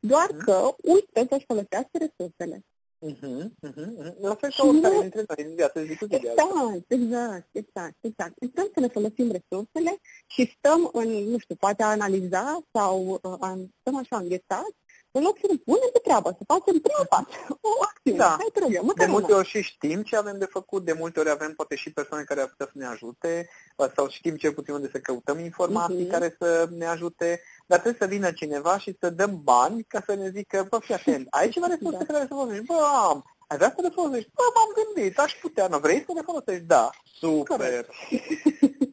Doar 0.00 0.28
mhm. 0.30 0.44
că 0.44 0.74
uită 0.82 1.26
să-și 1.30 1.46
folosească 1.46 1.98
resursele. 1.98 2.64
Uh-huh, 3.06 3.44
uh-huh. 3.68 4.14
La 4.20 4.34
fel 4.34 4.50
ca 4.56 4.66
oricare 4.66 4.98
dintre 5.00 5.24
noi 5.28 5.46
în 5.48 5.54
viață 5.54 5.82
zi 5.82 5.96
cu 5.96 6.04
zi. 6.06 6.14
Exact, 6.14 6.90
exact, 6.90 7.48
exact, 7.52 7.96
exact. 8.00 8.34
Stăm 8.50 8.70
să 8.74 8.80
ne 8.80 8.88
folosim 8.88 9.30
resursele 9.30 9.98
și 10.26 10.54
stăm 10.56 10.90
în, 10.92 11.08
nu 11.08 11.38
știu, 11.38 11.54
poate 11.54 11.82
a 11.82 11.86
analiza 11.86 12.60
sau 12.72 13.20
uh, 13.22 13.58
stăm 13.80 13.96
așa 13.96 14.16
înghețați 14.16 14.76
în 15.18 15.24
loc 15.24 15.36
să 15.42 15.46
ne 15.50 15.56
punem 15.64 15.90
pe 15.92 16.00
treabă, 16.06 16.28
să 16.38 16.44
facem 16.52 16.76
prima 16.86 17.04
parte, 17.08 17.34
o 17.60 17.72
acțiune. 17.88 18.18
Da. 18.18 18.36
Hai, 18.40 18.50
te 18.52 18.60
de 19.04 19.06
multe 19.06 19.32
ori 19.32 19.48
și 19.48 19.60
știm 19.62 20.02
ce 20.02 20.16
avem 20.16 20.38
de 20.38 20.48
făcut, 20.56 20.84
de 20.84 20.92
multe 20.92 21.20
ori 21.20 21.30
avem 21.30 21.52
poate 21.52 21.74
și 21.76 21.92
persoane 21.92 22.24
care 22.24 22.40
ar 22.40 22.48
putea 22.48 22.66
să 22.72 22.78
ne 22.78 22.86
ajute, 22.86 23.48
sau 23.96 24.08
știm 24.08 24.36
cel 24.36 24.52
puțin 24.52 24.74
unde 24.74 24.88
să 24.92 24.98
căutăm 24.98 25.38
informații 25.38 26.06
uh-huh. 26.06 26.10
care 26.10 26.36
să 26.38 26.68
ne 26.70 26.86
ajute, 26.86 27.40
dar 27.66 27.78
trebuie 27.80 28.02
să 28.02 28.14
vină 28.14 28.30
cineva 28.30 28.78
și 28.78 28.96
să 29.00 29.10
dăm 29.10 29.40
bani 29.42 29.82
ca 29.82 30.02
să 30.06 30.14
ne 30.14 30.30
zică, 30.30 30.66
bă, 30.70 30.78
fii 30.78 30.94
atent, 30.94 31.26
ai 31.30 31.48
ceva 31.48 31.66
resurse 31.66 32.04
da. 32.04 32.12
care 32.12 32.26
să 32.28 32.34
folosești? 32.34 32.64
Bă, 32.64 32.78
am. 33.08 33.24
Ai 33.48 33.56
vrea 33.56 33.72
să 33.76 33.82
le 33.82 33.88
folosești? 33.94 34.30
Bă, 34.34 34.42
m-am 34.54 34.70
gândit, 34.78 35.18
aș 35.18 35.32
putea, 35.40 35.66
nu 35.66 35.78
vrei 35.78 36.04
să 36.06 36.12
le 36.14 36.22
folosești? 36.24 36.64
Da, 36.64 36.90
super. 37.20 37.86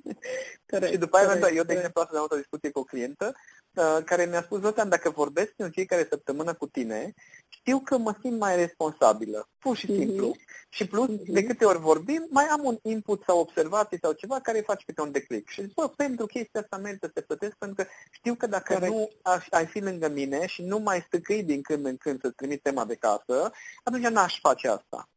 Corect. 0.65 0.91
și 0.91 0.97
după 0.97 1.17
aia, 1.17 1.49
eu, 1.53 1.63
de 1.63 1.73
exemplu, 1.73 2.01
am 2.01 2.17
avut 2.17 2.31
o 2.31 2.35
discuție 2.35 2.71
cu 2.71 2.79
o 2.79 2.83
clientă 2.83 3.33
Uh, 3.75 3.97
care 4.05 4.25
mi-a 4.25 4.41
spus, 4.41 4.59
Zoltan, 4.61 4.89
dacă 4.89 5.09
vorbesc 5.09 5.53
în 5.57 5.71
fiecare 5.71 6.07
săptămână 6.09 6.53
cu 6.53 6.67
tine, 6.67 7.13
știu 7.49 7.79
că 7.79 7.97
mă 7.97 8.15
simt 8.21 8.39
mai 8.39 8.55
responsabilă, 8.55 9.49
pur 9.59 9.77
și 9.77 9.91
mhm. 9.91 9.99
simplu. 9.99 10.31
Mm-hmm. 10.31 10.69
Și 10.69 10.87
plus, 10.87 11.07
mm-hmm. 11.07 11.25
de 11.25 11.43
câte 11.43 11.65
ori 11.65 11.79
vorbim, 11.79 12.27
mai 12.29 12.45
am 12.45 12.65
un 12.65 12.77
input 12.81 13.23
sau 13.27 13.39
observație 13.39 13.99
sau 14.01 14.11
ceva 14.11 14.39
care 14.39 14.59
face 14.59 14.83
câte 14.85 15.01
un 15.01 15.11
declic. 15.11 15.49
Și 15.49 15.61
zic, 15.61 15.73
bă, 15.73 15.87
pentru 15.95 16.25
chestia 16.25 16.59
asta 16.59 16.77
merită 16.77 17.05
să 17.05 17.11
te 17.13 17.21
plătesc, 17.21 17.55
pentru 17.55 17.83
că 17.83 17.89
știu 18.11 18.35
că 18.35 18.47
dacă 18.47 18.73
Corect. 18.73 18.93
nu 18.93 19.09
aș, 19.21 19.47
ai 19.49 19.65
fi 19.65 19.79
lângă 19.79 20.09
mine 20.09 20.45
și 20.45 20.63
nu 20.63 20.77
mai 20.77 21.03
stăcâi 21.07 21.43
din 21.43 21.61
când 21.61 21.85
în 21.85 21.97
când 21.97 22.21
să-ți 22.21 22.35
trimit 22.35 22.61
tema 22.61 22.85
de 22.85 22.95
casă, 22.95 23.51
atunci 23.83 24.07
n-aș 24.07 24.39
face 24.39 24.67
asta. 24.67 25.09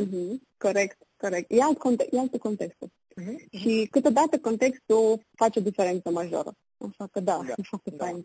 Mm-hmm. 0.00 0.40
Corect, 0.56 0.98
corect. 1.16 1.50
E 1.50 1.62
alt, 1.62 1.78
context, 1.78 2.12
e 2.12 2.18
alt 2.18 2.38
context. 2.38 2.78
Mm-hmm. 3.20 3.58
Și 3.58 3.88
câteodată 3.90 4.38
contextul 4.38 5.20
face 5.34 5.58
o 5.58 5.62
diferență 5.62 6.10
majoră. 6.10 6.52
Așa 6.78 7.06
că 7.12 7.20
da, 7.20 7.40
da 7.46 7.54
așa 7.58 7.80
că 7.84 7.90
da. 7.90 8.04
fain 8.04 8.24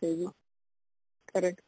Corect. 1.32 1.64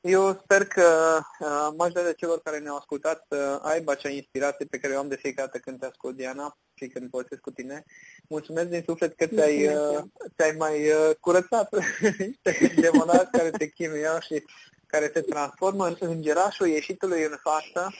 Eu 0.00 0.40
sper 0.42 0.66
că 0.66 1.18
uh, 1.40 1.68
majoritatea 1.76 2.12
celor 2.12 2.40
care 2.40 2.58
ne-au 2.58 2.76
ascultat 2.76 3.26
să 3.28 3.60
uh, 3.62 3.70
aibă 3.70 3.90
acea 3.90 4.08
inspirație 4.08 4.66
pe 4.70 4.78
care 4.78 4.94
o 4.94 4.98
am 4.98 5.08
de 5.08 5.16
fiecare 5.16 5.46
dată 5.46 5.58
când 5.58 5.78
te 5.78 5.86
ascult, 5.86 6.16
Diana, 6.16 6.58
și 6.74 6.86
când 6.86 7.10
povestesc 7.10 7.40
cu 7.40 7.50
tine. 7.50 7.84
Mulțumesc 8.28 8.68
din 8.68 8.82
suflet 8.86 9.16
că 9.16 9.26
ți-ai, 9.26 9.66
uh, 9.66 10.02
ți-ai 10.36 10.54
mai 10.58 10.90
uh, 10.90 11.10
curățat 11.20 11.68
niște 12.18 12.72
demonați 12.80 13.30
care 13.30 13.50
te 13.50 13.68
chinuiau 13.68 14.20
și 14.20 14.42
care 14.86 15.08
te 15.08 15.20
transformă 15.20 15.86
în 15.86 15.96
îngerașul 16.00 16.66
ieșitului 16.66 17.22
în 17.22 17.36
față. 17.42 17.94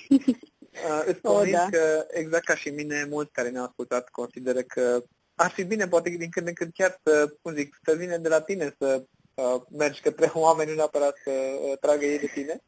Uh, 0.85 1.03
îți 1.07 1.19
oh, 1.23 1.51
da. 1.51 1.69
că, 1.71 2.07
exact 2.11 2.45
ca 2.45 2.55
și 2.55 2.69
mine, 2.69 3.07
mulți 3.11 3.33
care 3.33 3.49
ne-au 3.49 3.65
ascultat 3.65 4.09
consideră 4.09 4.63
că 4.63 5.03
ar 5.35 5.51
fi 5.51 5.65
bine, 5.65 5.89
poate 5.89 6.11
din 6.11 6.31
când 6.31 6.47
în 6.47 6.55
când 6.55 6.73
chiar 6.75 7.01
să, 7.05 7.35
cum 7.43 7.55
zic, 7.55 7.79
să 7.85 7.95
vină 7.95 8.17
de 8.17 8.29
la 8.29 8.41
tine 8.41 8.75
să 8.79 9.05
uh, 9.35 9.63
mergi 9.71 10.01
către 10.01 10.31
oameni, 10.47 10.71
nu 10.71 10.77
neapărat 10.77 11.17
să 11.25 11.31
uh, 11.31 11.79
tragă 11.79 12.05
ei 12.05 12.19
de 12.19 12.27
tine. 12.27 12.63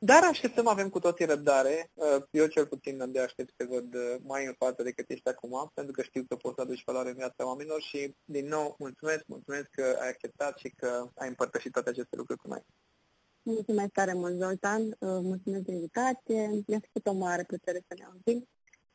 Dar 0.00 0.24
așteptăm, 0.24 0.66
avem 0.66 0.88
cu 0.88 0.98
toții 0.98 1.24
răbdare. 1.24 1.90
Uh, 1.94 2.22
eu 2.30 2.46
cel 2.46 2.66
puțin 2.66 3.12
de 3.12 3.20
aștept 3.20 3.52
să 3.56 3.66
văd 3.68 3.94
uh, 3.94 4.16
mai 4.22 4.46
în 4.46 4.54
față 4.58 4.82
decât 4.82 5.10
ești 5.10 5.28
acum, 5.28 5.70
pentru 5.74 5.92
că 5.92 6.02
știu 6.02 6.24
că 6.28 6.36
poți 6.36 6.54
să 6.54 6.60
aduci 6.60 6.84
valoare 6.84 7.08
în 7.08 7.14
viața 7.14 7.46
oamenilor 7.46 7.80
și, 7.80 8.14
din 8.24 8.46
nou, 8.46 8.76
mulțumesc, 8.78 9.24
mulțumesc 9.26 9.68
că 9.70 9.98
ai 10.00 10.08
acceptat 10.08 10.58
și 10.58 10.68
că 10.68 11.08
ai 11.14 11.28
împărtășit 11.28 11.72
toate 11.72 11.88
aceste 11.88 12.16
lucruri 12.16 12.40
cu 12.40 12.48
noi. 12.48 12.62
Mulțumesc 13.50 13.92
tare 13.92 14.12
mult, 14.12 14.38
Zoltan. 14.38 14.82
Uh, 14.82 14.96
mulțumesc 15.00 15.64
de 15.64 15.72
invitație. 15.72 16.62
Mi-a 16.66 16.80
făcut 16.86 17.06
o 17.06 17.12
mare 17.12 17.44
plăcere 17.44 17.84
să 17.88 17.94
ne 17.98 18.04
auzim. 18.04 18.48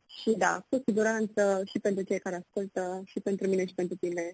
Și 0.06 0.32
da, 0.38 0.66
cu 0.70 0.82
siguranță 0.86 1.62
și 1.66 1.80
pentru 1.80 2.04
cei 2.04 2.20
care 2.20 2.36
ascultă, 2.36 3.02
și 3.06 3.20
pentru 3.20 3.48
mine 3.48 3.66
și 3.66 3.74
pentru 3.74 3.96
tine, 3.96 4.34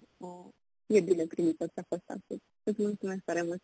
e 0.86 1.00
bine 1.00 1.24
primit 1.24 1.56
tot 1.56 1.72
ce 1.74 1.80
a 1.80 1.84
fost 1.88 2.02
astăzi. 2.06 2.40
Îți 2.62 2.82
mulțumesc 2.82 3.22
tare 3.24 3.42
mult! 3.42 3.62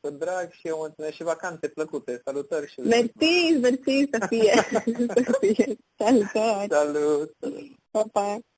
Cu 0.00 0.10
drag 0.10 0.50
și 0.50 0.66
eu 0.66 0.76
mulțumesc 0.76 1.14
și 1.14 1.22
vacanțe 1.22 1.68
plăcute. 1.68 2.20
Salutări 2.24 2.70
și 2.70 2.80
Mersi, 2.80 3.58
mersi 3.60 4.08
să 4.12 4.26
fie. 4.28 4.52
să 5.24 5.38
fie. 5.40 5.76
Salutări! 5.96 6.68
Salut! 6.68 7.36
Pa, 7.90 8.04
pa! 8.12 8.38